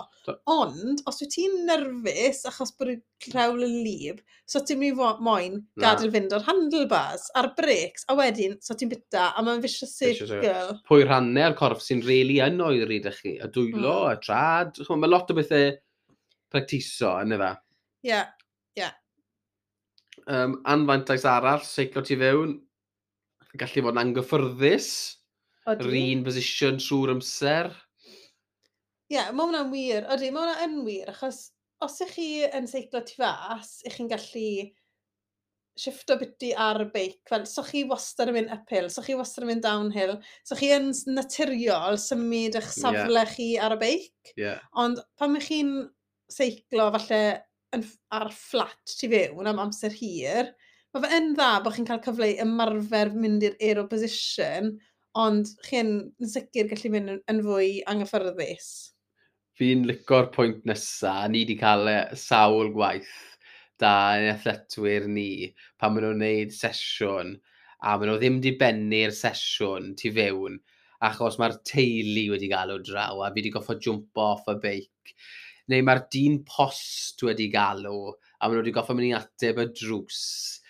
Ond, 0.50 1.00
os 1.08 1.20
wyt 1.22 1.32
ti'n 1.34 1.54
nerfus 1.68 2.42
achos 2.48 2.74
bod 2.76 2.92
y 2.92 2.96
crewl 3.24 3.64
yn 3.64 3.78
lib, 3.86 4.20
so 4.48 4.60
ti'n 4.60 4.80
mynd 4.82 5.22
moyn 5.24 5.60
gadael 5.80 6.12
fynd 6.12 6.34
o'r 6.36 6.44
handlebars 6.46 7.28
a'r 7.38 7.52
breaks, 7.58 8.04
a 8.12 8.16
wedyn, 8.18 8.58
so 8.62 8.76
ti'n 8.76 8.92
bita, 8.92 9.30
a 9.32 9.44
mae'n 9.44 9.62
vicious 9.64 9.94
circle. 9.96 10.76
Pwy 10.88 11.06
rhannau'r 11.06 11.56
corff 11.58 11.84
sy'n 11.84 12.04
reili 12.04 12.38
really 12.38 12.42
yn 12.44 12.60
oer 12.64 12.92
i 12.92 13.00
chi, 13.08 13.38
y 13.38 13.50
dwylo, 13.54 13.96
mm. 14.04 14.12
y 14.12 14.20
trad, 14.26 14.82
mae 14.92 15.12
lot 15.12 15.32
o 15.32 15.38
bethau 15.38 15.72
practiso 16.52 17.14
yn 17.22 17.38
efa. 17.38 17.54
Ie, 18.04 18.20
ie. 18.82 18.92
Um, 20.28 20.60
anfantais 20.68 21.24
arall, 21.26 21.64
seiclo 21.66 22.04
ti 22.04 22.20
fewn, 22.20 22.58
gallu 23.58 23.84
fod 23.84 23.96
yn 23.96 24.04
anghyffyrddus 24.04 24.92
yr 25.70 25.88
un 26.02 26.22
position 26.26 26.78
trwy'r 26.82 27.14
amser. 27.16 27.72
Ie, 29.12 29.18
yeah, 29.18 29.32
mae 29.34 29.48
hwnna'n 29.48 29.72
wir. 29.72 30.06
Ydy, 30.14 30.30
mae 30.32 30.46
hwnna'n 30.46 30.62
yn 30.68 30.86
wir, 30.86 31.10
achos 31.12 31.44
os 31.82 31.98
ych 32.04 32.14
chi 32.16 32.28
yn 32.46 32.68
seiclo 32.70 33.02
tu 33.06 33.18
fas, 33.18 33.80
ych 33.86 33.98
chi'n 33.98 34.10
gallu 34.10 34.48
shifto 35.78 36.18
biti 36.20 36.52
ar 36.58 36.82
y 36.84 36.88
beic. 36.92 37.20
Fel, 37.28 37.46
so 37.48 37.64
chi 37.66 37.84
wastad 37.88 38.30
yn 38.30 38.38
mynd 38.38 38.52
uphill, 38.54 38.90
so 38.92 39.04
chi 39.04 39.16
wastad 39.18 39.46
yn 39.46 39.52
mynd 39.52 39.64
downhill, 39.64 40.18
so 40.46 40.58
chi 40.58 40.70
yn 40.74 40.90
naturiol 41.14 41.98
symud 42.00 42.58
eich 42.60 42.70
safle 42.74 43.22
yeah. 43.22 43.32
chi 43.36 43.48
ar 43.58 43.76
y 43.76 43.80
beic. 43.80 44.34
Yeah. 44.38 44.60
Ond 44.78 45.00
pan 45.20 45.38
ych 45.40 45.48
chi'n 45.48 45.72
seiclo 46.32 46.90
falle 46.96 47.22
yn, 47.76 47.86
ar 48.12 48.30
fflat 48.36 48.96
tu 48.98 49.10
fewn 49.12 49.48
am 49.48 49.62
amser 49.64 49.94
hir, 49.96 50.52
mae 50.92 51.04
fe 51.04 51.18
yn 51.18 51.32
dda 51.36 51.52
bod 51.64 51.76
chi'n 51.76 51.88
cael 51.88 52.02
cyfle 52.04 52.32
ymarfer 52.44 53.12
mynd 53.16 53.44
i'r 53.48 53.56
aero 53.60 53.86
position, 53.88 54.74
ond 55.18 55.50
chi'n 55.66 55.92
yn 56.22 56.32
sicr 56.34 56.70
gallu 56.70 56.92
mynd 56.94 57.14
yn, 57.14 57.20
yn 57.30 57.42
fwy 57.44 57.68
anghyffyrddus. 57.90 58.70
Fi'n 59.60 59.84
licor 59.88 60.30
pwynt 60.32 60.64
nesaf, 60.68 61.28
ni 61.28 61.44
wedi 61.44 61.58
cael 61.60 61.90
e 61.90 61.96
sawl 62.18 62.72
gwaith 62.74 63.12
da 63.82 63.94
yn 64.18 64.30
athletwyr 64.32 65.08
ni 65.10 65.52
pan 65.80 65.92
maen 65.94 66.06
nhw'n 66.06 66.20
gwneud 66.20 66.54
sesiwn 66.56 67.34
a 67.82 67.96
maen 67.96 68.12
nhw 68.12 68.18
ddim 68.20 68.38
wedi 68.38 68.54
bennu'r 68.60 69.14
sesiwn 69.16 69.92
tu 69.98 70.12
fewn 70.16 70.60
achos 71.08 71.38
mae'r 71.40 71.58
teulu 71.66 72.28
wedi 72.34 72.50
gael 72.52 72.76
o 72.76 72.78
draw 72.86 73.22
a 73.22 73.30
fi 73.32 73.40
wedi 73.40 73.54
goffo 73.56 73.76
jump 73.86 74.22
off 74.22 74.46
y 74.52 74.56
beic 74.64 75.14
neu 75.72 75.84
mae'r 75.86 76.04
dyn 76.14 76.40
post 76.48 77.24
wedi 77.26 77.48
galw 77.52 77.96
a 78.12 78.48
maen 78.48 78.56
nhw 78.56 78.62
wedi 78.62 78.74
goffo 78.76 78.96
mynd 78.96 79.08
i 79.08 79.14
ateb 79.18 79.60
y 79.62 79.68
drws. 79.78 80.22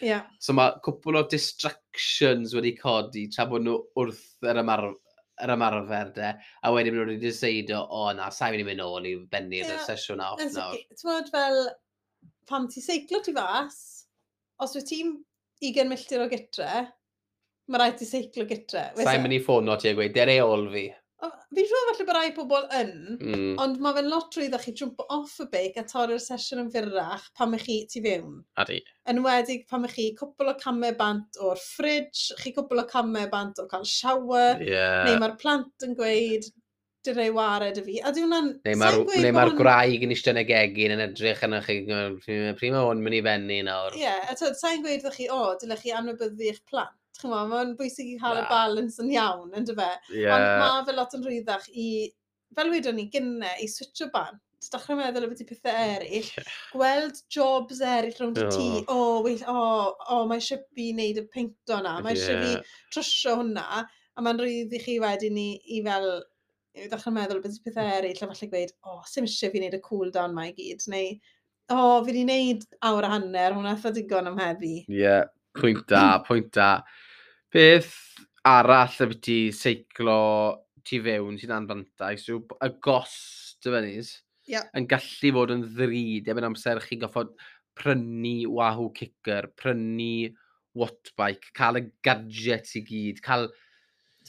Yeah. 0.04 0.26
So 0.40 0.56
mae 0.56 0.78
cwpl 0.84 1.20
o 1.20 1.26
distrac 1.32 1.81
actions 1.92 2.54
wedi 2.54 2.76
codi 2.78 3.28
tra 3.32 3.46
bod 3.48 3.64
nhw 3.66 3.76
wrth 4.00 4.24
yr, 4.48 4.60
ymar 4.62 4.84
yr 5.42 5.52
ymarfer 5.54 6.12
de, 6.16 6.30
a 6.64 6.72
wedyn 6.72 6.96
nhw 6.96 7.04
wedi 7.04 7.20
dyseidio, 7.26 7.82
o 7.84 8.06
oh, 8.06 8.12
na, 8.16 8.30
sa'i 8.32 8.54
wedi 8.54 8.66
mynd 8.66 8.84
ôl 8.84 9.08
i 9.08 9.14
benni'r 9.32 9.68
yeah, 9.68 9.84
sesiwn 9.86 10.20
na 10.22 10.32
off 10.34 10.42
nawr. 10.56 10.78
Ti'n 10.96 11.28
fel, 11.32 11.60
pam 12.48 12.68
ti 12.72 12.84
seiclo 12.84 13.20
ti 13.24 13.34
fas, 13.36 13.78
os 14.62 14.76
wyt 14.78 14.88
ti'n 14.88 15.14
20 15.62 15.90
milltir 15.90 16.24
o 16.24 16.28
gytre, 16.32 16.70
mae 17.68 17.82
rhaid 17.82 18.00
ti 18.00 18.08
seiclo 18.08 18.48
gytre. 18.48 18.88
Sa'n 18.98 19.24
mynd 19.24 19.36
i 19.36 19.42
ffono 19.44 19.76
ti 19.80 19.92
a 19.92 19.96
gweud, 19.98 20.14
dere 20.16 20.40
ôl 20.46 20.68
fi. 20.72 20.88
Fi'n 21.22 21.66
siŵr 21.70 21.84
falle 21.88 22.06
bod 22.08 22.16
rai 22.16 22.30
pobl 22.34 22.64
yn, 22.74 22.94
mm. 23.14 23.50
ond 23.62 23.76
mae 23.82 23.94
fe'n 23.98 24.08
lot 24.10 24.38
rydw 24.38 24.58
chi 24.62 24.72
jump 24.78 25.02
off 25.04 25.36
y 25.44 25.46
beic 25.52 25.76
a 25.78 25.84
torri'r 25.86 26.22
sesiwn 26.22 26.64
yn 26.64 26.70
fyrrach 26.74 27.28
pam 27.38 27.54
ych 27.58 27.66
chi 27.68 27.76
tu 27.92 28.02
fewn. 28.02 28.40
Adi. 28.62 28.80
Yn 29.12 29.20
wedig 29.26 29.68
pam 29.70 29.86
ych 29.86 29.94
chi 29.98 30.08
cwpl 30.18 30.50
o 30.50 30.56
camau 30.58 30.96
bant 30.98 31.38
o'r 31.46 31.60
ffridge, 31.62 32.32
chi 32.40 32.54
cwpl 32.56 32.82
o 32.82 32.86
camau 32.90 33.28
bant 33.30 33.62
o 33.62 33.68
cael 33.70 33.86
shower, 33.86 34.64
yeah. 34.66 35.04
neu 35.06 35.20
mae'r 35.22 35.36
plant 35.42 35.86
yn 35.86 35.94
gweud, 35.98 36.48
dy 37.06 37.14
rei 37.14 37.30
wared 37.34 37.78
y 37.78 37.84
fi. 37.86 38.00
A 38.02 38.10
di 38.14 38.24
hwnna'n... 38.24 38.48
Neu 38.66 38.80
mae'r 38.80 38.98
ma, 39.22 39.30
ma 39.38 39.44
gwraig 39.58 40.06
yn 40.06 40.14
eistedd 40.14 40.36
yn 40.36 40.42
y 40.42 40.48
gegin 40.48 40.96
yn 40.96 41.04
edrych 41.06 41.44
yn 41.46 41.58
chi, 41.66 41.78
prima 42.58 42.82
hwn 42.86 43.02
mynd 43.04 43.18
i 43.18 43.22
fenni 43.26 43.60
nawr. 43.66 43.94
Ie, 43.98 44.04
yeah, 44.06 44.26
a 44.30 44.36
sa'n 44.38 44.82
gweud 44.82 45.06
ddech 45.06 45.20
chi, 45.20 45.30
o, 45.30 45.40
dylech 45.62 45.86
chi 45.86 45.94
anwybyddu 45.98 46.50
eich 46.50 46.62
plant 46.70 46.98
chymwa, 47.20 47.42
mae'n 47.50 47.74
bwysig 47.78 48.14
i 48.14 48.16
cael 48.20 48.40
y 48.40 48.46
balans 48.50 48.98
yn 49.02 49.12
iawn, 49.12 49.52
yn 49.58 49.68
dy 49.68 49.76
fe. 49.78 49.90
Yeah. 50.14 50.36
Ond 50.36 50.48
mae 50.62 50.86
fe 50.88 50.96
lot 50.96 51.18
yn 51.18 51.26
rhyddach 51.26 51.68
i, 51.72 51.88
fel 52.56 52.72
wedyn 52.72 52.98
ni 52.98 53.08
gynne, 53.12 53.52
i 53.60 53.68
switcho 53.70 54.08
bant 54.14 54.40
dechrau 54.70 54.98
meddwl 54.98 55.26
am 55.26 55.32
beth 55.32 55.42
pethau 55.48 55.72
mm, 55.74 55.94
eraill, 55.96 56.28
gweld 56.72 57.20
jobs 57.34 57.80
eraill 57.82 58.18
rhwng 58.18 58.36
oh. 58.44 58.50
ti, 58.54 58.66
o, 58.82 58.94
oh, 58.94 59.16
well, 59.24 59.42
o, 59.50 59.56
oh, 59.56 60.04
oh, 60.14 60.22
mae 60.30 60.42
eisiau 60.42 60.60
fi 60.76 60.90
wneud 60.92 61.18
y 61.18 61.24
peinto 61.32 61.80
na. 61.82 61.96
mae 62.04 62.14
eisiau 62.14 62.36
yeah. 62.36 62.60
fi 62.62 62.94
trwsio 62.94 63.34
hwnna, 63.40 63.82
a 63.82 64.24
mae'n 64.24 64.42
rhydd 64.42 64.76
i 64.76 64.82
chi 64.84 64.98
wedyn 65.02 65.40
i, 65.40 65.48
i 65.76 65.82
fel 65.86 66.08
i 66.78 66.86
ddechrau 66.86 67.16
meddwl 67.16 67.42
beth 67.44 67.58
pethau 67.66 67.90
eraill, 67.98 68.22
a 68.22 68.30
falle 68.30 68.50
gweud, 68.54 68.74
o, 68.86 68.96
oh, 68.96 69.04
sy'n 69.10 69.28
eisiau 69.28 69.54
fi 69.54 69.62
wneud 69.62 69.78
y 69.78 69.82
cool 69.88 70.14
down 70.14 70.36
mae 70.36 70.52
i 70.52 70.56
gyd, 70.60 70.86
neu, 70.92 71.16
o, 71.66 71.78
oh, 71.78 71.98
fi 72.04 72.12
wedi 72.12 72.26
wneud 72.28 72.66
awr 72.88 73.08
a 73.08 73.14
hanner, 73.16 73.56
hwnna 73.56 73.74
eitha 73.74 73.94
digon 73.98 74.30
am 74.30 74.40
heddi. 74.40 74.76
Ie, 74.86 75.00
yeah, 75.02 75.24
Pwynt 75.58 75.86
da, 75.90 76.04
pwynt 76.26 76.52
da. 76.56 76.72
Beth 77.52 77.94
arall 78.48 78.98
y 79.04 79.08
byddi 79.12 79.38
seiclo 79.54 80.18
tu 80.86 80.98
fewn 81.04 81.38
sy'n 81.38 81.54
anfantais 81.54 82.26
yw 82.32 82.40
y 82.64 82.70
gost 82.82 83.68
y 83.68 83.74
fynnys 83.74 84.16
yep. 84.50 84.70
yn 84.74 84.88
gallu 84.90 85.32
fod 85.36 85.52
yn 85.54 85.66
ddrud 85.76 86.30
efo'n 86.32 86.48
amser 86.48 86.80
chi 86.82 86.98
goffod 87.02 87.34
prynu 87.78 88.50
wahoo 88.52 88.90
kicker, 88.96 89.48
prynu 89.56 90.32
wattbike, 90.78 91.52
cael 91.56 91.80
y 91.80 91.84
gadget 92.04 92.72
i 92.78 92.82
gyd, 92.88 93.22
cael 93.24 93.48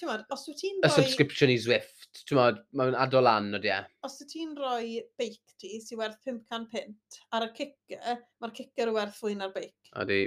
mod, 0.01 0.24
os 0.34 0.45
wyt 0.49 0.57
ti'n 0.59 0.80
rhoi... 0.80 0.89
Y 0.89 0.93
subscription 0.95 1.51
i 1.53 1.57
Zwift, 1.61 2.24
ti'n 2.26 2.39
modd, 2.39 2.61
mae'n 2.78 2.97
adol 2.97 3.30
an, 3.30 3.51
o 3.53 3.61
dia. 3.61 3.82
E? 3.86 3.99
Os 4.07 4.17
wyt 4.21 4.32
ti'n 4.34 4.55
rhoi 4.57 5.03
beic 5.19 5.38
ti 5.61 5.78
sy'n 5.84 5.99
werth 6.01 6.19
500 6.26 6.69
pint 6.71 7.19
ar 7.36 7.47
y 7.47 7.51
kicker, 7.59 8.24
mae'r 8.41 8.55
kicker 8.57 8.93
werth 8.95 9.19
fwy 9.19 9.38
na'r 9.39 9.53
beic. 9.55 9.76
Odi. 10.01 10.24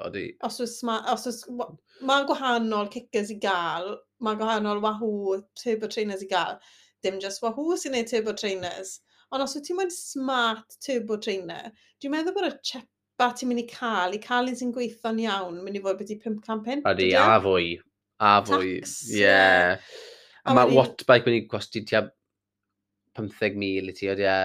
Odi. 0.00 0.36
Os 0.42 0.60
oes, 0.60 0.78
ma, 0.88 0.98
os 1.12 1.26
oes, 1.28 1.42
mae'n 1.52 2.26
gwahanol 2.28 2.88
kickers 2.92 3.32
i 3.34 3.36
gael, 3.42 3.92
mae'n 4.24 4.38
gwahanol 4.40 4.80
wahoo, 4.84 5.36
turbo 5.58 5.90
trainers 5.92 6.24
i 6.24 6.28
gael. 6.30 6.56
Dim 7.04 7.18
just 7.20 7.42
wahoo 7.44 7.76
sy'n 7.76 7.92
neud 7.96 8.08
turbo 8.08 8.32
trainers. 8.32 9.00
Ond 9.32 9.44
os 9.44 9.56
wyt 9.56 9.68
ti'n 9.68 9.78
mynd 9.80 9.92
smart 9.94 10.78
turbo 10.84 11.18
trainer, 11.20 11.68
dwi'n 12.00 12.14
meddwl 12.14 12.36
bod 12.36 12.48
y 12.48 12.52
chepa 12.70 13.30
ti'n 13.36 13.52
mynd 13.52 13.64
i 13.64 13.68
cael, 13.68 14.16
i 14.16 14.22
cael 14.22 14.48
un 14.48 14.58
sy'n 14.58 14.72
gweithio'n 14.76 15.22
iawn, 15.26 15.60
mynd 15.64 15.80
i 15.80 15.84
fod 15.84 16.00
beth 16.00 16.12
i 16.14 16.18
500 16.24 16.88
Odi, 16.88 17.12
e? 17.12 17.20
a 17.20 17.38
fwy. 17.44 17.70
A 18.22 18.34
fwy. 18.48 18.74
Ie. 18.80 19.20
Yeah. 19.20 19.92
A 20.44 20.56
mae 20.56 20.72
watt 20.74 21.04
bike 21.08 21.28
mynd 21.28 21.42
i 21.42 21.46
gwosti 21.50 21.84
tua 21.88 22.06
15,000 23.18 23.92
i 23.92 23.96
ti, 23.96 24.08
oedd 24.12 24.24
e. 24.24 24.36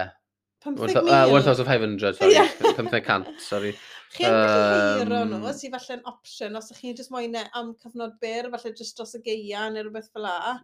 15,000? 0.64 1.08
1,500, 1.32 2.16
sorry. 2.18 2.34
Yeah. 2.34 2.52
15,000, 2.60 3.38
sorry. 3.40 3.72
Chi'n 4.14 4.32
um, 4.32 5.00
cywiro 5.00 5.20
nhw, 5.28 5.52
sy'n 5.56 5.74
falle'n 5.74 6.06
opsiwn, 6.08 6.56
os 6.58 6.70
ydych 6.70 6.80
chi'n 6.84 6.96
just 7.00 7.12
moyn 7.12 7.36
e 7.36 7.44
am 7.58 7.74
cyfnod 7.82 8.16
byr, 8.22 8.48
falle 8.54 8.72
just 8.78 8.96
dros 8.96 9.16
y 9.18 9.20
geia 9.26 9.66
neu 9.72 9.84
rhywbeth 9.84 10.08
fel 10.14 10.24
la. 10.24 10.56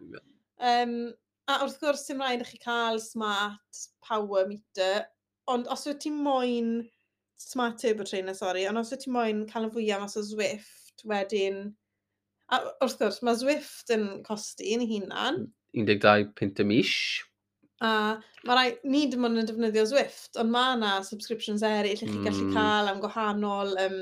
Um, 0.71 0.95
a 1.51 1.59
wrth 1.61 1.77
gwrs, 1.81 2.07
sy'n 2.07 2.23
rhaid 2.23 2.41
i 2.41 2.49
chi 2.49 2.59
cael 2.63 2.97
smart 3.03 3.85
power 4.07 4.47
meter, 4.49 5.05
ond 5.51 5.69
os 5.73 5.85
wyt 5.85 6.01
ti 6.01 6.13
moyn 6.13 6.79
smart 7.41 7.77
turbo 7.81 8.07
trainer, 8.07 8.33
sorry, 8.37 8.65
ond 8.69 8.81
os 8.81 8.93
wyt 8.93 9.05
ti 9.05 9.13
moyn 9.13 9.45
cael 9.51 9.69
yn 9.69 9.75
fwyaf 9.75 10.05
mas 10.05 10.17
o 10.17 10.25
Zwift, 10.25 11.05
wedyn... 11.05 11.67
A 12.53 12.59
wrth 12.85 12.99
gwrs, 12.99 13.23
mae 13.25 13.37
Zwift 13.37 13.89
yn 13.93 14.09
costi 14.25 14.73
yn 14.75 14.83
ei 14.85 14.89
hunan. 14.91 15.39
12 15.73 16.33
pint 16.37 16.61
y 16.61 16.65
mish. 16.69 16.97
A 17.85 18.47
mae 18.47 18.57
rai, 18.57 18.67
ni 18.89 19.05
dim 19.11 19.27
ond 19.27 19.41
yn 19.41 19.49
defnyddio 19.49 19.85
Zwift, 19.89 20.33
ond 20.41 20.53
mae 20.53 20.77
yna 20.77 20.95
subscriptions 21.07 21.65
eraill 21.65 21.93
i 21.93 21.99
chi 22.01 22.11
mm. 22.11 22.25
gallu 22.27 22.47
hmm. 22.47 22.57
cael 22.57 22.91
am 22.91 23.03
gwahanol... 23.03 23.75
Um, 23.85 24.01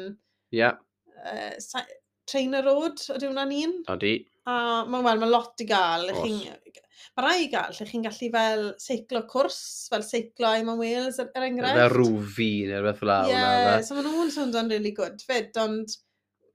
yeah. 0.56 0.80
Uh, 1.24 1.84
Trainer 2.30 2.64
Road, 2.64 3.02
ydy 3.12 3.28
hwnna'n 3.28 3.58
un? 3.58 3.74
Odi. 3.92 4.14
A 4.48 4.56
mae'n 4.88 5.06
well, 5.06 5.20
mae 5.20 5.32
lot 5.32 5.64
i 5.64 5.68
gael. 5.68 6.10
Mae 6.14 7.26
rai 7.26 7.36
i 7.46 7.50
gael, 7.52 7.76
lle 7.76 7.88
chi'n 7.88 8.06
gallu 8.06 8.30
fel 8.34 8.64
seiclo 8.82 9.24
cwrs, 9.30 9.60
fel 9.92 10.06
seiclo 10.08 10.54
i 10.58 10.64
mewn 10.66 10.80
Wales, 10.80 11.20
er, 11.22 11.30
er 11.36 11.48
enghraifft. 11.50 11.80
Fel 11.80 11.94
rwfi 11.94 12.50
neu 12.70 12.80
rhywbeth 12.80 13.02
fel 13.04 13.14
awr. 13.18 13.34
Ie, 13.34 13.84
so 13.86 13.98
maen 13.98 14.08
nhw'n 14.10 14.34
swnio'n 14.34 14.72
really 14.74 14.94
good 14.98 15.24
fyd, 15.28 15.52
ond 15.62 15.98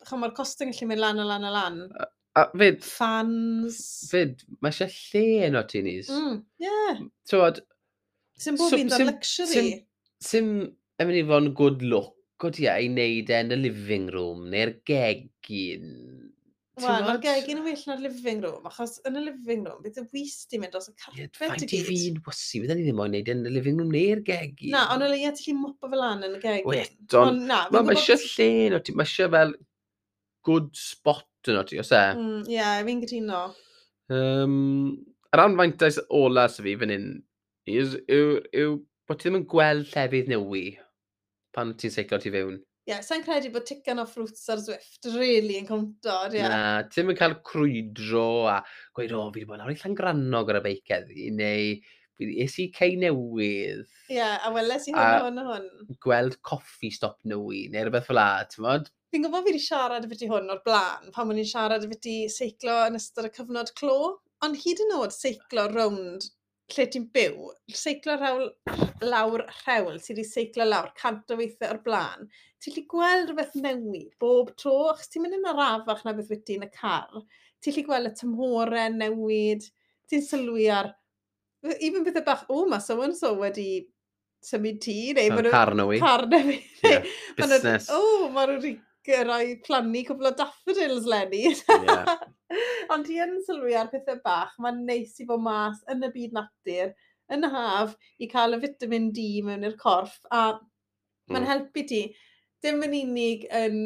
chymor 0.08 0.32
costau'n 0.36 0.72
gallu 0.72 0.88
mynd 0.90 1.04
lan 1.04 1.22
a 1.22 1.28
lan 1.28 1.46
a 1.48 1.52
lan. 1.54 1.82
A 2.38 2.44
fyd... 2.54 2.84
Fans. 2.86 3.80
Fyd, 4.12 4.44
mae 4.62 4.74
eisiau 4.74 4.94
lle 4.94 5.48
yn 5.48 5.58
o 5.58 5.64
tinis. 5.70 6.12
Mm, 6.12 6.38
yeah. 6.62 7.02
Tywod... 7.30 7.62
Sy'n 8.38 8.58
bob 8.60 8.76
un 8.76 8.94
o'r 8.94 9.08
luxury. 9.08 9.66
Sy'n 10.22 10.50
yn 10.62 11.08
mynd 11.08 11.18
i 11.18 11.26
fod 11.26 11.44
yn 11.44 11.52
good 11.58 11.84
look, 11.86 12.16
o 12.44 12.50
ti 12.54 12.68
i 12.70 12.86
wneud 12.86 13.30
e 13.30 13.38
yn 13.42 13.54
y 13.54 13.58
living 13.64 14.10
room, 14.14 14.46
neu'r 14.52 14.76
gegin. 14.86 15.88
Wel, 16.78 17.02
mae'r 17.02 17.18
gegin 17.22 17.58
yn 17.58 17.64
well 17.66 17.80
na'r 17.88 18.02
living 18.04 18.42
room, 18.44 18.66
achos 18.70 18.98
yn 19.08 19.18
y 19.18 19.22
living 19.24 19.64
room, 19.66 19.80
bydd 19.82 19.98
y 19.98 20.04
wyst 20.14 20.54
i'n 20.54 20.62
mynd 20.62 20.74
dros 20.74 20.86
y 20.90 20.94
carpet 20.94 21.18
yeah, 21.18 21.26
i 21.26 21.32
gyd. 21.32 21.40
Faint 21.40 21.74
i 21.74 21.80
fi'n 21.88 22.20
wysi, 22.26 22.60
bydd 22.62 22.74
ni 22.78 22.84
ddim 22.86 23.02
o'n 23.02 23.14
neud 23.14 23.30
e 23.30 23.34
yn 23.34 23.46
y 23.50 23.54
living 23.54 23.80
room 23.82 23.90
neu'r 23.94 24.22
gegin. 24.26 24.74
Na, 24.74 24.84
ond 24.94 25.06
o 25.06 25.08
leia 25.10 25.32
ti'n 25.34 25.48
lli 25.48 25.56
mwypo 25.58 25.90
fel 25.90 26.04
an 26.06 26.26
yn 26.28 26.36
y 26.38 26.42
gegin. 26.44 26.68
Wet, 26.70 26.94
ond 27.08 27.18
on, 27.24 27.40
na, 27.50 27.64
mae 27.74 27.88
ma 27.88 27.96
eisiau 27.96 28.22
lle, 28.22 28.50
no, 28.74 28.82
ti, 28.86 28.94
mae 28.94 29.10
eisiau 29.10 29.34
fel 29.34 29.56
good 30.46 30.70
spot 30.78 31.26
dyn 31.48 31.58
nhw 31.58 31.66
ti, 31.68 31.80
os 31.82 31.90
e? 31.96 32.04
Mm, 32.14 32.44
Ie, 32.46 32.58
yeah, 32.58 32.76
fi'n 32.86 33.02
gytuno. 33.04 33.40
Um, 34.12 34.54
yr 35.34 35.44
anfaintau 35.44 36.04
ola 36.20 36.46
sy'n 36.52 36.68
fi 36.68 36.76
fan 36.80 36.94
hyn 36.94 37.08
yw 37.68 38.78
bod 39.08 39.20
ti 39.20 39.28
ddim 39.28 39.42
yn 39.42 39.50
gweld 39.50 39.90
llefydd 39.92 40.30
newi 40.32 40.64
pan 41.56 41.74
ti'n 41.80 41.92
seiclo 41.92 42.20
ti 42.22 42.32
fewn. 42.32 42.56
Ie, 42.88 42.94
yeah, 42.94 43.02
sa'n 43.04 43.24
credu 43.24 43.50
bod 43.52 43.66
tickan 43.68 44.00
o 44.00 44.06
ffrwts 44.08 44.46
ar 44.52 44.60
Zwift 44.64 45.10
really 45.12 45.58
yn 45.60 45.68
cwmtor, 45.68 46.32
ie. 46.32 46.40
Yeah. 46.40 46.52
Na, 46.52 46.88
ti'n 46.88 47.08
mynd 47.08 47.20
cael 47.20 47.36
crwydro 47.44 48.28
a 48.48 48.58
gweud, 48.96 49.12
o, 49.12 49.26
fi 49.28 49.42
wedi 49.42 49.48
bod 49.50 49.60
lawr 49.60 49.74
i 49.74 49.76
llan 49.76 49.96
grannog 49.98 50.52
ar 50.52 50.60
y 50.62 50.64
beicedd 50.64 51.12
i, 51.12 51.28
neu 51.36 51.74
es 52.18 52.56
i 52.58 52.68
cei 52.74 52.96
newydd. 53.00 53.84
Ie, 54.08 54.16
yeah, 54.16 54.38
a 54.46 54.52
weles 54.54 54.88
i 54.88 54.94
hwn 54.94 55.24
hwn 55.24 55.42
hwn. 55.46 55.68
Gweld 56.04 56.38
coffi 56.46 56.90
stop 56.94 57.18
newi, 57.28 57.66
neu 57.72 57.86
rhywbeth 57.86 58.08
fel 58.08 58.18
la, 58.18 58.30
ti'n 58.50 58.64
modd? 58.66 58.88
Fi'n 59.12 59.24
gwybod 59.24 59.44
fi 59.46 59.52
wedi 59.52 59.62
siarad 59.64 60.04
y 60.04 60.10
fyddi 60.10 60.30
hwn 60.30 60.50
o'r 60.52 60.64
blaen, 60.66 61.12
pan 61.14 61.30
o'n 61.32 61.38
i'n 61.40 61.48
siarad 61.48 61.86
y 61.86 61.92
fyddi 61.92 62.16
seiclo 62.32 62.80
yn 62.88 62.98
ystod 62.98 63.28
y 63.28 63.34
cyfnod 63.36 63.72
clo. 63.78 64.00
Ond 64.44 64.58
hyd 64.64 64.82
yn 64.84 64.96
oed 64.98 65.14
seiclo 65.14 65.64
rownd 65.72 66.26
lle 66.74 66.84
ti'n 66.92 67.06
byw, 67.16 67.48
seiclo 67.72 68.14
rawl, 68.20 68.50
lawr 69.00 69.44
rhewl, 69.62 69.96
sydd 70.02 70.18
wedi 70.18 70.28
seiclo 70.28 70.66
lawr 70.68 70.90
cant 70.98 71.32
o 71.32 71.38
weithiau 71.38 71.72
o'r 71.72 71.80
blaen, 71.86 72.28
ti'n 72.60 72.74
lli 72.76 72.84
gweld 72.92 73.30
rhywbeth 73.30 73.56
newydd 73.64 74.10
bob 74.20 74.52
tro, 74.60 74.74
achos 74.92 75.08
ti'n 75.12 75.24
mynd 75.24 75.38
yn 75.38 75.48
arafach 75.52 76.04
na 76.04 76.14
beth 76.18 76.32
wyt 76.34 76.52
yn 76.54 76.66
y 76.66 76.70
car. 76.74 77.22
Ti'n 77.64 77.76
lli 77.76 77.84
gweld 77.86 78.10
y 78.10 78.14
tymhorau 78.20 78.92
newid, 78.98 79.64
ti'n 80.10 80.24
sylwi 80.26 80.68
ar 80.74 80.92
even 81.80 82.04
bethau 82.06 82.24
bach, 82.26 82.44
o, 82.48 82.64
mae 82.70 82.82
someone 82.84 83.16
so 83.16 83.34
wedi 83.40 83.68
symud 84.44 84.78
tŷ, 84.82 84.96
neu 85.18 85.32
maen 85.32 85.48
nhw... 85.48 85.54
Carno 85.54 85.88
i. 85.94 86.00
Carno 86.02 86.40
fi. 86.46 86.58
Yeah, 86.84 87.08
business. 87.38 87.88
O, 87.90 88.28
mae 88.34 88.46
nhw 88.48 88.58
wedi 88.58 88.74
gyrraedd 89.08 89.62
plannu 89.66 90.04
cwbl 90.06 90.30
o 90.30 90.34
daffodils 90.38 91.08
lenni. 91.10 91.44
yeah. 91.50 92.16
Ond 92.94 93.04
ti 93.08 93.18
yn 93.20 93.36
sylwi 93.44 93.76
ar 93.76 93.90
pethau 93.92 94.20
bach, 94.24 94.54
mae'n 94.62 94.84
neis 94.88 95.18
i 95.20 95.26
fod 95.28 95.42
mas 95.44 95.82
yn 95.92 96.06
y 96.06 96.10
byd 96.14 96.36
natur, 96.36 96.94
yn 97.34 97.44
y 97.44 97.52
haf, 97.52 97.94
i 98.22 98.28
cael 98.30 98.56
y 98.56 98.62
vitamin 98.62 99.10
D 99.16 99.28
mewn 99.44 99.66
i'r 99.68 99.76
corff, 99.80 100.16
a 100.32 100.54
mae'n 101.28 101.44
mm. 101.44 101.48
helpu 101.50 101.84
ti. 101.88 102.02
Dim 102.64 102.80
yn 102.86 102.96
unig 103.02 103.44
yn 103.54 103.82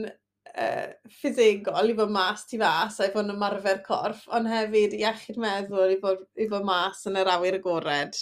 uh, 0.58 0.92
ffisegol 1.08 1.92
i 1.92 1.96
fod 1.96 2.12
mas 2.12 2.44
tu 2.48 2.60
fas 2.60 3.00
a 3.00 3.08
i 3.08 3.14
fod 3.14 3.26
yn 3.26 3.34
ymarfer 3.36 3.82
corff, 3.86 4.26
ond 4.36 4.50
hefyd 4.50 4.96
iechyd 4.98 5.40
meddwl 5.40 5.96
i 5.96 5.98
fod, 6.02 6.24
i 6.36 6.48
fod 6.50 6.66
mas 6.68 7.04
yn 7.08 7.18
yr 7.22 7.32
awyr 7.36 7.58
agored. 7.60 8.18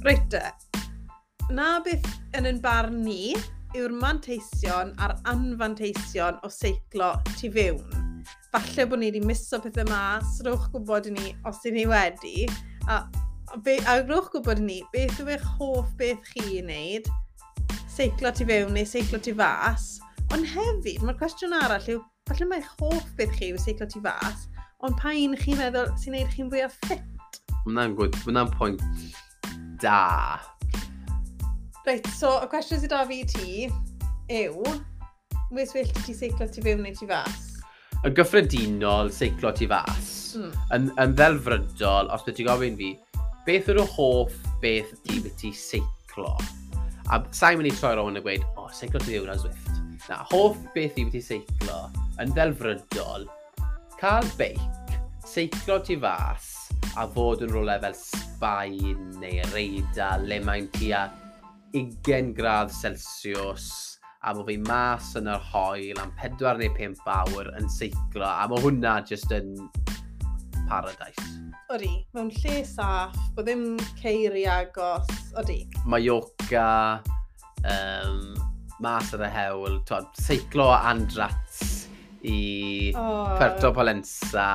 Reit. 0.00 0.32
E, 0.32 0.48
na 1.52 1.74
beth 1.84 2.06
yn 2.38 2.48
yn 2.48 2.60
barn 2.64 3.02
ni 3.04 3.34
yw'r 3.76 3.92
manteision 3.94 4.94
a'r 4.98 5.12
anfanteision 5.30 6.38
o 6.46 6.48
seiclo 6.50 7.12
tu 7.36 7.50
fewn. 7.52 7.84
Falle 8.50 8.86
bod 8.88 9.02
ni 9.02 9.10
wedi 9.10 9.20
miso 9.22 9.60
pethau 9.62 9.86
mas, 9.90 10.38
rowch 10.46 10.70
gwybod 10.72 11.10
i 11.10 11.16
ni 11.18 11.34
os 11.46 11.60
ydyn 11.62 11.76
ni 11.78 11.84
wedi, 11.90 12.46
a 12.88 13.02
Be, 13.58 13.80
a 13.82 13.96
rwch 14.06 14.28
gwybod 14.30 14.60
ni, 14.62 14.76
beth 14.92 15.16
yw 15.18 15.32
eich 15.34 15.46
hoff 15.58 15.88
beth 15.98 16.22
chi 16.30 16.42
i 16.54 16.60
wneud? 16.62 17.08
Seiclo 17.90 18.30
tu 18.30 18.44
fewn 18.46 18.70
neu 18.76 18.86
seiclo 18.86 19.18
tu 19.18 19.32
fas? 19.34 19.96
Ond 20.30 20.46
hefyd, 20.46 21.02
mae'r 21.02 21.18
cwestiwn 21.18 21.56
arall 21.58 21.88
yw, 21.90 22.04
falle 22.30 22.46
mae 22.46 22.62
eich 22.62 22.68
hoff 22.78 23.08
beth 23.18 23.34
chi 23.34 23.48
yw 23.50 23.58
seiclo 23.58 23.88
tu 23.90 24.04
fas, 24.04 24.46
ond 24.86 24.94
pa 25.02 25.16
un 25.18 25.34
chi'n 25.42 25.58
meddwl 25.58 25.90
sy'n 25.98 26.14
neud 26.14 26.30
chi'n 26.36 26.52
fwy 26.52 26.62
o 26.62 26.70
ffit? 26.76 27.34
Mae'n 27.66 27.98
gwyd, 27.98 28.20
mae'n 28.30 28.54
pwynt 28.54 28.86
da. 29.82 30.38
Reit, 31.88 32.06
so 32.14 32.36
y 32.38 32.48
cwestiwn 32.54 32.84
sydd 32.84 32.94
da 32.94 33.02
fi 33.10 33.20
i 33.24 33.28
ti 33.34 33.66
yw, 34.30 34.78
wes 35.58 35.74
well 35.74 35.94
ti 36.04 36.14
seiclo 36.14 36.46
tu 36.46 36.62
fewn 36.62 36.86
neu 36.86 36.94
tu 36.94 37.10
fas? 37.10 37.50
Yn 38.06 38.14
gyffredinol, 38.14 39.10
seiclo 39.10 39.50
ti 39.58 39.66
fas. 39.74 40.36
Mm. 40.38 40.58
Yn, 40.78 40.90
yn 41.02 41.18
ddelfrydol, 41.18 42.14
os 42.14 42.22
beth 42.22 42.38
ti'n 42.38 42.46
gofyn 42.46 42.78
fi, 42.78 42.94
beth 43.46 43.70
yw'r 43.72 43.82
hoff 43.96 44.36
beth 44.62 44.92
ti 45.04 45.20
beth 45.24 45.36
ti 45.40 45.52
seiclo? 45.56 46.34
A 47.10 47.20
sa'n 47.34 47.58
mynd 47.58 47.70
i 47.70 47.74
troi 47.74 47.96
rownd 47.98 48.20
a 48.20 48.24
gweud, 48.24 48.46
o, 48.54 48.66
oh, 48.66 48.70
seiclo 48.74 49.02
ti 49.04 49.18
yw'r 49.18 49.34
Zwift. 49.40 49.70
Na, 50.08 50.22
hoff 50.30 50.58
beth 50.74 50.96
ti 50.96 51.06
beth 51.06 51.16
ti 51.16 51.24
seiclo 51.24 51.82
yn 52.22 52.34
ddelfrydol, 52.36 53.28
cael 54.00 54.28
beic, 54.38 54.96
seiclo 55.26 55.80
ti 55.86 55.98
fas, 56.00 56.52
a 56.98 57.06
fod 57.10 57.44
yn 57.46 57.52
rolau 57.54 57.80
fel 57.82 57.96
Sbaen 57.96 59.10
neu 59.22 59.44
Reida, 59.54 60.16
le 60.24 60.40
mae'n 60.44 60.68
tua 60.76 61.06
20 61.76 62.34
gradd 62.34 62.72
Celsius 62.74 63.68
a 64.22 64.34
bod 64.36 64.48
fi 64.50 64.56
mas 64.60 65.14
yn 65.16 65.30
yr 65.32 65.44
hoel 65.52 66.00
am 66.02 66.10
4 66.20 66.58
neu 66.60 66.72
5 66.76 67.06
awr 67.14 67.52
yn 67.60 67.70
seiclo 67.72 68.26
a 68.26 68.48
mae 68.50 68.64
hwnna 68.64 68.98
jyst 69.08 69.32
yn 69.32 69.54
paradise. 70.68 71.49
Odi, 71.70 72.00
mewn 72.16 72.32
lle 72.42 72.64
saff, 72.66 73.14
bod 73.36 73.46
ddim 73.46 73.76
ceiri 74.00 74.40
agos, 74.50 75.06
odi. 75.38 75.60
Mallorca, 75.86 76.98
um, 77.62 78.16
mas 78.82 79.12
ar 79.14 79.22
y 79.22 79.28
hewl, 79.30 79.76
twad, 79.86 80.08
seiclo 80.18 80.66
andrats 80.74 81.84
i 82.26 82.90
oh. 82.98 83.36
Puerto 83.36 83.70
Polensa, 83.76 84.48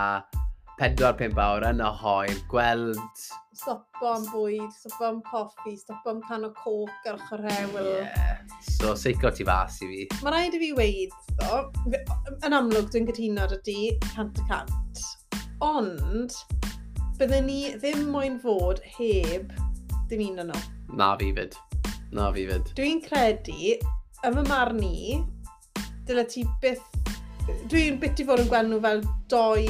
4-5 0.81 1.39
awr 1.39 1.67
yn 1.69 1.79
y 1.85 1.93
hoel, 2.01 2.35
gweld... 2.51 3.23
Stopo 3.61 4.11
am 4.11 4.27
bwyd, 4.33 4.67
stopo 4.75 5.07
am 5.07 5.23
coffi, 5.29 5.77
stopo 5.85 6.17
am 6.17 6.21
can 6.27 6.49
o 6.49 6.51
coc 6.59 7.07
ar 7.07 7.15
ochr 7.15 7.47
hewl. 7.47 7.91
Yeah. 7.93 8.43
So, 8.73 8.91
seiclo 8.99 9.31
ti 9.31 9.47
fas 9.47 9.79
i 9.87 9.87
fi. 9.93 10.03
Mae 10.19 10.35
rhaid 10.35 10.59
i 10.59 10.63
fi 10.65 10.73
weid, 10.81 11.15
ddo, 11.39 11.63
yn 12.41 12.59
amlwg 12.59 12.91
dwi'n 12.91 13.07
gytuno 13.07 13.47
ar 13.47 13.55
y 13.55 13.63
di, 13.71 13.79
cant 14.11 14.43
y 14.43 14.49
cant. 14.51 15.05
Ond, 15.63 16.35
byddwn 17.19 17.45
ni 17.47 17.59
ddim 17.79 18.09
moyn 18.11 18.39
fod 18.43 18.81
heb 18.97 19.53
dim 20.09 20.23
un 20.25 20.41
o'n 20.43 20.49
nhw. 20.51 20.63
Na 20.99 21.13
fi 21.19 21.29
fyd. 21.35 21.55
Na 22.15 22.27
fi 22.35 22.43
fyd. 22.49 22.71
Dwi'n 22.77 22.99
credu, 23.05 23.75
ym 24.27 24.41
y 24.41 24.43
marn 24.49 24.81
i, 24.83 25.21
dyle 26.07 26.25
ti 26.31 26.43
byth... 26.63 26.83
Dwi'n 27.71 27.99
byth 28.01 28.19
i 28.19 28.25
fod 28.27 28.43
yn 28.43 28.51
gweld 28.51 28.71
nhw 28.73 28.81
fel 28.83 29.03
doi 29.31 29.65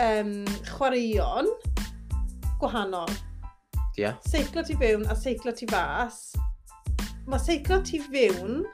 um, 0.00 0.32
chwaraeon 0.70 1.50
gwahanol. 2.62 3.12
Ie. 3.12 4.06
Yeah. 4.06 4.16
Seiclo 4.26 4.64
ti 4.66 4.76
fewn 4.80 5.04
a 5.12 5.16
seiclo 5.18 5.52
ti 5.54 5.68
fas. 5.70 6.32
Mae 7.28 7.40
seiclo 7.42 7.80
ti 7.84 8.00
fewn 8.08 8.64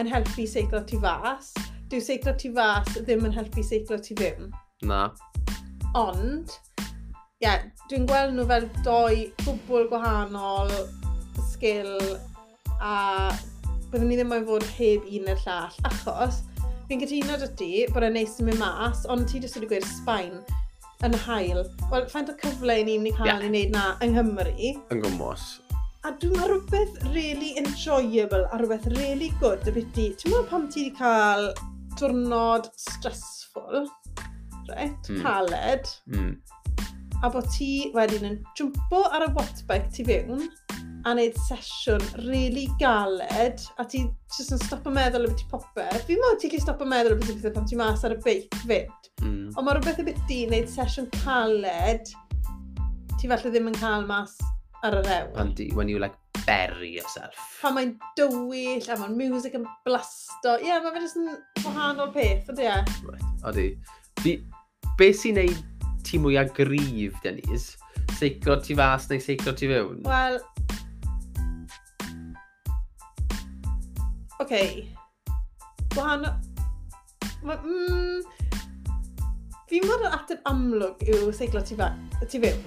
yn 0.00 0.10
helpu 0.10 0.48
seiclo 0.50 0.82
ti 0.86 0.98
fas. 1.02 1.52
Dyw 1.90 2.02
seiclo 2.04 2.34
ti 2.38 2.50
fas 2.54 2.90
ddim 2.98 3.24
yn 3.28 3.38
helpu 3.38 3.64
seiclo 3.66 4.00
ti 4.02 4.18
fewn. 4.18 4.50
Na. 4.86 5.08
Ond, 5.98 6.52
yeah, 7.40 7.62
dwi'n 7.88 8.04
gweld 8.08 8.34
nhw 8.36 8.44
fel 8.48 8.66
doi 8.84 9.30
gwbl 9.40 9.86
gwahanol, 9.88 10.72
sgil, 11.48 11.94
a 12.80 13.30
byddwn 13.90 14.10
ni 14.10 14.18
ddim 14.18 14.34
yn 14.36 14.46
fod 14.48 14.66
heb 14.76 15.06
un 15.08 15.30
i'r 15.32 15.40
llall, 15.46 15.78
achos 15.88 16.42
fi'n 16.90 17.00
cytuno 17.00 17.38
dy 17.40 17.48
ti 17.56 17.70
bod 17.94 18.04
e'n 18.06 18.16
neis 18.18 18.36
i 18.42 18.46
mynd 18.46 18.60
mas, 18.60 19.06
ond 19.12 19.24
ti 19.30 19.40
jyst 19.40 19.56
wedi 19.56 19.70
gweud 19.70 19.88
Sbaen 19.88 20.36
yn 21.06 21.16
hael. 21.24 21.64
Wel, 21.88 22.06
ffaint 22.12 22.32
o 22.32 22.36
cyfle 22.42 22.76
i 22.82 22.84
ni'n 22.84 23.06
mynd 23.06 23.14
i 23.14 23.16
cael 23.16 23.32
yeah. 23.32 23.46
i 23.46 23.50
wneud 23.50 23.74
na 23.76 23.86
yng 24.04 24.16
Nghymru. 24.18 24.54
Yng 24.92 25.00
Nghymru. 25.00 25.32
A 26.04 26.12
dwi'n 26.20 26.36
meddwl 26.36 26.54
rhywbeth 26.58 27.00
really 27.14 27.54
enjoyable 27.60 28.44
a 28.52 28.60
rhywbeth 28.60 28.88
really 28.98 29.32
good 29.40 29.64
y 29.64 29.76
byddi. 29.78 30.10
Ti'n 30.20 30.34
meddwl 30.34 30.48
pam 30.52 30.68
ti 30.68 30.84
wedi 30.84 30.96
cael 31.00 31.50
diwrnod 31.96 32.68
stressful, 32.76 33.86
right? 34.74 35.08
Mm. 35.08 35.22
Caled. 35.24 35.94
Mm 36.12 36.34
a 37.20 37.28
bod 37.32 37.48
ti 37.52 37.90
wedyn 37.92 38.26
yn 38.30 38.36
jwmpo 38.56 39.02
ar 39.12 39.26
y 39.26 39.32
wattbike 39.36 39.90
ti 39.92 40.04
fewn 40.06 40.46
a 41.04 41.12
wneud 41.12 41.36
sesiwn 41.46 42.02
really 42.26 42.66
galed 42.80 43.60
a 43.80 43.84
ti 43.84 44.02
jyst 44.32 44.54
yn 44.54 44.60
stop 44.60 44.80
stopo 44.80 44.92
meddwl 44.94 45.26
am 45.26 45.34
beth 45.34 45.44
i 45.44 45.48
popeth. 45.50 46.06
Fi'n 46.08 46.20
mod 46.22 46.40
ti'n 46.40 46.52
gallu 46.54 46.64
stop 46.64 46.80
stopo 46.80 46.88
meddwl 46.88 47.16
am 47.16 47.20
beth 47.20 47.32
i 47.32 47.36
beth 47.42 47.56
pan 47.56 47.68
ti 47.68 47.78
mas 47.80 48.04
ar 48.08 48.16
y 48.16 48.18
beic 48.24 48.56
fyd. 48.62 49.10
Mm. 49.20 49.50
Ond 49.52 49.66
mae 49.66 49.76
rhywbeth 49.76 50.00
y 50.00 50.06
beth 50.08 50.22
di 50.30 50.40
wneud 50.48 50.72
sesiwn 50.72 51.08
caled, 51.20 52.12
ti 53.20 53.30
falle 53.32 53.52
ddim 53.52 53.68
yn 53.72 53.78
cael 53.80 54.08
mas 54.08 54.36
ar 54.84 54.96
yr 55.02 55.12
ewn. 55.18 55.32
Pan 55.36 55.54
di, 55.56 55.70
when 55.76 55.92
you 55.92 56.00
like 56.00 56.16
bury 56.46 56.94
yourself. 56.96 57.36
Pan 57.60 57.76
mae'n 57.76 57.96
dywyll, 58.16 58.88
a 58.88 59.00
mae'n 59.00 59.16
music 59.18 59.56
yn 59.60 59.66
blasto. 59.88 60.56
Ie, 60.56 60.70
yeah, 60.70 60.80
mae'n 60.84 61.04
jyst 61.04 61.20
yn 61.20 61.34
wahanol 61.66 62.12
peth, 62.16 62.48
ydy 62.54 62.68
e? 62.68 62.78
Right, 63.08 63.28
odi. 63.48 63.72
Fi, 64.24 64.38
be 65.00 65.12
sy'n 65.16 65.36
neud 65.40 65.66
ti 66.06 66.18
mwyaf 66.22 66.52
grif, 66.56 67.18
Denise? 67.24 67.76
Seiclo 68.18 68.58
ti 68.60 68.76
fas 68.78 69.08
neu 69.10 69.20
seiclo 69.22 69.54
ti 69.56 69.68
fewn? 69.70 70.02
Wel... 70.06 70.40
Oce. 74.40 74.44
Okay. 74.44 74.88
Wahan... 75.96 76.26
Ma... 77.44 77.56
Mm... 77.60 78.20
Fi'n 79.70 79.86
bod 79.86 80.02
yr 80.02 80.14
ateb 80.16 80.44
amlwg 80.50 81.02
yw 81.06 81.30
seiclo 81.36 81.62
ti, 81.62 81.78
fa... 81.78 81.92
ti 82.26 82.40
fewn. 82.42 82.62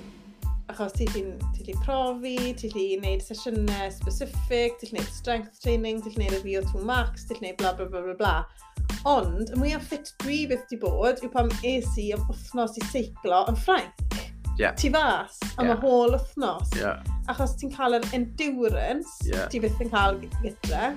Achos 0.71 0.93
ti 0.95 1.05
ti'n 1.11 1.33
ti 1.63 1.73
profi, 1.83 2.37
ti 2.57 2.69
ti'n 2.71 3.01
gwneud 3.01 3.23
sesiynau 3.25 3.89
specific, 3.91 4.77
ti 4.79 4.87
ti'n 4.87 4.97
gwneud 4.97 5.11
strength 5.11 5.59
training, 5.63 5.99
ti 6.01 6.13
ti'n 6.13 6.23
gwneud 6.23 6.39
y 6.39 6.43
VO2 6.45 6.85
max, 6.87 7.27
ti 7.27 7.35
ti'n 7.35 7.43
gwneud 7.43 7.59
bla 7.59 7.73
bla 7.77 7.89
bla 7.91 8.05
bla 8.07 8.15
bla. 8.21 8.35
Ond, 9.03 9.49
y 9.51 9.57
mwyaf 9.59 9.89
ffit 9.89 10.13
dwi 10.23 10.45
beth 10.47 10.63
di 10.69 10.77
bod 10.79 11.19
yw 11.25 11.29
pam 11.33 11.49
es 11.67 11.89
i 11.99 12.05
am 12.15 12.21
wythnos 12.29 12.77
i 12.79 12.83
seiclo 12.87 13.41
yn 13.51 13.57
Ffrainc. 13.59 14.13
Yeah. 14.55 14.77
Ti 14.79 14.91
fas 14.93 15.39
am 15.57 15.67
yeah. 15.67 15.73
y 15.73 15.81
hôl 15.81 16.13
wythnos. 16.15 16.71
Yeah. 16.79 17.01
Achos 17.27 17.57
ti'n 17.59 17.73
cael 17.73 17.97
yr 17.97 18.05
endurance, 18.15 19.11
yeah. 19.27 19.49
ti 19.51 19.59
byth 19.59 19.81
yn 19.83 19.91
cael 19.91 20.21
gytre. 20.45 20.93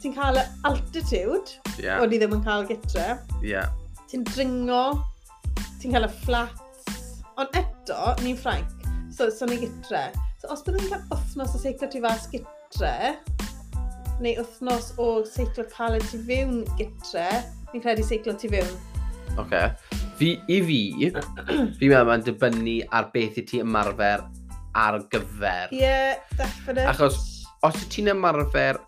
Ti'n 0.00 0.16
cael 0.16 0.40
y 0.40 0.44
altitude, 0.70 1.58
yeah. 1.76 2.00
o'n 2.00 2.16
i 2.16 2.22
ddim 2.22 2.38
yn 2.38 2.44
cael 2.46 2.64
gytre. 2.70 3.18
Yeah. 3.44 3.68
Ti'n 4.08 4.24
dringo, 4.30 4.80
ti'n 5.82 5.92
cael 5.92 6.08
y 6.08 6.12
flats. 6.22 7.20
Ond 7.36 7.60
eto, 7.60 7.98
ni'n 8.22 8.40
Ffrainc, 8.40 8.88
so, 9.12 9.28
so 9.28 9.44
ni 9.50 9.60
gytre. 9.66 10.06
So 10.40 10.48
os 10.54 10.64
byddwn 10.64 10.86
ni'n 10.86 10.94
cael 10.94 11.08
wythnos 11.12 11.58
o 11.58 11.60
seiclo 11.60 11.92
ti 11.92 12.00
fas 12.04 12.24
gytre, 12.32 12.94
neu 14.22 14.38
wythnos 14.38 14.92
o 15.00 15.08
seiclo 15.26 15.64
caled 15.72 16.04
tu 16.10 16.20
fewn 16.28 16.62
gytre, 16.78 17.26
ni'n 17.72 17.82
credu 17.82 18.06
seiclo 18.06 18.36
tu 18.38 18.50
fewn. 18.52 18.70
Oce. 19.34 19.42
Okay. 19.44 19.68
Fi, 20.14 20.30
I 20.46 20.60
fi, 20.62 20.80
fi'n 21.78 21.90
meddwl 21.90 22.08
mae'n 22.10 22.24
dibynnu 22.26 22.76
ar 22.94 23.08
beth 23.14 23.40
i 23.40 23.46
ti 23.48 23.60
ymarfer 23.64 24.22
ar 24.78 25.00
gyfer. 25.10 25.72
Ie, 25.74 25.82
yeah, 25.82 26.20
definite. 26.38 26.86
Achos, 26.92 27.20
os 27.66 27.80
y 27.82 27.90
ti'n 27.90 28.12
ymarfer... 28.14 28.78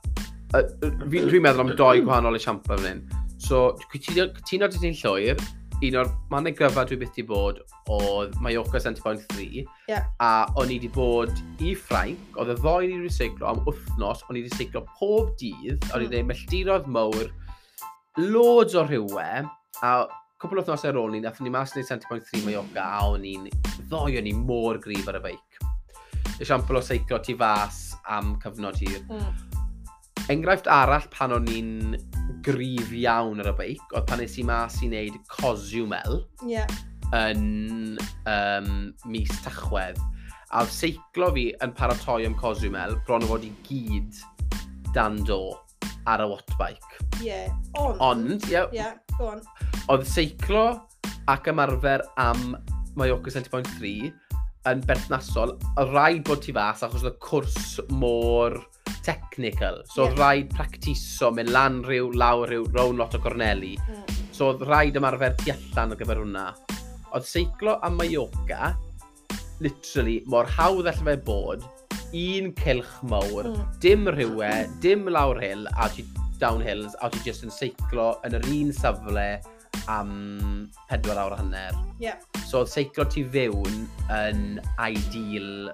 Uh, 0.54 0.62
Dwi'n 1.10 1.42
meddwl 1.42 1.64
am 1.64 1.72
doi 1.78 2.04
gwahanol 2.06 2.38
esiampl 2.38 2.76
fan 2.76 2.86
hyn. 2.86 3.00
So, 3.42 3.72
ti'n 3.90 4.06
ti 4.06 4.22
oeddet 4.22 4.78
ti'n 4.78 4.94
llwyr, 5.02 5.42
un 5.84 5.96
o'r 6.00 6.10
mannau 6.32 6.54
gryfa 6.56 6.86
dwi 6.88 6.96
byth 7.02 7.18
i 7.20 7.24
bod 7.28 7.58
oedd 7.92 8.36
Mallorca 8.40 8.80
Centre 8.80 9.02
Point 9.04 9.24
3 9.34 9.64
yeah. 9.90 10.06
a 10.24 10.46
o'n 10.56 10.70
i 10.72 10.78
wedi 10.78 10.88
bod 10.94 11.32
i 11.60 11.74
Ffrainc, 11.76 12.38
oedd 12.40 12.54
y 12.54 12.56
ddoi 12.62 12.88
ni 12.88 13.00
wedi 13.02 13.12
seiclo 13.12 13.50
am 13.50 13.60
wythnos, 13.66 14.22
o'n 14.26 14.38
i 14.38 14.44
wedi 14.44 14.56
seiclo 14.56 14.86
pob 14.96 15.34
dydd, 15.40 15.74
mm. 15.76 15.90
o'n 15.90 16.04
i 16.04 16.06
hmm. 16.06 16.14
wedi 16.14 16.22
melltirodd 16.30 16.88
mawr, 16.92 17.28
loads 18.22 18.78
o 18.78 18.86
rhywe, 18.86 19.26
a 19.84 19.92
cwpl 20.40 20.62
o 20.62 20.64
wythnos 20.64 20.86
ar 20.88 21.00
ôl 21.00 21.12
ni, 21.12 21.20
nath 21.24 21.42
ni 21.44 21.52
mas 21.52 21.76
wneud 21.76 21.90
Centre 21.90 22.08
Point 22.08 22.24
3 22.32 22.46
Mallorca 22.46 22.86
a 22.86 23.02
o'n 23.10 23.28
i'n 23.28 23.50
ddoi 23.90 24.16
o'n 24.22 24.32
i 24.32 24.34
mor 24.38 24.80
grif 24.80 25.12
ar 25.12 25.20
y 25.20 25.26
beic. 25.28 25.60
Esiampl 26.40 26.80
o 26.80 26.84
seiclo 26.84 27.20
tu 27.24 27.36
fas 27.36 27.84
am 28.16 28.38
cyfnod 28.40 28.80
hir. 28.80 29.04
Mm 29.10 29.55
Enghraifft 30.26 30.66
arall 30.66 31.04
pan 31.14 31.30
o'n 31.36 31.44
i'n 31.54 31.74
grif 32.42 32.88
iawn 32.98 33.38
ar 33.44 33.52
y 33.52 33.54
beic, 33.60 33.92
oedd 33.94 34.08
pan 34.08 34.18
nes 34.18 34.34
i 34.40 34.44
mas 34.46 34.80
i 34.82 34.88
wneud 34.88 35.20
Cozumel 35.30 36.18
yeah. 36.50 36.66
yn 37.14 37.94
um, 38.26 38.72
mis 39.06 39.30
tachwedd. 39.44 40.00
A 40.50 40.64
seiclo 40.70 41.30
fi 41.36 41.46
yn 41.62 41.74
paratoi 41.78 42.26
am 42.26 42.34
Cozumel, 42.40 42.98
bron 43.06 43.22
o 43.22 43.30
fod 43.30 43.46
i 43.46 43.52
gyd 43.68 44.18
dan 44.96 45.22
do 45.30 45.54
ar 46.10 46.24
y 46.24 46.28
wattbike. 46.34 47.02
Ie, 47.20 47.30
yeah. 47.30 47.56
ond... 47.78 48.02
Ond, 48.02 48.50
ie. 48.50 48.56
Yeah, 48.56 48.74
yeah, 48.74 48.94
go 49.14 49.30
on. 49.36 49.42
Oedd 49.94 50.06
seiclo 50.10 50.68
ac 51.30 51.50
ymarfer 51.54 52.02
am 52.18 52.56
Mallorca 52.98 53.30
70.3 53.30 54.10
yn 54.66 54.82
berthnasol, 54.90 55.54
rhaid 55.92 56.24
bod 56.26 56.42
ti 56.42 56.54
fas 56.54 56.82
achos 56.82 57.06
oedd 57.06 57.14
y 57.14 57.20
cwrs 57.22 57.76
môr 57.94 58.58
technical. 59.06 59.80
So 59.92 60.06
oedd 60.06 60.16
yeah. 60.16 60.22
rhaid 60.22 60.52
practiso, 60.56 61.30
mynd 61.34 61.52
lan 61.54 61.80
rhyw, 61.86 62.10
lawr 62.18 62.50
rhyw, 62.50 62.66
rown 62.74 62.98
lot 63.00 63.14
o 63.14 63.22
gorneli. 63.22 63.76
Mm. 63.86 64.18
So 64.34 64.50
oedd 64.52 64.66
rhaid 64.66 64.98
ymarfer 64.98 65.36
tu 65.40 65.54
allan 65.54 65.94
o 65.94 65.98
gyfer 66.00 66.20
hwnna. 66.22 66.46
Oedd 67.14 67.28
seiclo 67.28 67.78
a 67.86 67.90
Mallorca, 67.92 68.74
literally, 69.62 70.20
mor 70.26 70.50
hawdd 70.58 70.90
allai 70.90 71.14
fe 71.14 71.16
bod, 71.30 71.64
un 72.16 72.52
cilch 72.58 72.94
mawr, 73.10 73.50
mm. 73.52 73.64
dim 73.82 74.06
rhywe, 74.10 74.52
dim 74.84 75.06
lawr 75.12 75.40
hill, 75.42 75.66
a 75.76 75.88
ti 75.92 76.04
downhills, 76.42 76.98
a 77.00 77.10
ti 77.12 77.22
just 77.24 77.46
yn 77.46 77.54
seiclo 77.54 78.10
yn 78.26 78.36
yr 78.36 78.50
un 78.52 78.72
safle 78.76 79.28
am 79.92 80.12
pedwar 80.90 81.22
awr 81.22 81.36
a 81.36 81.40
hanner. 81.40 81.82
Yeah. 82.02 82.20
So 82.44 82.64
oedd 82.64 82.72
seiclo 82.74 83.06
ti 83.12 83.24
fewn 83.24 83.84
yn 84.12 84.56
ideal... 84.82 85.70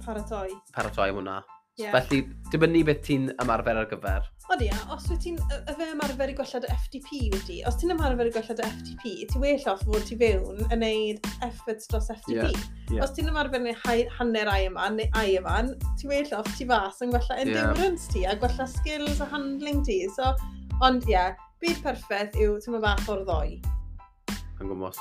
Paratoi. 0.00 0.54
Paratoi 0.74 1.10
am 1.10 1.20
hwnna. 1.20 1.40
Yeah. 1.80 1.94
Felly, 1.96 2.24
dibynnu 2.52 2.82
beth 2.84 3.02
ti'n 3.06 3.30
ymarfer 3.40 3.78
ar 3.80 3.88
gyfer. 3.90 4.26
Ond 4.50 4.64
ia, 4.66 4.76
os 4.92 5.06
wyt 5.08 5.22
ti'n 5.24 5.38
y 5.38 5.74
fe 5.78 5.86
ymarfer 5.94 6.32
i 6.32 6.34
gwellad 6.36 6.66
y 6.66 6.72
FTP 6.74 7.20
wedi, 7.34 7.58
os 7.68 7.78
ti'n 7.80 7.94
ymarfer 7.94 8.28
i 8.28 8.32
gwellad 8.34 8.60
y 8.60 8.66
FTP, 8.66 9.12
ti 9.30 9.42
well 9.42 9.68
off 9.72 9.84
fod 9.86 10.04
ti 10.08 10.18
fewn 10.20 10.58
yn 10.66 10.82
neud 10.82 11.30
efforts 11.46 11.86
dros 11.90 12.10
FTP. 12.12 12.50
Yeah. 12.50 12.66
Yeah. 12.90 13.04
Os 13.06 13.14
ti'n 13.16 13.30
ymarfer 13.30 13.62
yn 13.62 13.70
hanner 14.18 14.50
ai 14.50 14.64
yma, 14.66 14.88
neu 14.96 15.06
ai 15.20 15.38
yma, 15.38 15.60
ti 16.00 16.10
well 16.10 16.34
off 16.40 16.50
ti 16.58 16.66
fas 16.68 17.00
yn 17.06 17.14
gwella 17.14 17.38
endurance 17.44 18.10
yeah. 18.10 18.12
ti, 18.16 18.26
a 18.26 18.34
gwella 18.42 18.66
skills 18.74 19.22
a 19.22 19.30
handling 19.30 19.84
ti. 19.86 20.02
So, 20.16 20.34
ond 20.82 21.06
ia, 21.08 21.30
yeah, 21.30 21.48
byd 21.62 21.80
perffaith 21.86 22.36
yw 22.40 22.58
ti'n 22.60 22.82
fath 22.82 23.14
o'r 23.14 23.24
ddoi. 23.28 23.56
Yn 24.58 24.66
gwmwys. 24.66 25.00